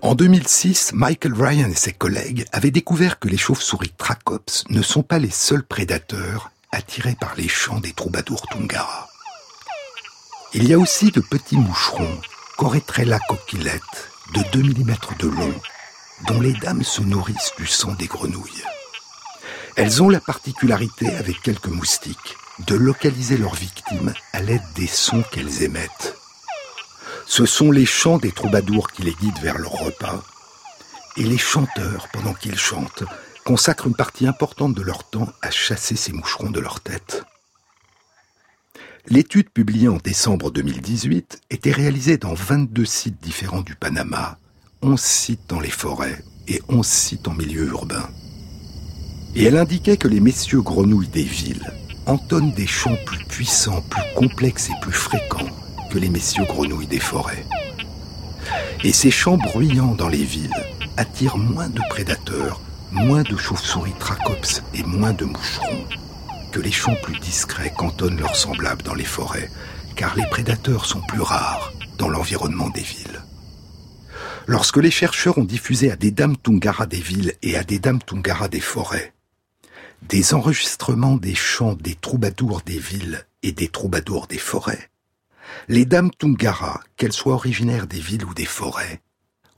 En 0.03 0.15
2006, 0.15 0.93
Michael 0.93 1.35
Ryan 1.35 1.71
et 1.71 1.75
ses 1.75 1.93
collègues 1.93 2.45
avaient 2.53 2.71
découvert 2.71 3.19
que 3.19 3.29
les 3.29 3.37
chauves-souris 3.37 3.93
Tracops 3.97 4.65
ne 4.69 4.83
sont 4.83 5.03
pas 5.03 5.19
les 5.19 5.31
seuls 5.31 5.65
prédateurs 5.65 6.51
attirés 6.71 7.17
par 7.19 7.35
les 7.37 7.49
chants 7.49 7.81
des 7.81 7.93
troubadours 7.93 8.47
Tungara. 8.49 9.09
Il 10.55 10.69
y 10.69 10.75
a 10.75 10.79
aussi 10.79 11.11
de 11.11 11.21
petits 11.21 11.57
moucherons, 11.57 12.21
Coretrella 12.57 13.19
coquillette, 13.29 14.11
de 14.35 14.43
2 14.53 14.63
mm 14.63 14.95
de 15.19 15.29
long, 15.29 15.55
dont 16.29 16.41
les 16.41 16.55
dames 16.55 16.85
se 16.85 17.03
nourrissent 17.03 17.53
du 17.59 17.67
sang 17.67 17.95
des 17.95 18.07
grenouilles. 18.07 18.65
Elles 19.77 20.03
ont 20.03 20.09
la 20.09 20.21
particularité, 20.21 21.15
avec 21.17 21.43
quelques 21.43 21.67
moustiques, 21.67 22.37
de 22.67 22.75
localiser 22.75 23.37
leurs 23.37 23.55
victimes 23.55 24.15
à 24.33 24.41
l'aide 24.41 24.63
des 24.75 24.87
sons 24.87 25.23
qu'elles 25.31 25.63
émettent. 25.63 26.17
Ce 27.27 27.45
sont 27.45 27.71
les 27.71 27.85
chants 27.85 28.17
des 28.17 28.33
troubadours 28.33 28.91
qui 28.91 29.03
les 29.03 29.13
guident 29.13 29.43
vers 29.43 29.59
leur 29.59 29.73
repas, 29.73 30.25
et 31.19 31.25
les 31.25 31.37
chanteurs, 31.37 32.09
pendant 32.11 32.33
qu'ils 32.33 32.59
chantent, 32.59 33.05
consacrent 33.45 33.87
une 33.87 33.95
partie 33.95 34.27
importante 34.27 34.75
de 34.75 34.81
leur 34.81 35.05
temps 35.05 35.29
à 35.43 35.51
chasser 35.51 35.95
ces 35.95 36.13
moucherons 36.13 36.51
de 36.51 36.61
leur 36.61 36.81
tête. 36.81 37.25
L'étude 39.09 39.51
publiée 39.51 39.89
en 39.89 39.99
décembre 39.99 40.51
2018 40.51 41.43
était 41.51 41.71
réalisée 41.71 42.17
dans 42.17 42.35
22 42.35 42.87
sites 42.87 43.23
différents 43.23 43.61
du 43.61 43.75
Panama, 43.75 44.39
11 44.81 44.99
sites 44.99 45.49
dans 45.49 45.61
les 45.61 45.71
forêts 45.71 46.25
et 46.49 46.63
11 46.69 46.87
sites 46.87 47.29
en 47.29 47.35
milieu 47.35 47.67
urbain. 47.67 48.09
Et 49.39 49.45
elle 49.45 49.59
indiquait 49.59 49.99
que 49.99 50.09
les 50.09 50.21
messieurs 50.21 50.63
grenouilles 50.63 51.09
des 51.09 51.23
villes 51.23 51.71
entonnent 52.07 52.53
des 52.53 52.67
chants 52.67 52.97
plus 53.05 53.23
puissants, 53.27 53.83
plus 53.83 54.03
complexes 54.15 54.71
et 54.71 54.81
plus 54.81 54.95
fréquents 54.95 55.51
que 55.91 55.99
les 55.99 56.09
messieurs 56.09 56.47
grenouilles 56.47 56.87
des 56.87 57.01
forêts. 57.01 57.45
Et 58.83 58.95
ces 58.95 59.11
chants 59.11 59.37
bruyants 59.37 59.95
dans 59.95 60.09
les 60.09 60.25
villes 60.25 60.57
attirent 60.97 61.37
moins 61.37 61.69
de 61.69 61.83
prédateurs, 61.91 62.63
moins 62.93 63.25
de 63.25 63.37
chauves-souris 63.37 63.93
tracops 63.99 64.63
et 64.73 64.83
moins 64.85 65.13
de 65.13 65.27
moucherons 65.27 65.85
que 66.51 66.61
les 66.61 66.73
chants 66.73 66.97
plus 67.03 67.19
discrets 67.19 67.75
qu'entonnent 67.77 68.19
leurs 68.19 68.37
semblables 68.37 68.85
dans 68.85 68.95
les 68.95 69.05
forêts, 69.05 69.51
car 69.97 70.17
les 70.17 70.27
prédateurs 70.31 70.87
sont 70.87 71.03
plus 71.03 71.21
rares 71.21 71.75
dans 71.99 72.09
l'environnement 72.09 72.71
des 72.71 72.81
villes. 72.81 73.21
Lorsque 74.47 74.79
les 74.79 74.91
chercheurs 74.91 75.37
ont 75.37 75.45
diffusé 75.45 75.91
à 75.91 75.97
des 75.97 76.11
dames 76.11 76.39
Tungara 76.39 76.87
des 76.87 77.01
villes 77.01 77.35
et 77.43 77.59
à 77.59 77.65
des 77.65 77.79
dames 77.79 78.01
Tungara 78.01 78.49
des 78.49 78.61
forêts 78.61 79.13
des 80.03 80.35
enregistrements 80.35 81.17
des 81.17 81.35
chants 81.35 81.75
des 81.75 81.95
troubadours 81.95 82.63
des 82.63 82.79
villes 82.79 83.27
et 83.43 83.53
des 83.53 83.69
troubadours 83.69 84.27
des 84.27 84.39
forêts, 84.39 84.91
les 85.69 85.85
dames 85.85 86.11
Tungara, 86.11 86.81
qu'elles 86.97 87.13
soient 87.13 87.35
originaires 87.35 87.87
des 87.87 88.01
villes 88.01 88.25
ou 88.25 88.35
des 88.35 88.45
forêts, 88.45 89.01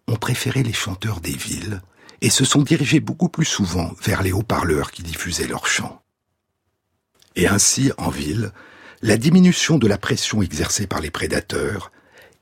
ont 0.07 0.17
préféré 0.17 0.63
les 0.63 0.73
chanteurs 0.73 1.21
des 1.21 1.37
villes 1.37 1.81
et 2.21 2.31
se 2.31 2.45
sont 2.45 2.63
dirigées 2.63 3.01
beaucoup 3.01 3.29
plus 3.29 3.45
souvent 3.45 3.93
vers 4.03 4.23
les 4.23 4.33
haut-parleurs 4.33 4.91
qui 4.91 5.03
diffusaient 5.03 5.47
leurs 5.47 5.67
chants. 5.67 6.03
Et 7.37 7.47
ainsi, 7.47 7.93
en 7.99 8.11
ville, 8.11 8.53
la 9.03 9.17
diminution 9.17 9.79
de 9.79 9.87
la 9.87 9.99
pression 9.99 10.43
exercée 10.43 10.87
par 10.87 11.01
les 11.01 11.11
prédateurs 11.11 11.93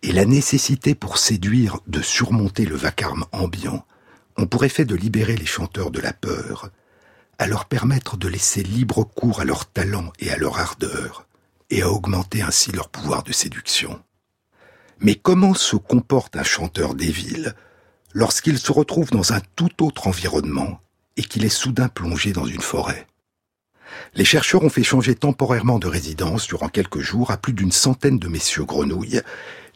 et 0.02 0.12
la 0.12 0.24
nécessité 0.24 0.94
pour 0.94 1.18
séduire 1.18 1.80
de 1.86 2.00
surmonter 2.00 2.64
le 2.64 2.76
vacarme 2.76 3.26
ambiant 3.32 3.84
ont 4.38 4.46
pour 4.46 4.64
effet 4.64 4.84
de 4.84 4.94
libérer 4.94 5.36
les 5.36 5.46
chanteurs 5.46 5.90
de 5.90 6.00
la 6.00 6.12
peur, 6.12 6.70
à 7.38 7.46
leur 7.46 7.66
permettre 7.66 8.16
de 8.16 8.28
laisser 8.28 8.62
libre 8.62 9.04
cours 9.04 9.40
à 9.40 9.44
leur 9.44 9.66
talent 9.66 10.12
et 10.18 10.30
à 10.30 10.36
leur 10.36 10.58
ardeur, 10.58 11.26
et 11.70 11.82
à 11.82 11.90
augmenter 11.90 12.42
ainsi 12.42 12.72
leur 12.72 12.88
pouvoir 12.88 13.22
de 13.22 13.32
séduction. 13.32 14.00
Mais 15.00 15.14
comment 15.14 15.54
se 15.54 15.76
comporte 15.76 16.36
un 16.36 16.42
chanteur 16.42 16.94
des 16.94 17.10
villes 17.10 17.54
lorsqu'il 18.12 18.58
se 18.58 18.72
retrouve 18.72 19.10
dans 19.10 19.32
un 19.32 19.40
tout 19.56 19.84
autre 19.84 20.06
environnement 20.06 20.80
et 21.16 21.22
qu'il 21.22 21.44
est 21.44 21.50
soudain 21.50 21.88
plongé 21.88 22.32
dans 22.32 22.46
une 22.46 22.62
forêt? 22.62 23.06
Les 24.14 24.24
chercheurs 24.24 24.64
ont 24.64 24.70
fait 24.70 24.82
changer 24.82 25.14
temporairement 25.14 25.78
de 25.78 25.86
résidence 25.86 26.46
durant 26.46 26.68
quelques 26.68 27.00
jours 27.00 27.30
à 27.30 27.36
plus 27.36 27.52
d'une 27.52 27.72
centaine 27.72 28.18
de 28.18 28.28
messieurs 28.28 28.64
grenouilles. 28.64 29.20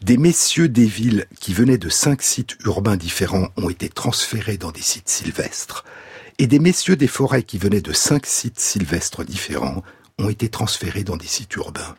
Des 0.02 0.16
messieurs 0.16 0.68
des 0.68 0.86
villes 0.86 1.26
qui 1.40 1.52
venaient 1.52 1.78
de 1.78 1.90
cinq 1.90 2.22
sites 2.22 2.56
urbains 2.64 2.96
différents 2.96 3.48
ont 3.56 3.68
été 3.68 3.88
transférés 3.88 4.56
dans 4.56 4.72
des 4.72 4.82
sites 4.82 5.08
sylvestres, 5.08 5.84
et 6.40 6.46
des 6.46 6.58
messieurs 6.58 6.96
des 6.96 7.06
forêts 7.06 7.42
qui 7.42 7.58
venaient 7.58 7.82
de 7.82 7.92
cinq 7.92 8.24
sites 8.24 8.58
sylvestres 8.58 9.26
différents 9.26 9.82
ont 10.18 10.30
été 10.30 10.48
transférés 10.48 11.04
dans 11.04 11.18
des 11.18 11.26
sites 11.26 11.54
urbains. 11.56 11.94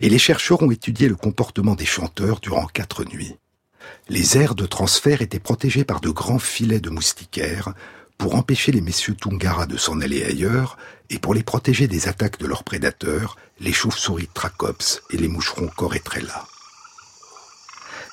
Et 0.00 0.08
les 0.08 0.18
chercheurs 0.18 0.62
ont 0.62 0.70
étudié 0.72 1.08
le 1.08 1.14
comportement 1.14 1.76
des 1.76 1.86
chanteurs 1.86 2.40
durant 2.40 2.66
quatre 2.66 3.04
nuits. 3.04 3.36
Les 4.08 4.36
aires 4.36 4.56
de 4.56 4.66
transfert 4.66 5.22
étaient 5.22 5.38
protégées 5.38 5.84
par 5.84 6.00
de 6.00 6.10
grands 6.10 6.40
filets 6.40 6.80
de 6.80 6.90
moustiquaires 6.90 7.72
pour 8.18 8.34
empêcher 8.34 8.72
les 8.72 8.80
messieurs 8.80 9.14
Tungara 9.14 9.66
de 9.66 9.76
s'en 9.76 10.00
aller 10.00 10.24
ailleurs 10.24 10.76
et 11.08 11.20
pour 11.20 11.32
les 11.32 11.44
protéger 11.44 11.86
des 11.86 12.08
attaques 12.08 12.40
de 12.40 12.48
leurs 12.48 12.64
prédateurs, 12.64 13.36
les 13.60 13.72
chauves-souris 13.72 14.28
Tracops 14.34 15.02
et 15.10 15.18
les 15.18 15.28
moucherons 15.28 15.68
Coretrella. 15.68 16.48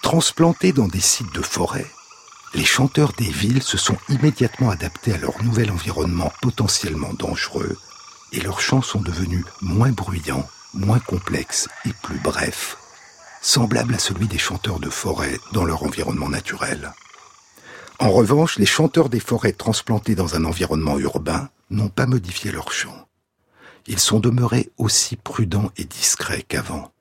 Transplantés 0.03 0.73
dans 0.73 0.87
des 0.87 1.01
sites 1.01 1.33
de 1.33 1.41
forêt, 1.41 1.87
les 2.53 2.65
chanteurs 2.65 3.13
des 3.13 3.29
villes 3.29 3.63
se 3.63 3.77
sont 3.77 3.97
immédiatement 4.09 4.69
adaptés 4.69 5.13
à 5.13 5.17
leur 5.17 5.43
nouvel 5.43 5.71
environnement 5.71 6.31
potentiellement 6.41 7.13
dangereux 7.13 7.77
et 8.31 8.41
leurs 8.41 8.61
chants 8.61 8.81
sont 8.81 9.01
devenus 9.01 9.45
moins 9.61 9.91
bruyants, 9.91 10.47
moins 10.73 10.99
complexes 10.99 11.67
et 11.85 11.93
plus 12.03 12.19
brefs, 12.19 12.77
semblables 13.41 13.95
à 13.95 13.99
celui 13.99 14.27
des 14.27 14.37
chanteurs 14.37 14.79
de 14.79 14.89
forêt 14.89 15.39
dans 15.51 15.65
leur 15.65 15.83
environnement 15.83 16.29
naturel. 16.29 16.93
En 17.99 18.11
revanche, 18.11 18.57
les 18.57 18.65
chanteurs 18.65 19.09
des 19.09 19.19
forêts 19.19 19.53
transplantés 19.53 20.15
dans 20.15 20.35
un 20.35 20.45
environnement 20.45 20.97
urbain 20.99 21.49
n'ont 21.69 21.89
pas 21.89 22.05
modifié 22.05 22.51
leur 22.51 22.71
chant. 22.71 23.07
Ils 23.87 23.99
sont 23.99 24.19
demeurés 24.19 24.71
aussi 24.77 25.15
prudents 25.15 25.71
et 25.77 25.85
discrets 25.85 26.43
qu'avant. 26.43 26.91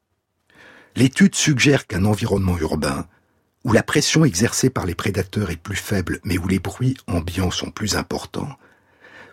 L'étude 0.96 1.34
suggère 1.34 1.86
qu'un 1.86 2.05
environnement 2.05 2.59
urbain, 2.59 3.07
où 3.64 3.72
la 3.72 3.82
pression 3.82 4.24
exercée 4.24 4.70
par 4.70 4.86
les 4.86 4.94
prédateurs 4.94 5.50
est 5.50 5.56
plus 5.56 5.76
faible 5.76 6.20
mais 6.24 6.38
où 6.38 6.48
les 6.48 6.58
bruits 6.58 6.96
ambiants 7.06 7.50
sont 7.50 7.70
plus 7.70 7.96
importants, 7.96 8.56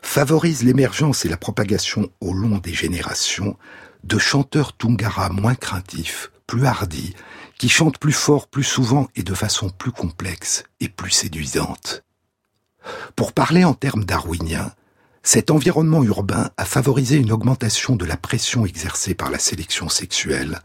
favorise 0.02 0.64
l'émergence 0.64 1.26
et 1.26 1.30
la 1.30 1.38
propagation 1.38 2.10
au 2.22 2.34
long 2.34 2.58
des 2.58 2.74
générations 2.74 3.58
de 4.04 4.18
chanteurs 4.18 4.76
Tungara 4.78 5.30
moins 5.30 5.56
craintifs, 5.56 6.32
plus 6.48 6.66
hardis, 6.66 7.14
qui 7.58 7.70
chantent 7.70 7.98
plus 7.98 8.14
fort, 8.14 8.48
plus 8.48 8.64
souvent 8.64 9.08
et 9.16 9.24
de 9.24 9.34
façon 9.34 9.70
plus 9.70 9.92
complexe 9.92 10.64
et 10.80 10.88
plus 10.88 11.12
séduisante. 11.12 12.04
Pour 13.16 13.34
parler 13.34 13.66
en 13.66 13.74
termes 13.74 14.06
darwiniens, 14.06 14.72
cet 15.22 15.52
environnement 15.52 16.04
urbain 16.04 16.50
a 16.58 16.66
favorisé 16.66 17.18
une 17.18 17.32
augmentation 17.32 17.96
de 17.96 18.06
la 18.06 18.16
pression 18.16 18.66
exercée 18.66 19.14
par 19.14 19.30
la 19.30 19.38
sélection 19.38 19.90
sexuelle 19.90 20.62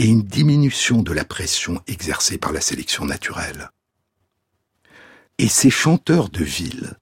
et 0.00 0.06
une 0.06 0.22
diminution 0.22 1.02
de 1.02 1.12
la 1.12 1.26
pression 1.26 1.82
exercée 1.86 2.38
par 2.38 2.52
la 2.52 2.62
sélection 2.62 3.04
naturelle. 3.04 3.68
Et 5.36 5.46
ces 5.46 5.68
chanteurs 5.68 6.30
de 6.30 6.42
ville 6.42 6.94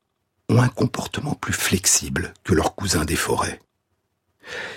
ont 0.49 0.61
un 0.61 0.69
comportement 0.69 1.35
plus 1.35 1.53
flexible 1.53 2.35
que 2.43 2.55
leurs 2.55 2.75
cousins 2.75 3.05
des 3.05 3.15
forêts. 3.15 3.61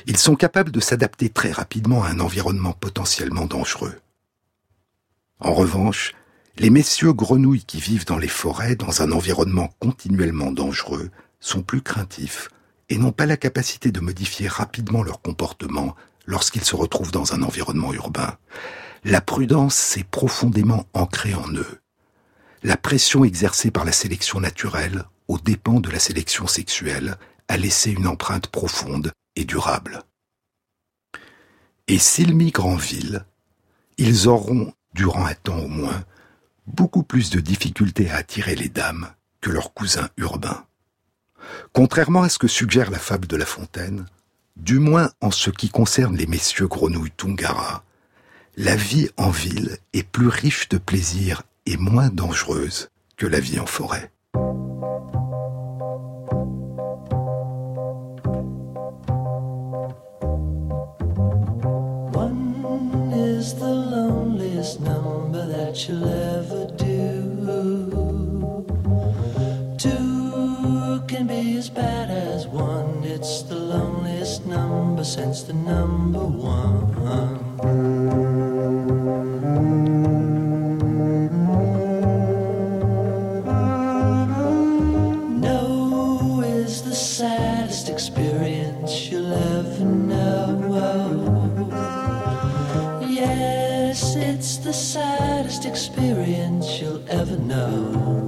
Ils 0.06 0.18
sont 0.18 0.36
capables 0.36 0.72
de 0.72 0.80
s'adapter 0.80 1.30
très 1.30 1.52
rapidement 1.52 2.04
à 2.04 2.10
un 2.10 2.20
environnement 2.20 2.74
potentiellement 2.74 3.48
dangereux. 3.48 4.00
En 5.40 5.56
revanche, 5.56 6.14
les 6.58 6.70
messieurs 6.70 7.14
grenouilles 7.14 7.66
qui 7.66 7.80
vivent 7.80 8.06
dans 8.06 8.20
les 8.20 8.28
forêts 8.28 8.76
dans 8.76 9.02
un 9.02 9.12
environnement 9.14 9.74
continuellement 9.80 10.52
dangereux 10.52 11.10
sont 11.40 11.64
plus 11.64 11.82
craintifs 11.82 12.50
et 12.90 13.00
n'ont 13.00 13.14
pas 13.14 13.26
la 13.26 13.38
capacité 13.38 13.92
de 13.92 14.00
modifier 14.00 14.48
rapidement 14.48 15.02
leur 15.02 15.24
comportement 15.24 15.96
lorsqu'ils 16.32 16.64
se 16.64 16.76
retrouvent 16.76 17.12
dans 17.12 17.34
un 17.34 17.44
environnement 17.44 17.94
urbain. 17.94 18.38
La 19.04 19.20
prudence 19.20 19.76
s'est 19.76 20.06
profondément 20.06 20.88
ancrée 20.94 21.36
en 21.36 21.52
eux. 21.54 21.82
La 22.64 22.78
pression 22.78 23.26
exercée 23.26 23.70
par 23.70 23.84
la 23.84 23.92
sélection 23.92 24.40
naturelle 24.40 25.04
aux 25.28 25.38
dépens 25.38 25.82
de 25.82 25.90
la 25.90 26.00
sélection 26.00 26.48
sexuelle 26.48 27.18
a 27.50 27.58
laissé 27.58 27.92
une 27.92 28.08
empreinte 28.08 28.48
profonde 28.48 29.12
et 29.36 29.44
durable. 29.44 30.04
Et 31.88 32.00
s'ils 32.00 32.36
migrent 32.36 32.68
en 32.68 32.76
ville, 32.76 33.26
ils 33.98 34.30
auront, 34.30 34.74
durant 34.94 35.26
un 35.26 35.34
temps 35.34 35.60
au 35.60 35.68
moins, 35.68 36.04
beaucoup 36.66 37.04
plus 37.04 37.30
de 37.30 37.42
difficultés 37.42 38.10
à 38.10 38.18
attirer 38.18 38.56
les 38.56 38.70
dames 38.70 39.10
que 39.42 39.50
leurs 39.50 39.74
cousins 39.74 40.10
urbains. 40.16 40.66
Contrairement 41.74 42.24
à 42.24 42.30
ce 42.30 42.40
que 42.40 42.48
suggère 42.48 42.92
la 42.92 43.00
fable 43.00 43.28
de 43.28 43.36
La 43.36 43.46
Fontaine, 43.46 44.06
du 44.56 44.80
moins 44.80 45.12
en 45.22 45.32
ce 45.32 45.50
qui 45.50 45.70
concerne 45.70 46.16
les 46.16 46.28
messieurs 46.28 46.68
grenouilles 46.68 47.12
Tungara, 47.16 47.84
la 48.58 48.76
vie 48.76 49.10
en 49.18 49.30
ville 49.30 49.78
est 49.94 50.04
plus 50.04 50.28
riche 50.28 50.70
de 50.70 50.78
plaisir 50.78 51.44
et 51.66 51.78
moins 51.78 52.10
dangereuse 52.10 52.90
que 53.18 53.28
la 53.28 53.40
vie 53.40 53.60
en 53.60 53.66
forêt. 53.66 54.12
Since 75.04 75.42
the 75.44 75.54
number 75.54 76.20
one. 76.20 76.92
No 85.42 86.42
is 86.46 86.84
the 86.84 86.94
saddest 86.94 87.90
experience 87.90 89.10
you'll 89.10 89.34
ever 89.34 89.86
know. 89.86 91.50
Yes, 93.10 94.16
it's 94.16 94.58
the 94.58 94.74
saddest 94.74 95.66
experience 95.66 96.80
you'll 96.80 97.04
ever 97.10 97.38
know. 97.38 98.22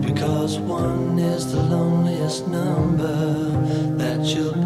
Because 0.00 0.58
one 0.58 1.18
is 1.18 1.52
the 1.52 1.62
loneliest 1.62 2.48
number 2.48 3.54
that 3.96 4.24
you'll 4.24 4.63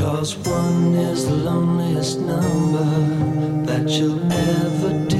Because 0.00 0.34
one 0.38 0.94
is 0.94 1.26
the 1.26 1.34
loneliest 1.34 2.20
number 2.20 3.66
that 3.66 3.86
you'll 3.90 4.32
ever 4.32 5.06
do. 5.10 5.19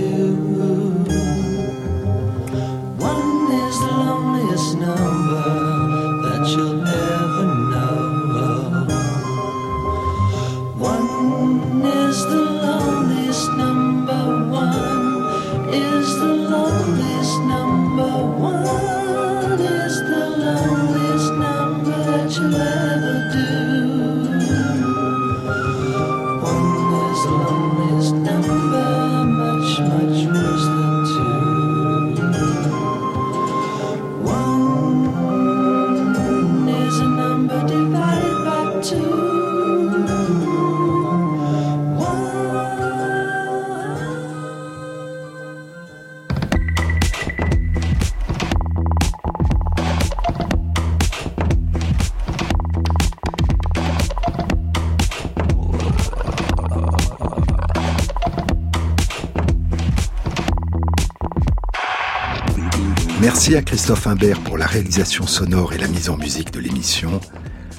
Christophe 63.90 64.06
Imbert 64.06 64.40
pour 64.44 64.56
la 64.56 64.66
réalisation 64.66 65.26
sonore 65.26 65.72
et 65.72 65.78
la 65.78 65.88
mise 65.88 66.10
en 66.10 66.16
musique 66.16 66.52
de 66.52 66.60
l'émission, 66.60 67.20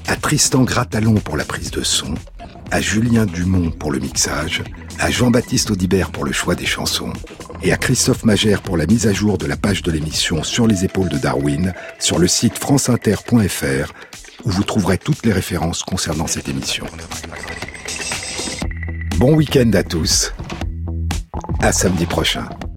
à 0.07 0.17
Tristan 0.17 0.63
Gratalon 0.63 1.13
pour 1.13 1.37
la 1.37 1.45
prise 1.45 1.71
de 1.71 1.83
son, 1.83 2.15
à 2.69 2.81
Julien 2.81 3.25
Dumont 3.25 3.71
pour 3.71 3.93
le 3.93 3.99
mixage, 3.99 4.61
à 4.99 5.09
Jean-Baptiste 5.09 5.71
Audibert 5.71 6.11
pour 6.11 6.25
le 6.25 6.33
choix 6.33 6.53
des 6.53 6.65
chansons, 6.65 7.13
et 7.63 7.71
à 7.71 7.77
Christophe 7.77 8.25
Magère 8.25 8.61
pour 8.61 8.75
la 8.75 8.87
mise 8.87 9.07
à 9.07 9.13
jour 9.13 9.37
de 9.37 9.45
la 9.45 9.55
page 9.55 9.83
de 9.83 9.91
l'émission 9.93 10.43
Sur 10.43 10.67
les 10.67 10.83
épaules 10.83 11.07
de 11.07 11.17
Darwin 11.17 11.73
sur 11.97 12.19
le 12.19 12.27
site 12.27 12.57
franceinter.fr 12.57 13.93
où 14.43 14.49
vous 14.49 14.63
trouverez 14.65 14.97
toutes 14.97 15.25
les 15.25 15.31
références 15.31 15.81
concernant 15.81 16.27
cette 16.27 16.49
émission. 16.49 16.87
Bon 19.15 19.33
week-end 19.33 19.71
à 19.75 19.83
tous. 19.83 20.33
À 21.61 21.71
samedi 21.71 22.05
prochain. 22.05 22.49